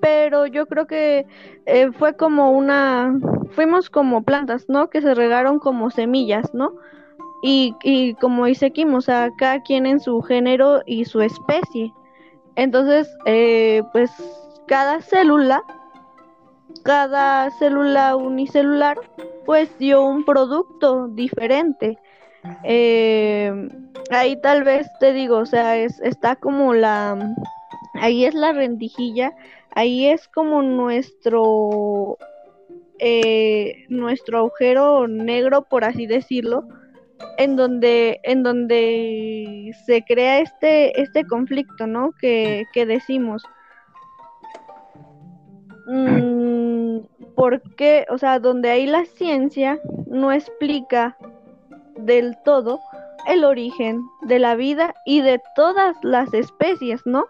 Pero 0.00 0.46
yo 0.46 0.66
creo 0.66 0.86
que 0.86 1.26
eh, 1.66 1.90
fue 1.92 2.16
como 2.16 2.52
una... 2.52 3.18
Fuimos 3.52 3.90
como 3.90 4.22
plantas, 4.22 4.66
¿no? 4.68 4.88
Que 4.90 5.02
se 5.02 5.14
regaron 5.14 5.58
como 5.58 5.90
semillas, 5.90 6.54
¿no? 6.54 6.72
Y, 7.42 7.74
y 7.82 8.14
como 8.14 8.46
dice 8.46 8.70
Kim, 8.70 8.94
o 8.94 9.00
sea, 9.00 9.30
cada 9.38 9.62
quien 9.62 9.86
en 9.86 10.00
su 10.00 10.20
género 10.22 10.82
y 10.86 11.04
su 11.04 11.20
especie. 11.20 11.92
Entonces, 12.56 13.08
eh, 13.24 13.82
pues 13.92 14.10
cada 14.66 15.00
célula 15.00 15.62
cada 16.82 17.50
célula 17.50 18.16
unicelular 18.16 18.98
pues 19.44 19.76
dio 19.78 20.02
un 20.02 20.24
producto 20.24 21.08
diferente. 21.08 21.98
Eh, 22.64 23.52
ahí 24.10 24.40
tal 24.40 24.64
vez 24.64 24.88
te 24.98 25.12
digo, 25.12 25.38
o 25.38 25.46
sea, 25.46 25.76
es, 25.76 26.00
está 26.00 26.36
como 26.36 26.72
la, 26.72 27.34
ahí 27.94 28.24
es 28.24 28.34
la 28.34 28.52
rendijilla, 28.52 29.34
ahí 29.74 30.06
es 30.06 30.28
como 30.28 30.62
nuestro, 30.62 32.18
eh, 32.98 33.84
nuestro 33.88 34.38
agujero 34.38 35.08
negro, 35.08 35.62
por 35.62 35.84
así 35.84 36.06
decirlo, 36.06 36.64
en 37.38 37.56
donde, 37.56 38.20
en 38.22 38.42
donde 38.42 39.74
se 39.86 40.02
crea 40.02 40.40
este, 40.40 41.00
este 41.00 41.24
conflicto, 41.24 41.86
¿no? 41.86 42.12
Que, 42.20 42.64
que 42.72 42.86
decimos. 42.86 43.42
Mm, 45.86 46.98
porque, 47.34 48.06
o 48.10 48.18
sea, 48.18 48.38
donde 48.38 48.70
hay 48.70 48.86
la 48.86 49.04
ciencia 49.04 49.78
no 50.06 50.32
explica 50.32 51.16
del 51.96 52.36
todo 52.44 52.80
el 53.26 53.44
origen 53.44 54.02
de 54.22 54.38
la 54.38 54.54
vida 54.54 54.94
y 55.04 55.20
de 55.20 55.40
todas 55.54 55.96
las 56.02 56.32
especies, 56.32 57.00
¿no? 57.04 57.26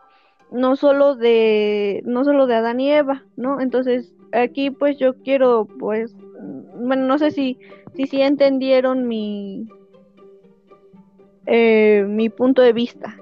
No 0.53 0.77
solo 0.77 1.15
de, 1.15 2.03
no 2.05 2.25
solo 2.25 2.47
de 2.47 2.55
Adán 2.55 2.81
y 2.81 2.91
Eva, 2.91 3.25
¿no? 3.37 3.61
Entonces, 3.61 4.13
aquí 4.33 4.71
pues 4.71 4.99
yo 4.99 5.15
quiero, 5.23 5.67
pues, 5.79 6.15
bueno, 6.77 7.07
no 7.07 7.19
sé 7.19 7.31
si, 7.31 7.59
si, 7.95 8.07
si 8.07 8.23
entendieron 8.23 9.07
mi, 9.07 9.69
eh, 11.47 12.05
mi 12.09 12.29
punto 12.29 12.63
de 12.63 12.73
vista. 12.73 13.17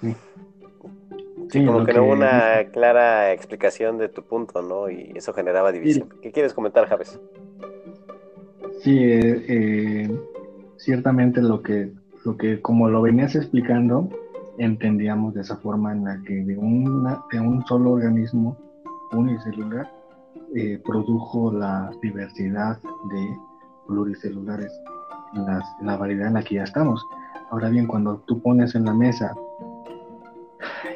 Sí. 0.00 1.66
como 1.66 1.84
que, 1.84 1.92
no 1.92 2.04
hubo 2.04 2.12
una 2.12 2.64
clara 2.72 3.32
explicación 3.32 3.98
de 3.98 4.08
tu 4.08 4.22
punto, 4.22 4.62
¿no? 4.62 4.88
Y 4.88 5.12
eso 5.14 5.32
generaba 5.34 5.72
división. 5.72 6.08
¿Qué 6.22 6.32
quieres 6.32 6.54
comentar, 6.54 6.86
Javes? 6.88 7.20
Sí, 8.80 8.98
eh, 9.04 9.44
eh, 9.48 10.10
ciertamente 10.76 11.40
lo 11.40 11.62
que, 11.62 11.92
lo 12.24 12.36
que, 12.36 12.60
como 12.60 12.88
lo 12.88 13.02
venías 13.02 13.36
explicando, 13.36 14.08
entendíamos 14.58 15.34
de 15.34 15.42
esa 15.42 15.56
forma 15.56 15.92
en 15.92 16.04
la 16.04 16.20
que 16.22 16.34
de, 16.44 16.56
una, 16.56 17.22
de 17.30 17.40
un 17.40 17.64
solo 17.66 17.92
organismo 17.92 18.56
unicelular 19.12 19.90
eh, 20.54 20.80
produjo 20.84 21.52
la 21.52 21.90
diversidad 22.02 22.78
de 23.10 23.38
pluricelulares 23.86 24.72
en, 25.34 25.86
la 25.86 25.96
variedad 25.96 26.28
en 26.28 26.34
la 26.34 26.42
que 26.42 26.56
ya 26.56 26.64
estamos. 26.64 27.04
Ahora 27.50 27.68
bien, 27.68 27.86
cuando 27.86 28.18
tú 28.26 28.40
pones 28.40 28.74
en 28.74 28.84
la 28.84 28.94
mesa 28.94 29.34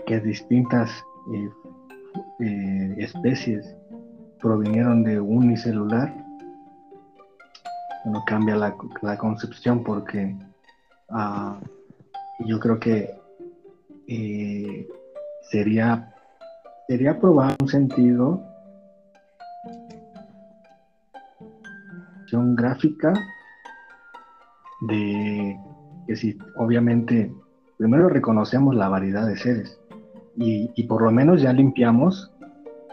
que 0.07 0.21
distintas 0.21 0.91
eh, 1.33 1.51
eh, 2.41 2.95
especies 2.99 3.75
provinieron 4.41 5.03
de 5.05 5.19
unicelular, 5.19 6.15
bueno, 8.05 8.23
cambia 8.27 8.57
la, 8.57 8.77
la 9.03 9.19
concepción 9.19 9.83
porque 9.83 10.37
uh, 11.11 12.45
yo 12.47 12.61
creo 12.61 12.79
que 12.79 13.16
eh, 14.09 14.89
sería, 15.51 16.15
sería 16.89 17.19
probar 17.19 17.57
un 17.61 17.69
sentido 17.69 18.43
gráfica 22.55 23.13
de 24.83 25.59
que 26.07 26.17
si 26.17 26.39
obviamente 26.57 27.33
primero 27.79 28.09
reconocemos 28.09 28.75
la 28.75 28.89
variedad 28.89 29.27
de 29.27 29.37
seres 29.37 29.81
y, 30.37 30.71
y, 30.75 30.83
por 30.85 31.03
lo 31.03 31.11
menos 31.11 31.41
ya 31.41 31.53
limpiamos 31.53 32.33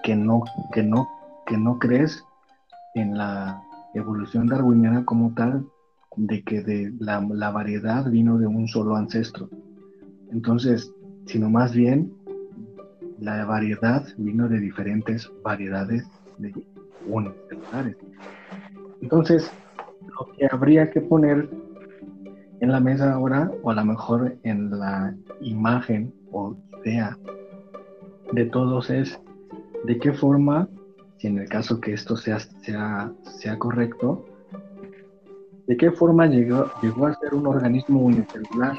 que 0.01 0.15
no, 0.15 0.43
que 0.71 0.83
no, 0.83 1.09
que 1.45 1.57
no 1.57 1.77
crees 1.77 2.23
en 2.95 3.17
la 3.17 3.61
evolución 3.93 4.47
darwiniana 4.47 5.03
como 5.03 5.33
tal 5.33 5.65
de 6.15 6.41
que 6.43 6.61
de 6.61 6.93
la, 6.99 7.19
la 7.29 7.51
variedad 7.51 8.09
vino 8.09 8.37
de 8.37 8.47
un 8.47 8.67
solo 8.67 8.95
ancestro. 8.95 9.49
Entonces, 10.31 10.93
sino 11.25 11.49
más 11.49 11.73
bien 11.73 12.13
la 13.19 13.45
variedad 13.45 14.05
vino 14.17 14.47
de 14.49 14.59
diferentes 14.59 15.31
variedades 15.43 16.05
de 16.37 16.53
unicelulares. 17.07 17.95
Entonces, 19.01 19.51
lo 20.01 20.33
que 20.33 20.47
habría 20.51 20.89
que 20.91 21.01
poner 21.01 21.49
en 22.59 22.71
la 22.71 22.79
mesa 22.79 23.13
ahora, 23.13 23.51
o 23.61 23.71
a 23.71 23.75
lo 23.75 23.85
mejor 23.85 24.37
en 24.43 24.77
la 24.77 25.13
imagen 25.41 26.13
o 26.31 26.55
idea 26.83 27.17
de 28.31 28.45
todos, 28.45 28.89
es 28.89 29.19
de 29.85 29.99
qué 29.99 30.13
forma, 30.13 30.67
si 31.17 31.27
en 31.27 31.39
el 31.39 31.49
caso 31.49 31.79
que 31.79 31.93
esto 31.93 32.15
sea, 32.15 32.39
sea, 32.39 33.11
sea 33.21 33.59
correcto, 33.59 34.25
de 35.67 35.77
qué 35.77 35.91
forma 35.91 36.27
llegó, 36.27 36.71
llegó 36.81 37.07
a 37.07 37.15
ser 37.15 37.33
un 37.33 37.47
organismo 37.47 38.01
unicelular 38.01 38.77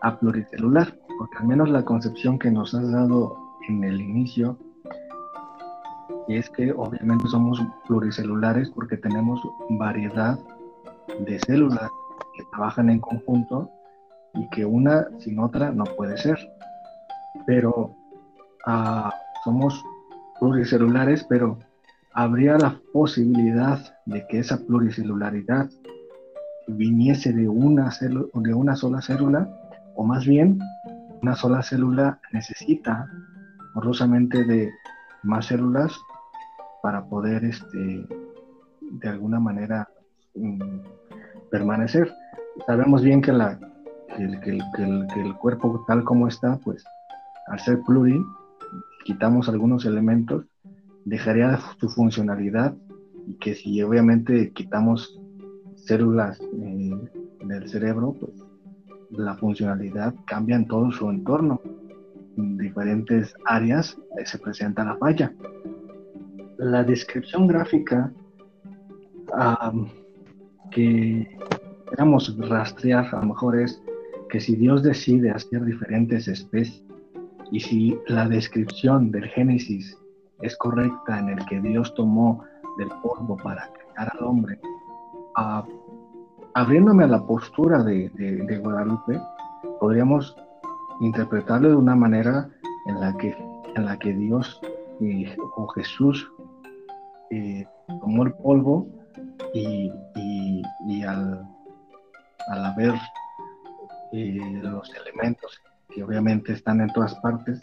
a 0.00 0.18
pluricelular, 0.18 0.96
porque 1.22 1.38
al 1.38 1.46
menos 1.46 1.68
la 1.68 1.84
concepción 1.84 2.36
que 2.36 2.50
nos 2.50 2.74
has 2.74 2.90
dado 2.90 3.36
en 3.68 3.84
el 3.84 4.00
inicio 4.00 4.56
es 6.26 6.50
que 6.50 6.72
obviamente 6.72 7.28
somos 7.28 7.62
pluricelulares 7.86 8.68
porque 8.70 8.96
tenemos 8.96 9.40
variedad 9.70 10.36
de 11.24 11.38
células 11.38 11.88
que 12.36 12.42
trabajan 12.50 12.90
en 12.90 12.98
conjunto 12.98 13.70
y 14.34 14.48
que 14.50 14.64
una 14.64 15.06
sin 15.20 15.38
otra 15.38 15.70
no 15.70 15.84
puede 15.84 16.18
ser. 16.18 16.36
Pero 17.46 17.94
ah, 18.66 19.14
somos 19.44 19.80
pluricelulares, 20.40 21.24
pero 21.28 21.56
habría 22.14 22.58
la 22.58 22.80
posibilidad 22.92 23.78
de 24.06 24.26
que 24.26 24.40
esa 24.40 24.58
pluricelularidad 24.66 25.70
viniese 26.66 27.32
de 27.32 27.48
una, 27.48 27.90
de 28.34 28.54
una 28.54 28.74
sola 28.74 29.00
célula, 29.00 29.48
o 29.94 30.02
más 30.02 30.26
bien, 30.26 30.58
una 31.22 31.36
sola 31.36 31.62
célula 31.62 32.20
necesita 32.32 33.08
forzosamente 33.74 34.44
de 34.44 34.72
más 35.22 35.46
células 35.46 35.96
para 36.82 37.04
poder, 37.04 37.44
este, 37.44 38.06
de 38.80 39.08
alguna 39.08 39.38
manera, 39.38 39.88
mm, 40.34 40.80
permanecer. 41.50 42.12
Sabemos 42.66 43.02
bien 43.02 43.22
que, 43.22 43.32
la, 43.32 43.58
que, 44.16 44.60
el, 44.82 45.36
cuerpo 45.40 45.84
tal 45.86 46.02
como 46.02 46.26
está, 46.26 46.58
pues 46.58 46.84
al 47.46 47.60
ser 47.60 47.80
pluri, 47.86 48.20
quitamos 49.04 49.48
algunos 49.48 49.84
elementos, 49.86 50.44
dejaría 51.04 51.58
su 51.78 51.88
funcionalidad 51.88 52.74
y 53.28 53.34
que 53.34 53.54
si 53.54 53.80
obviamente 53.82 54.52
quitamos 54.52 55.20
células 55.76 56.40
eh, 56.40 56.90
del 57.44 57.68
cerebro, 57.68 58.16
pues 58.18 58.41
la 59.12 59.34
funcionalidad 59.36 60.14
cambia 60.26 60.56
en 60.56 60.66
todo 60.66 60.90
su 60.90 61.08
entorno. 61.08 61.60
En 62.36 62.56
diferentes 62.56 63.34
áreas 63.44 63.96
eh, 64.18 64.26
se 64.26 64.38
presenta 64.38 64.84
la 64.84 64.96
falla 64.96 65.32
la 66.62 66.84
descripción 66.84 67.48
gráfica 67.48 68.12
que 70.70 71.38
queramos 71.88 72.36
rastrear 72.48 73.06
a 73.12 73.20
lo 73.20 73.26
mejor 73.26 73.58
es 73.58 73.82
que 74.30 74.40
si 74.40 74.56
Dios 74.56 74.82
decide 74.82 75.30
hacer 75.30 75.64
diferentes 75.64 76.28
especies 76.28 76.84
y 77.50 77.60
si 77.60 77.98
la 78.06 78.28
descripción 78.28 79.10
del 79.10 79.26
Génesis 79.28 79.98
es 80.40 80.56
correcta 80.56 81.18
en 81.18 81.30
el 81.30 81.44
que 81.46 81.60
Dios 81.60 81.94
tomó 81.94 82.44
del 82.78 82.88
polvo 83.02 83.36
para 83.36 83.68
crear 83.72 84.12
al 84.16 84.24
hombre, 84.24 84.58
abriéndome 86.54 87.04
a 87.04 87.08
la 87.08 87.26
postura 87.26 87.82
de, 87.82 88.60
Guadalupe, 88.62 89.20
podríamos 89.80 90.36
interpretarlo 91.00 91.70
de 91.70 91.76
una 91.76 91.96
manera 91.96 92.48
en 92.86 93.00
la 93.00 93.16
que, 93.16 93.34
en 93.74 93.84
la 93.84 93.98
que 93.98 94.12
Dios 94.12 94.60
eh, 95.00 95.34
o 95.56 95.66
Jesús 95.68 96.30
eh, 97.30 97.66
tomó 98.00 98.24
el 98.24 98.32
polvo 98.34 98.86
y, 99.54 99.90
al, 101.04 101.46
haber 102.48 102.94
eh, 104.12 104.60
los 104.62 104.92
elementos 104.94 105.60
que 105.88 106.02
obviamente 106.02 106.52
están 106.52 106.80
en 106.80 106.92
todas 106.92 107.14
partes, 107.16 107.60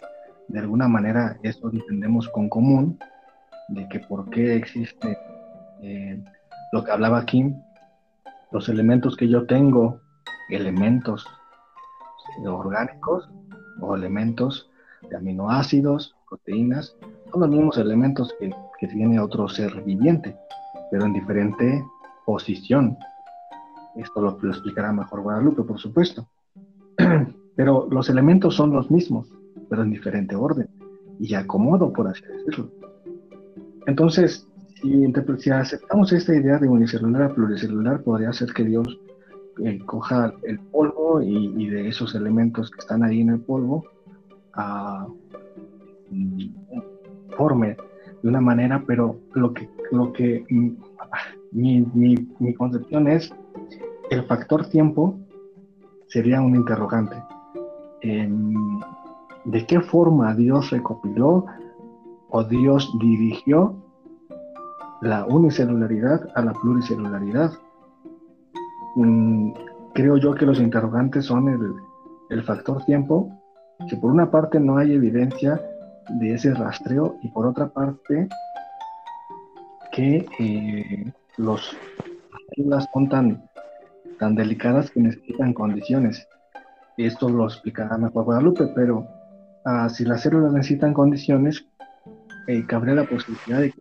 de 0.48 0.60
alguna 0.60 0.88
manera 0.88 1.38
eso 1.44 1.70
entendemos 1.72 2.28
con 2.30 2.50
común, 2.50 2.98
de 3.70 3.88
que 3.90 4.00
por 4.00 4.30
qué 4.30 4.56
existe 4.56 5.18
lo 6.72 6.84
que 6.84 6.92
hablaba 6.92 7.26
Kim, 7.26 7.56
los 8.52 8.70
elementos 8.70 9.16
que 9.16 9.28
yo 9.28 9.46
tengo, 9.46 10.00
elementos 10.50 11.26
orgánicos 12.46 13.30
o 13.82 13.96
elementos 13.96 14.70
de 15.10 15.18
aminoácidos, 15.18 16.16
proteínas, 16.28 16.96
son 17.32 17.42
los 17.42 17.50
mismos 17.50 17.78
elementos 17.78 18.34
que, 18.40 18.54
tiene 18.88 19.20
otro 19.20 19.48
ser 19.50 19.82
viviente, 19.84 20.38
pero 20.90 21.06
en 21.06 21.14
diferente 21.14 21.84
posición. 22.26 22.98
Esto 23.96 24.22
lo, 24.22 24.50
explicará 24.50 24.94
mejor 24.94 25.22
Guadalupe, 25.22 25.64
por 25.64 25.78
supuesto. 25.78 26.28
pero 27.56 27.88
los 27.92 28.10
elementos 28.10 28.56
son 28.56 28.72
los 28.72 28.90
mismos, 28.90 29.28
pero 29.70 29.84
en 29.84 29.92
diferente 29.92 30.36
orden 30.36 30.70
y 31.20 31.34
acomodo, 31.34 31.92
por 31.92 32.08
así 32.08 32.24
decirlo. 32.24 32.72
Entonces, 33.86 34.48
si, 34.82 35.52
aceptamos 35.52 36.12
esta 36.14 36.36
idea 36.36 36.58
de 36.58 36.68
unicelular 36.68 37.24
a 37.24 37.34
pluricelular, 37.34 38.02
podría 38.02 38.32
ser 38.34 38.54
que 38.54 38.64
Dios 38.64 39.00
eh, 39.64 39.80
coja 39.86 40.34
el 40.44 40.60
polvo 40.60 41.22
y, 41.22 41.68
de 41.68 41.90
esos 41.90 42.16
elementos 42.16 42.72
que 42.72 42.80
están 42.80 43.04
ahí 43.04 43.22
en 43.22 43.30
el 43.30 43.40
polvo, 43.40 43.86
a, 44.54 45.08
mm, 46.10 46.50
forme 47.36 47.78
de 48.22 48.30
una 48.30 48.42
manera, 48.42 48.84
pero 48.86 49.20
lo 49.34 49.54
que, 49.54 49.70
lo 49.92 50.14
que 50.14 50.46
mm, 50.50 50.70
mi, 51.52 51.86
mi, 52.40 52.54
concepción 52.54 53.08
es 53.08 53.34
el 54.12 54.24
factor 54.26 54.68
tiempo 54.68 55.18
sería 56.08 56.42
un 56.42 56.56
interrogante. 56.56 57.16
¿De 58.02 59.66
qué 59.66 59.82
forma 59.82 60.34
Dios 60.36 60.70
recopiló 60.70 61.46
o 62.30 62.44
Dios 62.44 62.90
dirigió 63.00 63.76
la 65.02 65.26
unicelularidad 65.26 66.28
a 66.36 66.42
la 66.42 66.54
pluricelularidad? 66.54 67.52
Mm, 68.96 69.52
creo 69.94 70.18
yo 70.18 70.34
que 70.36 70.46
los 70.46 70.60
interrogantes 70.60 71.26
son 71.26 71.48
el, 71.50 71.74
el 72.30 72.44
factor 72.44 72.84
tiempo, 72.86 73.30
que 73.90 73.96
por 73.98 74.12
una 74.12 74.30
parte 74.30 74.60
no 74.60 74.78
hay 74.78 74.94
evidencia 74.94 75.62
de 76.10 76.34
ese 76.34 76.54
rastreo 76.54 77.18
y 77.22 77.30
por 77.30 77.46
otra 77.46 77.68
parte 77.68 78.28
que 79.92 80.26
eh, 80.40 81.12
los 81.38 81.76
células 82.56 82.88
son 82.94 83.10
tan, 83.10 83.44
tan 84.18 84.36
delicadas 84.36 84.92
que 84.92 85.02
necesitan 85.02 85.54
condiciones. 85.54 86.28
Esto 86.98 87.30
lo 87.30 87.46
explicará 87.46 87.98
mejor 87.98 88.26
Guadalupe, 88.26 88.68
pero 88.76 89.08
ah, 89.66 89.90
si 89.90 90.04
las 90.04 90.22
células 90.22 90.52
necesitan 90.52 90.94
condiciones, 90.94 91.66
eh, 92.48 92.66
cabría 92.66 92.96
la 92.96 93.06
posibilidad 93.06 93.62
de 93.62 93.72
que 93.72 93.80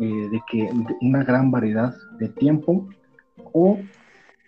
eh, 0.00 0.28
de 0.30 0.40
que 0.50 0.68
una 1.00 1.22
gran 1.24 1.50
variedad 1.50 1.94
de 2.18 2.28
tiempo 2.28 2.88
o 3.52 3.78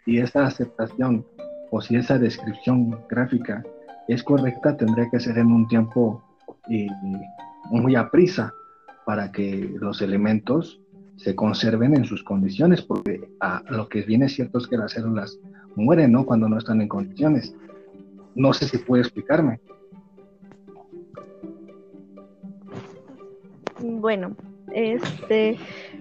si 0.05 0.19
esa 0.19 0.47
aceptación 0.47 1.27
o 1.71 1.81
si 1.81 1.97
esa 1.97 2.19
descripción 2.19 2.99
gráfica 3.09 3.63
es 4.09 4.23
correcta, 4.23 4.77
tendría 4.77 5.09
que 5.11 5.21
ser 5.21 5.39
en 5.39 5.53
un 5.53 5.69
tiempo 5.69 6.23
eh, 6.71 6.87
muy 7.71 7.95
a 7.97 8.11
prisa 8.11 8.53
para 9.05 9.31
que 9.31 9.75
los 9.79 10.03
elementos 10.03 10.81
se 11.17 11.35
conserven 11.35 11.95
en 11.95 12.05
sus 12.05 12.23
condiciones, 12.25 12.83
porque 12.83 13.29
a, 13.41 13.63
lo 13.69 13.89
que 13.89 14.03
viene 14.03 14.29
cierto 14.29 14.59
es 14.59 14.67
que 14.67 14.77
las 14.77 14.93
células 14.93 15.39
mueren, 15.77 16.13
¿no? 16.13 16.25
Cuando 16.25 16.49
no 16.49 16.59
están 16.59 16.81
en 16.81 16.89
condiciones. 16.89 17.55
No 18.35 18.53
sé 18.53 18.67
si 18.67 18.79
puede 18.79 19.03
explicarme. 19.03 19.61
Bueno, 23.81 24.35
este, 24.75 25.59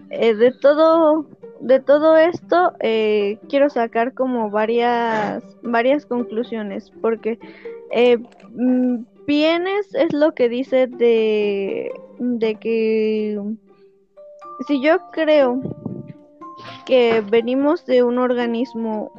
eh, 0.09 0.36
de 0.36 0.51
todo, 0.51 1.26
de 1.59 1.80
todo 1.80 2.17
esto, 2.17 2.74
eh, 2.80 3.38
quiero 3.49 3.69
sacar 3.69 4.13
como 4.13 4.49
varias, 4.49 5.43
varias 5.61 6.05
conclusiones, 6.05 6.91
porque 7.01 7.39
eh, 7.91 8.17
mm, 8.53 9.05
bienes 9.26 9.93
es 9.93 10.13
lo 10.13 10.34
que 10.34 10.49
dice 10.49 10.88
de, 10.88 11.91
de 12.19 12.55
que 12.55 13.39
si 14.67 14.82
yo 14.82 14.97
creo 15.11 15.61
que 16.86 17.22
venimos 17.22 17.86
de 17.86 18.03
un 18.03 18.17
organismo, 18.17 19.11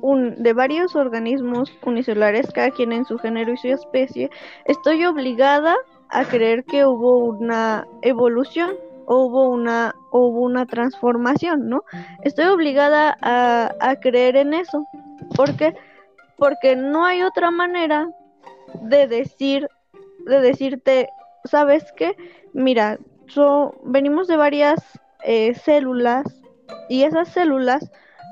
un, 0.00 0.42
de 0.42 0.52
varios 0.52 0.96
organismos 0.96 1.72
unicelulares, 1.84 2.50
cada 2.52 2.70
quien 2.70 2.92
en 2.92 3.04
su 3.04 3.18
género 3.18 3.52
y 3.52 3.56
su 3.56 3.68
especie, 3.68 4.30
estoy 4.66 5.04
obligada 5.04 5.76
a 6.10 6.24
creer 6.24 6.64
que 6.64 6.86
hubo 6.86 7.18
una 7.18 7.86
evolución 8.02 8.70
hubo 9.08 9.48
una, 9.48 9.94
hubo 10.12 10.42
una 10.42 10.66
transformación, 10.66 11.68
¿no? 11.68 11.82
Estoy 12.22 12.46
obligada 12.46 13.16
a, 13.20 13.72
a 13.80 13.96
creer 13.96 14.36
en 14.36 14.54
eso. 14.54 14.86
¿Por 15.34 15.56
qué? 15.56 15.74
Porque 16.36 16.76
no 16.76 17.04
hay 17.04 17.22
otra 17.22 17.50
manera 17.50 18.10
de 18.82 19.06
decir, 19.06 19.68
de 20.26 20.40
decirte, 20.40 21.08
¿sabes 21.44 21.92
qué? 21.96 22.16
Mira, 22.52 22.98
venimos 23.84 24.28
de 24.28 24.36
varias 24.36 24.80
eh, 25.24 25.54
células 25.54 26.24
y 26.88 27.02
esas 27.02 27.28
células 27.28 27.90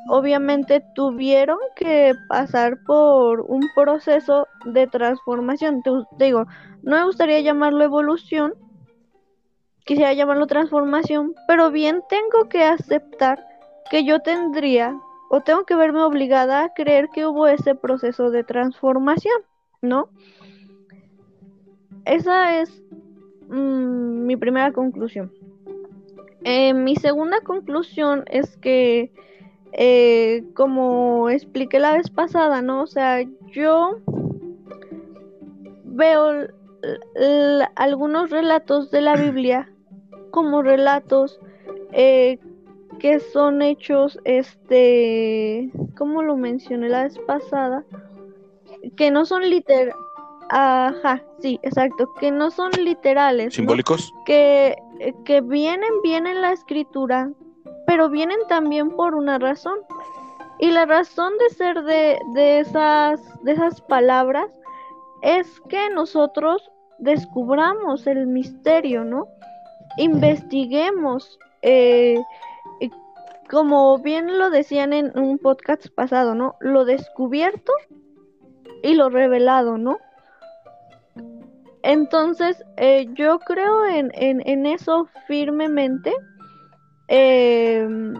obviamente 0.08 0.82
tuvieron 0.94 1.58
que 1.74 2.14
pasar 2.28 2.78
por 2.86 3.40
un 3.40 3.62
proceso 3.74 4.46
de 4.64 4.86
transformación. 4.86 5.82
Te, 5.82 5.90
digo, 6.18 6.46
no 6.82 6.96
me 6.96 7.04
gustaría 7.04 7.40
llamarlo 7.40 7.82
evolución, 7.82 8.54
quisiera 9.86 10.12
llamarlo 10.12 10.46
transformación, 10.46 11.34
pero 11.46 11.70
bien 11.70 12.02
tengo 12.10 12.48
que 12.48 12.64
aceptar 12.64 13.46
que 13.88 14.04
yo 14.04 14.20
tendría 14.20 15.00
o 15.30 15.40
tengo 15.40 15.64
que 15.64 15.76
verme 15.76 16.02
obligada 16.02 16.64
a 16.64 16.74
creer 16.74 17.08
que 17.08 17.24
hubo 17.26 17.46
ese 17.46 17.74
proceso 17.74 18.30
de 18.30 18.44
transformación, 18.44 19.40
¿no? 19.80 20.08
Esa 22.04 22.60
es 22.60 22.82
mm, 23.48 24.26
mi 24.26 24.36
primera 24.36 24.72
conclusión. 24.72 25.32
Eh, 26.42 26.74
mi 26.74 26.96
segunda 26.96 27.40
conclusión 27.40 28.24
es 28.26 28.56
que, 28.56 29.12
eh, 29.72 30.44
como 30.54 31.30
expliqué 31.30 31.78
la 31.78 31.92
vez 31.92 32.10
pasada, 32.10 32.60
¿no? 32.60 32.82
O 32.82 32.86
sea, 32.86 33.22
yo 33.52 34.00
veo 35.84 36.48
algunos 37.74 38.30
relatos 38.30 38.90
de 38.90 39.00
la 39.00 39.16
Biblia 39.16 39.72
como 40.30 40.62
relatos 40.62 41.40
eh, 41.92 42.38
que 42.98 43.20
son 43.20 43.62
hechos, 43.62 44.18
este, 44.24 45.70
como 45.96 46.22
lo 46.22 46.36
mencioné 46.36 46.88
la 46.88 47.04
vez 47.04 47.18
pasada, 47.26 47.84
que 48.96 49.10
no 49.10 49.26
son 49.26 49.48
liter 49.48 49.92
Ajá, 50.48 51.22
sí, 51.40 51.58
exacto, 51.62 52.12
que 52.20 52.30
no 52.30 52.50
son 52.50 52.70
literales. 52.72 53.54
¿Simbólicos? 53.54 54.12
Que, 54.24 54.76
que 55.24 55.40
vienen 55.40 55.90
bien 56.02 56.26
en 56.26 56.40
la 56.40 56.52
escritura, 56.52 57.30
pero 57.86 58.08
vienen 58.08 58.38
también 58.48 58.90
por 58.90 59.14
una 59.14 59.38
razón. 59.38 59.78
Y 60.58 60.70
la 60.70 60.86
razón 60.86 61.32
de 61.38 61.54
ser 61.54 61.82
de, 61.82 62.18
de, 62.34 62.60
esas, 62.60 63.20
de 63.42 63.52
esas 63.52 63.80
palabras 63.82 64.50
es 65.22 65.60
que 65.68 65.90
nosotros 65.90 66.70
descubramos 66.98 68.06
el 68.06 68.26
misterio, 68.26 69.04
¿no? 69.04 69.26
Investiguemos, 69.96 71.38
eh, 71.62 72.16
como 73.48 73.98
bien 73.98 74.38
lo 74.38 74.50
decían 74.50 74.92
en 74.92 75.16
un 75.18 75.38
podcast 75.38 75.88
pasado, 75.88 76.34
¿no? 76.34 76.56
Lo 76.60 76.84
descubierto 76.84 77.72
y 78.82 78.94
lo 78.94 79.08
revelado, 79.08 79.78
¿no? 79.78 79.98
Entonces, 81.82 82.64
eh, 82.76 83.06
yo 83.14 83.38
creo 83.38 83.86
en, 83.86 84.10
en, 84.14 84.66
eso 84.66 85.08
firmemente. 85.28 86.12
Em, 87.08 88.14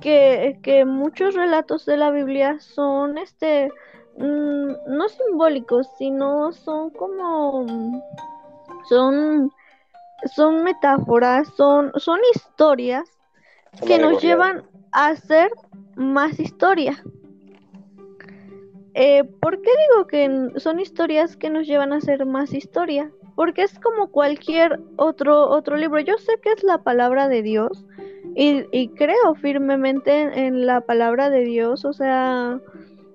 que, 0.00 0.60
que, 0.62 0.84
muchos 0.84 1.34
relatos 1.34 1.84
de 1.86 1.96
la 1.96 2.10
Biblia 2.10 2.60
son 2.60 3.18
este 3.18 3.72
mm, 4.16 4.72
no 4.86 5.08
simbólicos, 5.08 5.88
sino 5.98 6.52
son 6.52 6.90
como 6.90 7.66
son 8.88 9.50
son 10.34 10.64
metáforas, 10.64 11.48
son 11.56 11.92
son 11.96 12.20
historias 12.34 13.04
que 13.86 13.98
nos 13.98 14.22
llevan 14.22 14.64
a 14.92 15.08
hacer 15.08 15.50
más 15.96 16.38
historia. 16.40 17.02
Eh, 18.94 19.24
¿Por 19.24 19.60
qué 19.60 19.70
digo 19.90 20.06
que 20.06 20.60
son 20.60 20.78
historias 20.78 21.36
que 21.36 21.50
nos 21.50 21.66
llevan 21.66 21.92
a 21.92 21.96
hacer 21.96 22.26
más 22.26 22.54
historia? 22.54 23.10
Porque 23.34 23.62
es 23.62 23.78
como 23.80 24.08
cualquier 24.08 24.80
otro, 24.96 25.48
otro 25.48 25.76
libro. 25.76 25.98
Yo 25.98 26.16
sé 26.18 26.38
que 26.40 26.52
es 26.52 26.62
la 26.62 26.78
palabra 26.78 27.28
de 27.28 27.42
Dios 27.42 27.84
y, 28.36 28.88
creo 28.90 29.34
firmemente 29.34 30.46
en, 30.46 30.66
la 30.66 30.80
palabra 30.80 31.28
de 31.30 31.44
Dios. 31.44 31.84
O 31.84 31.92
sea, 31.92 32.60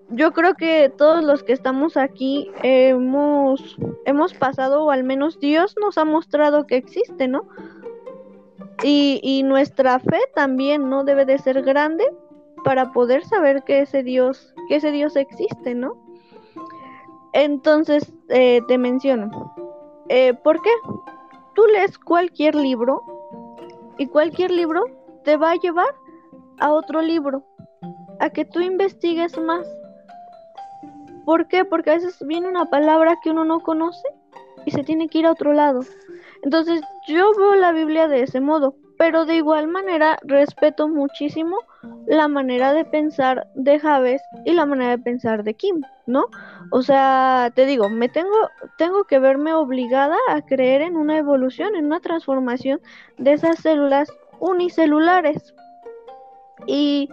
yo 0.10 0.32
creo 0.32 0.56
que 0.56 0.92
todos 0.98 1.24
los 1.24 1.44
que 1.44 1.54
estamos 1.54 1.98
aquí 1.98 2.50
hemos, 2.64 3.78
hemos 4.06 4.34
pasado, 4.34 4.86
o 4.86 4.92
al 4.92 5.04
menos 5.04 5.40
Dios 5.40 5.76
nos 5.80 5.98
ha 5.98 6.06
mostrado 6.06 6.66
que 6.66 6.78
existe, 6.78 7.28
¿no? 7.28 7.48
Y, 8.84 9.20
y 9.24 9.44
nuestra 9.44 10.00
fe 10.00 10.20
también 10.36 10.90
no 10.90 11.04
debe 11.04 11.26
de 11.26 11.38
ser 11.38 11.62
grande 11.62 12.06
para 12.64 12.92
poder 12.92 13.24
saber 13.26 13.64
que 13.64 13.82
ese 13.82 14.04
Dios, 14.04 14.54
que 14.68 14.78
ese 14.78 14.92
Dios 14.92 15.16
existe, 15.16 15.76
¿no? 15.76 15.98
Entonces, 17.34 18.12
eh, 18.30 18.62
te 18.68 18.78
menciono. 18.78 19.54
Eh, 20.10 20.34
¿Por 20.34 20.62
qué? 20.62 20.72
Tú 21.54 21.64
lees 21.68 21.98
cualquier 22.00 22.56
libro 22.56 23.04
y 23.98 24.08
cualquier 24.08 24.52
libro 24.52 24.84
te 25.24 25.38
va 25.38 25.52
a 25.52 25.56
llevar 25.56 25.94
a 26.60 26.72
otro 26.72 27.02
libro, 27.02 27.44
a 28.20 28.30
que 28.30 28.46
tú 28.46 28.62
investigues 28.62 29.38
más. 29.38 29.68
¿Por 31.30 31.48
qué? 31.48 31.64
Porque 31.64 31.92
a 31.92 31.94
veces 31.94 32.18
viene 32.26 32.48
una 32.48 32.66
palabra 32.66 33.20
que 33.22 33.30
uno 33.30 33.46
no 33.46 33.60
conoce 33.60 34.02
y 34.66 34.72
se 34.72 34.84
tiene 34.84 35.10
que 35.10 35.20
ir 35.20 35.28
a 35.28 35.32
otro 35.32 35.54
lado. 35.54 35.82
Entonces 36.42 36.82
yo 37.08 37.32
veo 37.38 37.54
la 37.54 37.72
Biblia 37.72 38.08
de 38.08 38.24
ese 38.24 38.42
modo, 38.42 38.74
pero 38.98 39.26
de 39.28 39.36
igual 39.36 39.68
manera 39.68 40.18
respeto 40.24 40.88
muchísimo 40.88 41.56
la 42.08 42.28
manera 42.28 42.74
de 42.74 42.84
pensar 42.84 43.46
de 43.54 43.78
Javes 43.78 44.24
y 44.44 44.54
la 44.54 44.66
manera 44.66 44.98
de 44.98 45.04
pensar 45.04 45.44
de 45.44 45.54
Kim, 45.54 45.84
¿no? 46.08 46.26
O 46.72 46.82
sea, 46.82 47.52
te 47.54 47.68
digo, 47.68 47.90
me 47.90 48.10
tengo, 48.10 48.50
tengo 48.80 49.04
que 49.04 49.20
verme 49.20 49.54
obligada 49.54 50.18
a 50.30 50.42
creer 50.42 50.82
en 50.82 50.98
una 50.98 51.16
evolución, 51.20 51.76
en 51.76 51.86
una 51.86 52.00
transformación 52.00 52.82
de 53.20 53.34
esas 53.34 53.60
células 53.60 54.12
unicelulares. 54.40 55.54
Y, 56.66 57.08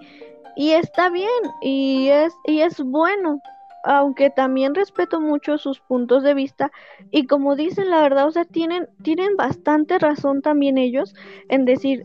y 0.56 0.70
está 0.70 1.10
bien, 1.10 1.28
y 1.60 2.08
es, 2.08 2.32
y 2.46 2.62
es 2.62 2.80
bueno, 2.80 3.42
aunque 3.86 4.30
también 4.30 4.74
respeto 4.74 5.20
mucho 5.20 5.58
sus 5.58 5.78
puntos 5.78 6.24
de 6.24 6.34
vista 6.34 6.72
y 7.12 7.26
como 7.26 7.54
dicen 7.54 7.88
la 7.88 8.00
verdad, 8.00 8.26
o 8.26 8.32
sea, 8.32 8.44
tienen, 8.44 8.88
tienen 9.02 9.36
bastante 9.36 9.98
razón 10.00 10.42
también 10.42 10.76
ellos 10.76 11.14
en 11.48 11.64
decir 11.64 12.04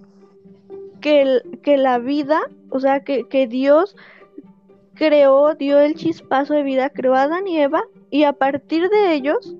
que, 1.01 1.41
que 1.63 1.77
la 1.77 1.97
vida, 1.97 2.39
o 2.69 2.79
sea, 2.79 2.99
que, 2.99 3.27
que 3.27 3.47
Dios 3.47 3.95
creó, 4.93 5.55
dio 5.55 5.79
el 5.79 5.95
chispazo 5.95 6.53
de 6.53 6.61
vida, 6.61 6.91
creó 6.91 7.15
a 7.15 7.23
Adán 7.23 7.47
y 7.47 7.59
Eva 7.59 7.83
y 8.11 8.25
a 8.25 8.33
partir 8.33 8.87
de 8.89 9.13
ellos 9.15 9.55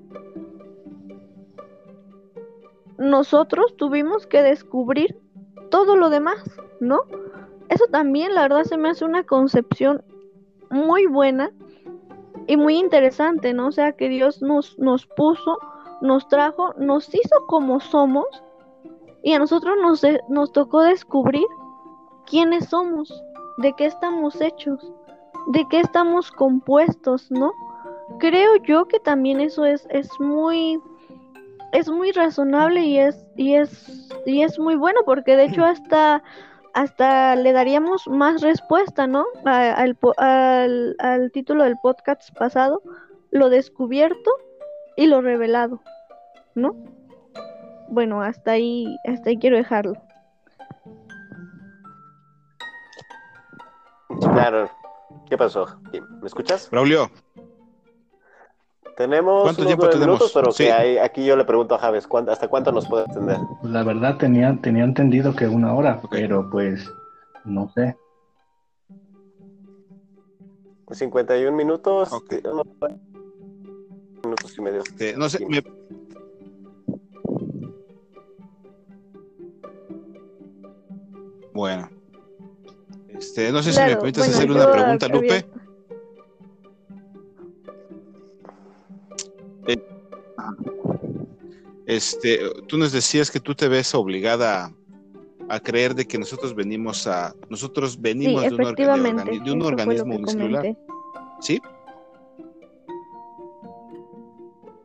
nosotros 2.98 3.76
tuvimos 3.76 4.28
que 4.28 4.44
descubrir 4.44 5.18
todo 5.72 5.96
lo 5.96 6.08
demás, 6.08 6.38
¿no? 6.78 7.00
Eso 7.68 7.86
también, 7.90 8.32
la 8.34 8.42
verdad, 8.42 8.62
se 8.62 8.76
me 8.76 8.90
hace 8.90 9.04
una 9.04 9.24
concepción 9.24 10.04
muy 10.70 11.06
buena 11.06 11.50
y 12.46 12.56
muy 12.56 12.76
interesante, 12.76 13.52
¿no? 13.52 13.68
O 13.68 13.72
sea, 13.72 13.92
que 13.92 14.08
Dios 14.08 14.42
nos, 14.42 14.78
nos 14.78 15.06
puso, 15.06 15.58
nos 16.00 16.26
trajo, 16.28 16.74
nos 16.76 17.14
hizo 17.14 17.46
como 17.46 17.80
somos 17.80 18.26
y 19.22 19.32
a 19.32 19.38
nosotros 19.38 19.76
nos, 19.80 20.02
nos 20.28 20.52
tocó 20.52 20.82
descubrir 20.82 21.46
quiénes 22.26 22.68
somos, 22.70 23.12
de 23.58 23.72
qué 23.74 23.86
estamos 23.86 24.40
hechos, 24.40 24.92
de 25.48 25.66
qué 25.68 25.80
estamos 25.80 26.30
compuestos, 26.30 27.30
¿no? 27.30 27.52
Creo 28.18 28.56
yo 28.56 28.86
que 28.86 28.98
también 29.00 29.40
eso 29.40 29.64
es, 29.64 29.86
es 29.90 30.08
muy 30.20 30.80
es 31.72 31.88
muy 31.88 32.12
razonable 32.12 32.82
y 32.82 32.98
es 32.98 33.24
y 33.34 33.54
es 33.54 34.12
y 34.26 34.42
es 34.42 34.58
muy 34.58 34.76
bueno 34.76 35.00
porque 35.06 35.36
de 35.36 35.44
hecho 35.44 35.64
hasta 35.64 36.22
hasta 36.74 37.36
le 37.36 37.52
daríamos 37.52 38.08
más 38.08 38.40
respuesta, 38.42 39.06
¿no? 39.06 39.26
al, 39.44 39.96
al, 40.98 41.30
título 41.32 41.64
del 41.64 41.76
podcast 41.82 42.36
pasado, 42.36 42.82
lo 43.30 43.48
descubierto 43.48 44.30
y 44.96 45.06
lo 45.06 45.20
revelado, 45.20 45.80
¿no? 46.54 46.74
Bueno, 47.88 48.22
hasta 48.22 48.52
ahí, 48.52 48.96
hasta 49.06 49.30
ahí 49.30 49.38
quiero 49.38 49.56
dejarlo. 49.56 49.94
Claro. 54.20 54.70
¿Qué 55.28 55.36
pasó? 55.36 55.66
¿Me 55.92 56.26
escuchas? 56.26 56.70
Braulio. 56.70 57.10
Tenemos 58.96 59.42
¿Cuánto 59.44 59.64
tiempo 59.66 59.88
tenemos? 59.88 60.06
minutos, 60.06 60.32
pero 60.34 60.52
que 60.52 60.70
hay, 60.70 60.98
aquí 60.98 61.24
yo 61.24 61.36
le 61.36 61.44
pregunto 61.44 61.74
a 61.74 61.78
Javes, 61.78 62.06
¿hasta 62.28 62.48
cuánto 62.48 62.72
nos 62.72 62.86
puede 62.86 63.04
extender? 63.04 63.38
Pues 63.60 63.72
la 63.72 63.82
verdad 63.82 64.18
tenía, 64.18 64.56
tenía 64.60 64.84
entendido 64.84 65.34
que 65.34 65.48
una 65.48 65.74
hora, 65.74 66.00
pero 66.10 66.48
pues 66.50 66.92
no 67.44 67.70
sé. 67.74 67.96
51 70.94 71.56
minutos. 71.56 72.12
Okay. 72.12 72.42
minutos 74.24 74.58
y 74.58 74.60
medio. 74.60 74.82
Este, 74.82 75.16
no 75.16 75.28
sé, 75.28 75.46
me... 75.46 75.62
Bueno. 81.54 81.88
Este, 83.08 83.52
no 83.52 83.62
sé 83.62 83.72
si 83.72 83.80
me 83.80 83.96
permites 83.96 84.28
hacer 84.28 84.50
una 84.50 84.70
pregunta, 84.70 85.08
Lupe. 85.08 85.46
Este, 91.86 92.38
tú 92.68 92.78
nos 92.78 92.92
decías 92.92 93.30
que 93.30 93.40
tú 93.40 93.54
te 93.54 93.68
ves 93.68 93.94
obligada 93.94 94.72
a, 95.48 95.60
creer 95.60 95.94
de 95.94 96.06
que 96.06 96.18
nosotros 96.18 96.54
venimos 96.54 97.06
a, 97.06 97.34
nosotros 97.50 98.00
venimos 98.00 98.42
de, 98.42 98.54
un, 98.54 99.44
de 99.44 99.52
un 99.52 99.62
organismo 99.62 100.16
unicelular. 100.16 100.76
¿Sí? 101.40 101.60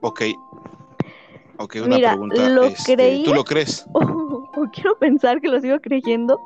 Ok. 0.01 0.21
Ok, 1.59 1.75
una 1.83 1.95
Mira, 1.95 2.09
pregunta. 2.11 2.49
Lo 2.49 2.63
este, 2.63 3.23
¿Tú 3.25 3.33
lo 3.33 3.43
crees? 3.43 3.85
O, 4.59 4.65
quiero 4.73 4.97
pensar 4.97 5.39
que 5.39 5.49
lo 5.49 5.59
sigo 5.59 5.79
creyendo 5.79 6.39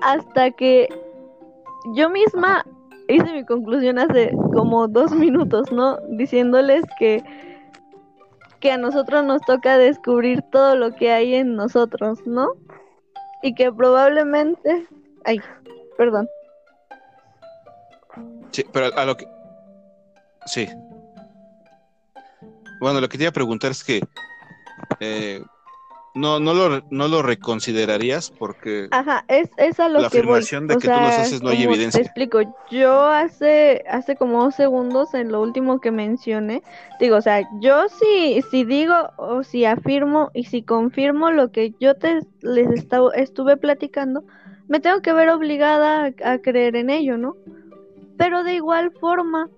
hasta 0.00 0.50
que 0.50 0.88
yo 1.92 2.08
misma 2.08 2.64
hice 3.08 3.32
mi 3.34 3.44
conclusión 3.44 3.98
hace 3.98 4.34
como 4.54 4.88
dos 4.88 5.12
minutos, 5.12 5.70
¿no? 5.70 5.98
Diciéndoles 6.08 6.84
que 6.98 7.22
que 8.64 8.72
a 8.72 8.78
nosotros 8.78 9.22
nos 9.22 9.42
toca 9.42 9.76
descubrir 9.76 10.40
todo 10.50 10.74
lo 10.74 10.94
que 10.94 11.12
hay 11.12 11.34
en 11.34 11.54
nosotros, 11.54 12.20
¿no? 12.24 12.54
Y 13.42 13.54
que 13.54 13.70
probablemente... 13.70 14.88
Ay, 15.26 15.38
perdón. 15.98 16.26
Sí, 18.52 18.64
pero 18.72 18.86
a 18.96 19.04
lo 19.04 19.18
que... 19.18 19.28
Sí. 20.46 20.66
Bueno, 22.80 23.02
lo 23.02 23.08
que 23.10 23.18
te 23.18 23.24
iba 23.24 23.28
a 23.28 23.34
preguntar 23.34 23.70
es 23.70 23.84
que 23.84 24.00
eh, 24.98 25.42
no, 26.14 26.38
no, 26.38 26.54
lo, 26.54 26.84
no 26.90 27.08
lo 27.08 27.22
reconsiderarías 27.22 28.30
porque 28.30 28.86
Ajá, 28.92 29.24
es, 29.26 29.50
es 29.56 29.80
a 29.80 29.88
lo 29.88 30.00
la 30.00 30.10
que 30.10 30.18
afirmación 30.18 30.68
de 30.68 30.76
que 30.76 30.86
tú 30.86 30.94
nos 30.94 31.18
haces 31.18 31.42
no 31.42 31.50
hay 31.50 31.64
evidencia. 31.64 32.00
Te 32.00 32.06
explico, 32.06 32.40
yo 32.70 33.02
hace, 33.02 33.84
hace 33.90 34.14
como 34.14 34.44
dos 34.44 34.54
segundos 34.54 35.12
en 35.14 35.32
lo 35.32 35.42
último 35.42 35.80
que 35.80 35.90
mencioné, 35.90 36.62
digo, 37.00 37.16
o 37.16 37.20
sea, 37.20 37.42
yo 37.60 37.88
si, 37.88 38.42
si 38.50 38.64
digo 38.64 38.94
o 39.16 39.42
si 39.42 39.64
afirmo 39.64 40.30
y 40.34 40.44
si 40.44 40.62
confirmo 40.62 41.32
lo 41.32 41.50
que 41.50 41.74
yo 41.80 41.96
te 41.96 42.20
les 42.42 42.86
estuve 43.16 43.56
platicando, 43.56 44.22
me 44.68 44.78
tengo 44.78 45.02
que 45.02 45.12
ver 45.12 45.30
obligada 45.30 46.12
a, 46.24 46.38
creer 46.38 46.76
en 46.76 46.90
ello, 46.90 47.18
¿no? 47.18 47.36
Pero 48.16 48.44
de 48.44 48.54
igual 48.54 48.92
forma, 48.92 49.50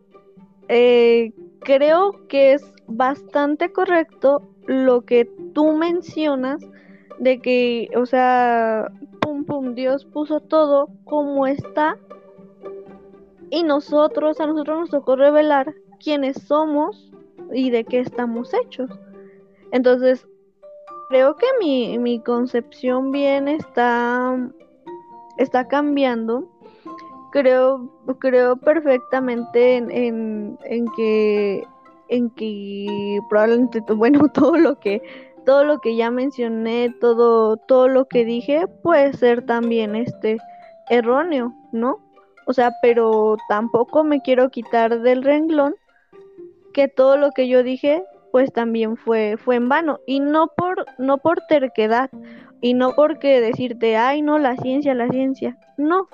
eh, 0.69 1.33
creo 1.61 2.27
que 2.29 2.55
es 2.55 2.63
bastante 2.87 3.73
correcto 3.73 4.43
lo 4.67 5.03
que 5.05 5.25
tú 5.55 5.73
mencionas 5.73 6.63
de 7.19 7.41
que, 7.41 7.89
o 7.97 8.07
sea, 8.07 8.91
pum 9.21 9.45
pum, 9.45 9.75
Dios 9.75 10.05
puso 10.05 10.41
todo 10.41 10.89
como 11.05 11.47
está 11.47 11.99
y 13.51 13.63
nosotros, 13.63 14.41
a 14.41 14.47
nosotros 14.47 14.81
nos 14.81 14.91
tocó 14.91 15.17
revelar 15.17 15.75
quiénes 16.03 16.43
somos 16.43 17.11
y 17.53 17.71
de 17.71 17.85
qué 17.85 18.01
estamos 18.01 18.53
hechos. 18.55 18.91
Entonces, 19.73 20.27
creo 21.09 21.37
que 21.37 21.47
mi, 21.61 21.99
mi 21.99 22.21
concepción 22.21 23.13
bien 23.13 23.49
está, 23.49 24.37
está 25.39 25.69
cambiando. 25.69 26.51
Creo, 27.33 27.91
creo 28.19 28.57
perfectamente 28.57 29.77
en, 29.77 29.91
en, 29.91 30.59
en 30.65 30.87
que 30.97 31.67
en 32.09 32.31
que 32.31 33.19
probablemente 33.29 33.81
bueno 33.93 34.29
todo 34.35 34.57
lo 34.57 34.79
que 34.79 35.03
todo 35.45 35.65
lo 35.65 35.79
que 35.81 35.97
ya 35.97 36.11
mencioné 36.11 36.95
todo 37.01 37.57
todo 37.57 37.89
lo 37.89 38.07
que 38.07 38.25
dije 38.25 38.67
puede 38.83 39.13
ser 39.15 39.45
también 39.47 39.95
este 39.95 40.39
erróneo 40.89 41.55
no 41.73 41.99
o 42.47 42.53
sea 42.53 42.73
pero 42.83 43.37
tampoco 43.49 44.05
me 44.05 44.23
quiero 44.23 44.51
quitar 44.51 45.01
del 45.01 45.23
renglón 45.23 45.75
que 46.73 46.89
todo 46.89 47.17
lo 47.17 47.31
que 47.33 47.49
yo 47.49 47.63
dije 47.63 48.05
pues 48.37 48.53
también 48.53 48.99
fue 48.99 49.39
fue 49.39 49.57
en 49.57 49.71
vano. 49.71 50.01
Y 50.07 50.21
no 50.21 50.49
por 50.49 50.85
no 50.99 51.17
por 51.17 51.41
terquedad 51.49 52.11
y 52.61 52.75
no 52.75 52.93
porque 52.95 53.41
decirte 53.41 53.97
ay 53.97 54.21
no 54.21 54.39
la 54.39 54.57
ciencia 54.57 54.95
la 54.95 55.09
ciencia 55.09 55.57
no 55.79 56.07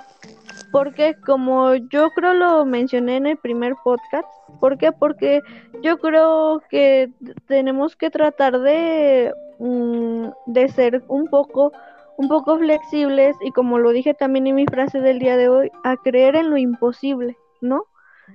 porque 0.72 1.14
como 1.24 1.74
yo 1.74 2.10
creo 2.10 2.32
lo 2.32 2.64
mencioné 2.64 3.16
en 3.16 3.26
el 3.26 3.36
primer 3.36 3.74
podcast, 3.84 4.26
¿por 4.58 4.78
qué? 4.78 4.90
Porque 4.90 5.42
yo 5.82 5.98
creo 5.98 6.62
que 6.70 7.10
tenemos 7.46 7.94
que 7.94 8.10
tratar 8.10 8.58
de, 8.58 9.32
mm, 9.58 10.28
de 10.46 10.68
ser 10.70 11.04
un 11.08 11.28
poco, 11.28 11.72
un 12.16 12.28
poco 12.28 12.58
flexibles 12.58 13.36
y 13.42 13.52
como 13.52 13.78
lo 13.78 13.90
dije 13.90 14.14
también 14.14 14.46
en 14.46 14.54
mi 14.54 14.66
frase 14.66 15.00
del 15.00 15.18
día 15.18 15.36
de 15.36 15.50
hoy, 15.50 15.70
a 15.84 15.96
creer 15.98 16.36
en 16.36 16.48
lo 16.48 16.56
imposible, 16.56 17.36
¿no? 17.60 17.84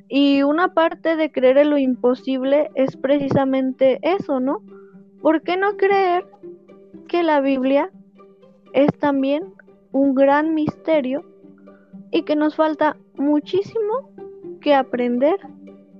Y 0.07 0.43
una 0.43 0.73
parte 0.75 1.15
de 1.15 1.31
creer 1.31 1.57
en 1.57 1.71
lo 1.71 1.77
imposible 1.79 2.69
es 2.75 2.95
precisamente 2.97 3.99
eso, 4.03 4.39
¿no? 4.39 4.61
¿Por 5.23 5.41
qué 5.41 5.57
no 5.57 5.75
creer 5.75 6.23
que 7.07 7.23
la 7.23 7.41
Biblia 7.41 7.89
es 8.73 8.91
también 8.99 9.43
un 9.91 10.13
gran 10.13 10.53
misterio 10.53 11.23
y 12.12 12.24
que 12.24 12.36
nos 12.36 12.55
falta 12.55 12.97
muchísimo 13.16 14.12
que 14.62 14.74
aprender 14.74 15.39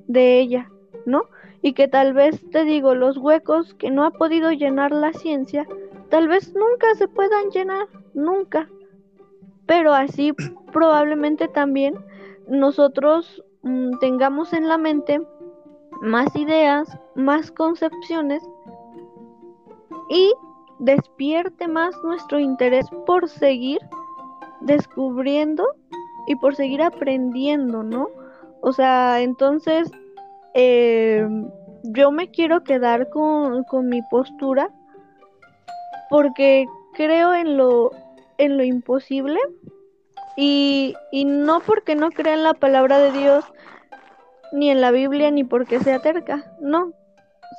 de 0.08 0.40
ella, 0.40 0.70
¿no? 1.06 1.24
y 1.62 1.74
que 1.74 1.88
tal 1.88 2.14
vez, 2.14 2.42
te 2.52 2.64
digo, 2.64 2.96
los 2.96 3.18
huecos 3.18 3.74
que 3.74 3.92
no 3.92 4.06
ha 4.06 4.12
podido 4.12 4.52
llenar 4.52 4.92
la 4.92 5.14
ciencia, 5.14 5.68
tal 6.10 6.28
vez 6.28 6.54
nunca 6.56 6.94
se 6.96 7.08
puedan 7.08 7.50
llenar, 7.50 7.88
nunca. 8.14 8.70
Pero 9.66 9.94
así 9.94 10.34
probablemente 10.72 11.48
también 11.48 11.96
nosotros 12.48 13.44
mm, 13.64 13.98
tengamos 14.00 14.54
en 14.54 14.68
la 14.68 14.78
mente 14.78 15.22
más 16.02 16.34
ideas, 16.36 16.98
más 17.16 17.52
concepciones 17.52 18.44
y 20.10 20.32
despierte 20.80 21.68
más 21.68 21.96
nuestro 22.04 22.40
interés 22.40 22.86
por 23.06 23.28
seguir 23.28 23.80
descubriendo 24.62 25.66
y 26.28 26.36
por 26.36 26.56
seguir 26.56 26.82
aprendiendo, 26.82 27.84
¿no? 27.84 28.10
O 28.62 28.74
sea, 28.74 29.22
entonces 29.22 29.90
eh, 30.54 31.28
yo 31.84 32.12
me 32.12 32.30
quiero 32.30 32.64
quedar 32.64 33.10
con, 33.10 33.64
con 33.64 33.88
mi 33.88 34.02
postura 34.04 34.70
porque 36.10 36.66
creo 36.94 37.34
en 37.34 37.58
lo, 37.58 37.92
en 38.38 38.58
lo 38.58 38.64
imposible 38.64 39.40
y, 40.36 40.96
y 41.12 41.26
no 41.26 41.62
porque 41.62 41.96
no 41.96 42.12
crea 42.12 42.34
en 42.34 42.44
la 42.44 42.54
palabra 42.54 43.00
de 43.00 43.12
Dios, 43.12 43.46
ni 44.52 44.70
en 44.70 44.82
la 44.82 44.92
Biblia, 44.92 45.32
ni 45.32 45.44
porque 45.44 45.80
sea 45.80 46.00
terca, 46.00 46.52
no, 46.60 46.94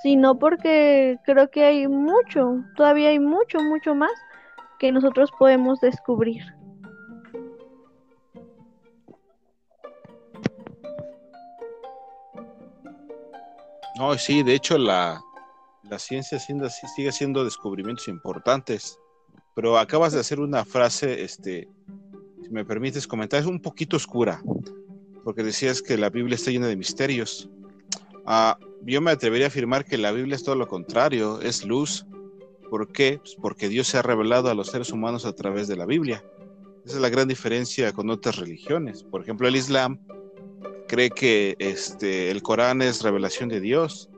sino 0.02 0.38
porque 0.38 1.18
creo 1.24 1.50
que 1.50 1.64
hay 1.64 1.88
mucho, 1.88 2.62
todavía 2.76 3.08
hay 3.10 3.18
mucho, 3.18 3.58
mucho 3.60 3.94
más 3.94 4.12
que 4.78 4.92
nosotros 4.92 5.30
podemos 5.38 5.80
descubrir. 5.80 6.57
No, 13.98 14.16
sí, 14.16 14.44
de 14.44 14.54
hecho 14.54 14.78
la, 14.78 15.20
la 15.82 15.98
ciencia 15.98 16.38
sigue 16.38 17.08
haciendo 17.08 17.44
descubrimientos 17.44 18.06
importantes, 18.06 18.96
pero 19.56 19.76
acabas 19.76 20.12
de 20.12 20.20
hacer 20.20 20.38
una 20.38 20.64
frase, 20.64 21.24
este, 21.24 21.68
si 22.40 22.48
me 22.50 22.64
permites 22.64 23.08
comentar, 23.08 23.40
es 23.40 23.46
un 23.46 23.60
poquito 23.60 23.96
oscura, 23.96 24.40
porque 25.24 25.42
decías 25.42 25.82
que 25.82 25.98
la 25.98 26.10
Biblia 26.10 26.36
está 26.36 26.52
llena 26.52 26.68
de 26.68 26.76
misterios. 26.76 27.50
Ah, 28.24 28.56
yo 28.82 29.00
me 29.00 29.10
atrevería 29.10 29.46
a 29.46 29.48
afirmar 29.48 29.84
que 29.84 29.98
la 29.98 30.12
Biblia 30.12 30.36
es 30.36 30.44
todo 30.44 30.54
lo 30.54 30.68
contrario, 30.68 31.40
es 31.40 31.64
luz. 31.64 32.06
¿Por 32.70 32.92
qué? 32.92 33.18
Pues 33.18 33.34
porque 33.34 33.68
Dios 33.68 33.88
se 33.88 33.98
ha 33.98 34.02
revelado 34.02 34.48
a 34.48 34.54
los 34.54 34.68
seres 34.68 34.92
humanos 34.92 35.26
a 35.26 35.32
través 35.32 35.66
de 35.66 35.76
la 35.76 35.86
Biblia. 35.86 36.22
Esa 36.84 36.96
es 36.96 37.02
la 37.02 37.08
gran 37.08 37.26
diferencia 37.26 37.92
con 37.92 38.10
otras 38.10 38.36
religiones. 38.36 39.02
Por 39.02 39.22
ejemplo, 39.22 39.48
el 39.48 39.56
Islam 39.56 39.98
cree 40.88 41.10
que 41.10 41.54
este, 41.60 42.32
el 42.32 42.42
Corán 42.42 42.82
es 42.82 43.02
revelación 43.02 43.48
de 43.48 43.60
Dios. 43.60 44.10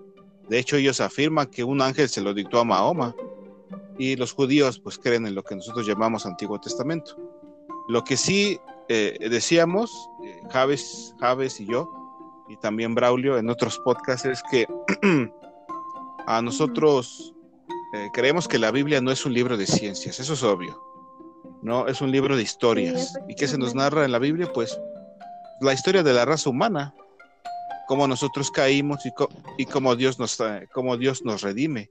De 0.48 0.58
hecho, 0.58 0.76
ellos 0.76 1.00
afirman 1.00 1.48
que 1.48 1.64
un 1.64 1.82
ángel 1.82 2.08
se 2.08 2.22
lo 2.22 2.32
dictó 2.32 2.60
a 2.60 2.64
Mahoma. 2.64 3.14
Y 3.98 4.16
los 4.16 4.32
judíos 4.32 4.80
pues 4.80 4.98
creen 4.98 5.26
en 5.26 5.34
lo 5.34 5.42
que 5.42 5.54
nosotros 5.54 5.86
llamamos 5.86 6.24
Antiguo 6.24 6.58
Testamento. 6.58 7.18
Lo 7.88 8.02
que 8.02 8.16
sí 8.16 8.58
eh, 8.88 9.28
decíamos, 9.28 9.92
eh, 10.24 10.40
Javes, 10.50 11.14
Javes 11.20 11.60
y 11.60 11.66
yo, 11.66 11.88
y 12.48 12.56
también 12.56 12.94
Braulio 12.94 13.36
en 13.36 13.50
otros 13.50 13.78
podcasts, 13.84 14.24
es 14.26 14.42
que 14.50 14.66
a 16.26 16.40
nosotros 16.40 17.34
eh, 17.92 18.08
creemos 18.12 18.48
que 18.48 18.58
la 18.58 18.70
Biblia 18.70 19.00
no 19.00 19.10
es 19.10 19.26
un 19.26 19.34
libro 19.34 19.56
de 19.56 19.66
ciencias, 19.66 20.18
eso 20.18 20.32
es 20.32 20.42
obvio. 20.42 20.82
No, 21.62 21.88
es 21.88 22.00
un 22.00 22.10
libro 22.10 22.36
de 22.36 22.42
historias. 22.42 23.12
¿Y 23.28 23.34
qué 23.34 23.46
se 23.46 23.58
nos 23.58 23.74
narra 23.74 24.04
en 24.04 24.12
la 24.12 24.18
Biblia? 24.18 24.50
Pues 24.52 24.80
la 25.60 25.72
historia 25.72 26.02
de 26.02 26.12
la 26.12 26.24
raza 26.24 26.50
humana, 26.50 26.94
cómo 27.86 28.06
nosotros 28.06 28.50
caímos 28.50 29.04
y, 29.04 29.12
y 29.58 29.66
cómo, 29.66 29.96
Dios 29.96 30.18
nos, 30.18 30.38
cómo 30.72 30.96
Dios 30.96 31.24
nos 31.24 31.42
redime, 31.42 31.90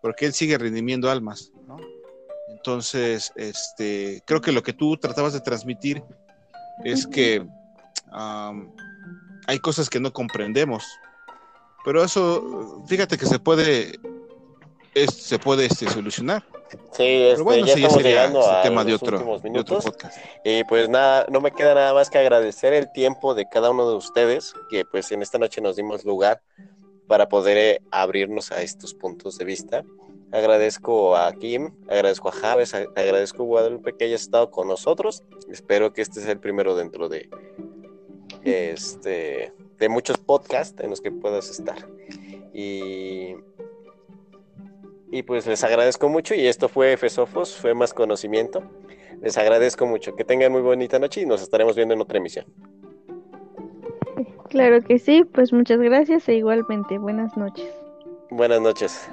porque 0.00 0.26
Él 0.26 0.32
sigue 0.32 0.58
redimiendo 0.58 1.10
almas, 1.10 1.50
Entonces, 2.50 3.32
este, 3.36 4.22
creo 4.26 4.40
que 4.40 4.52
lo 4.52 4.62
que 4.62 4.72
tú 4.72 4.96
tratabas 4.96 5.32
de 5.32 5.40
transmitir 5.40 6.02
es 6.84 7.06
que 7.06 7.46
hay 9.46 9.58
cosas 9.60 9.90
que 9.90 10.00
no 10.00 10.12
comprendemos, 10.12 10.84
pero 11.84 12.02
eso, 12.02 12.82
fíjate 12.86 13.18
que 13.18 13.26
se 13.26 13.38
puede, 13.38 13.98
se 14.94 15.38
puede 15.38 15.66
este, 15.66 15.88
solucionar. 15.88 16.44
Sí, 16.92 17.04
este, 17.04 17.42
bueno, 17.42 17.66
ya 17.66 17.74
estamos 17.74 18.02
llegando 18.02 18.48
a 18.48 18.62
tema 18.62 18.84
de 18.84 18.94
otro, 18.94 19.40
minutos. 19.42 19.84
Y 20.44 20.64
pues 20.64 20.88
nada, 20.88 21.26
no 21.30 21.40
me 21.40 21.52
queda 21.52 21.74
nada 21.74 21.94
más 21.94 22.10
que 22.10 22.18
agradecer 22.18 22.72
el 22.72 22.90
tiempo 22.92 23.34
de 23.34 23.46
cada 23.48 23.70
uno 23.70 23.88
de 23.88 23.96
ustedes, 23.96 24.54
que 24.70 24.84
pues 24.84 25.12
en 25.12 25.22
esta 25.22 25.38
noche 25.38 25.60
nos 25.60 25.76
dimos 25.76 26.04
lugar 26.04 26.42
para 27.06 27.28
poder 27.28 27.58
eh, 27.58 27.82
abrirnos 27.90 28.50
a 28.52 28.62
estos 28.62 28.94
puntos 28.94 29.38
de 29.38 29.44
vista. 29.44 29.84
Agradezco 30.32 31.16
a 31.16 31.32
Kim, 31.32 31.70
agradezco 31.88 32.28
a 32.28 32.32
Javes, 32.32 32.74
agradezco 32.74 33.42
a 33.42 33.46
Guadalupe 33.46 33.96
que 33.96 34.06
haya 34.06 34.16
estado 34.16 34.50
con 34.50 34.66
nosotros. 34.66 35.22
Espero 35.48 35.92
que 35.92 36.02
este 36.02 36.20
sea 36.20 36.32
el 36.32 36.40
primero 36.40 36.74
dentro 36.74 37.08
de 37.08 37.28
este 38.42 39.52
de 39.78 39.88
muchos 39.88 40.18
podcasts 40.18 40.82
en 40.82 40.90
los 40.90 41.00
que 41.00 41.12
puedas 41.12 41.50
estar. 41.50 41.88
Y 42.52 43.34
y 45.14 45.22
pues 45.22 45.46
les 45.46 45.62
agradezco 45.62 46.08
mucho 46.08 46.34
y 46.34 46.44
esto 46.44 46.68
fue 46.68 46.96
Fesofos, 46.96 47.56
fue 47.56 47.72
más 47.72 47.94
conocimiento. 47.94 48.64
Les 49.22 49.38
agradezco 49.38 49.86
mucho. 49.86 50.16
Que 50.16 50.24
tengan 50.24 50.50
muy 50.50 50.60
bonita 50.60 50.98
noche 50.98 51.20
y 51.20 51.26
nos 51.26 51.40
estaremos 51.40 51.76
viendo 51.76 51.94
en 51.94 52.00
otra 52.00 52.18
emisión. 52.18 52.46
Claro 54.50 54.82
que 54.82 54.98
sí, 54.98 55.22
pues 55.22 55.52
muchas 55.52 55.78
gracias 55.78 56.28
e 56.28 56.34
igualmente 56.34 56.98
buenas 56.98 57.36
noches. 57.36 57.72
Buenas 58.28 58.60
noches. 58.60 59.08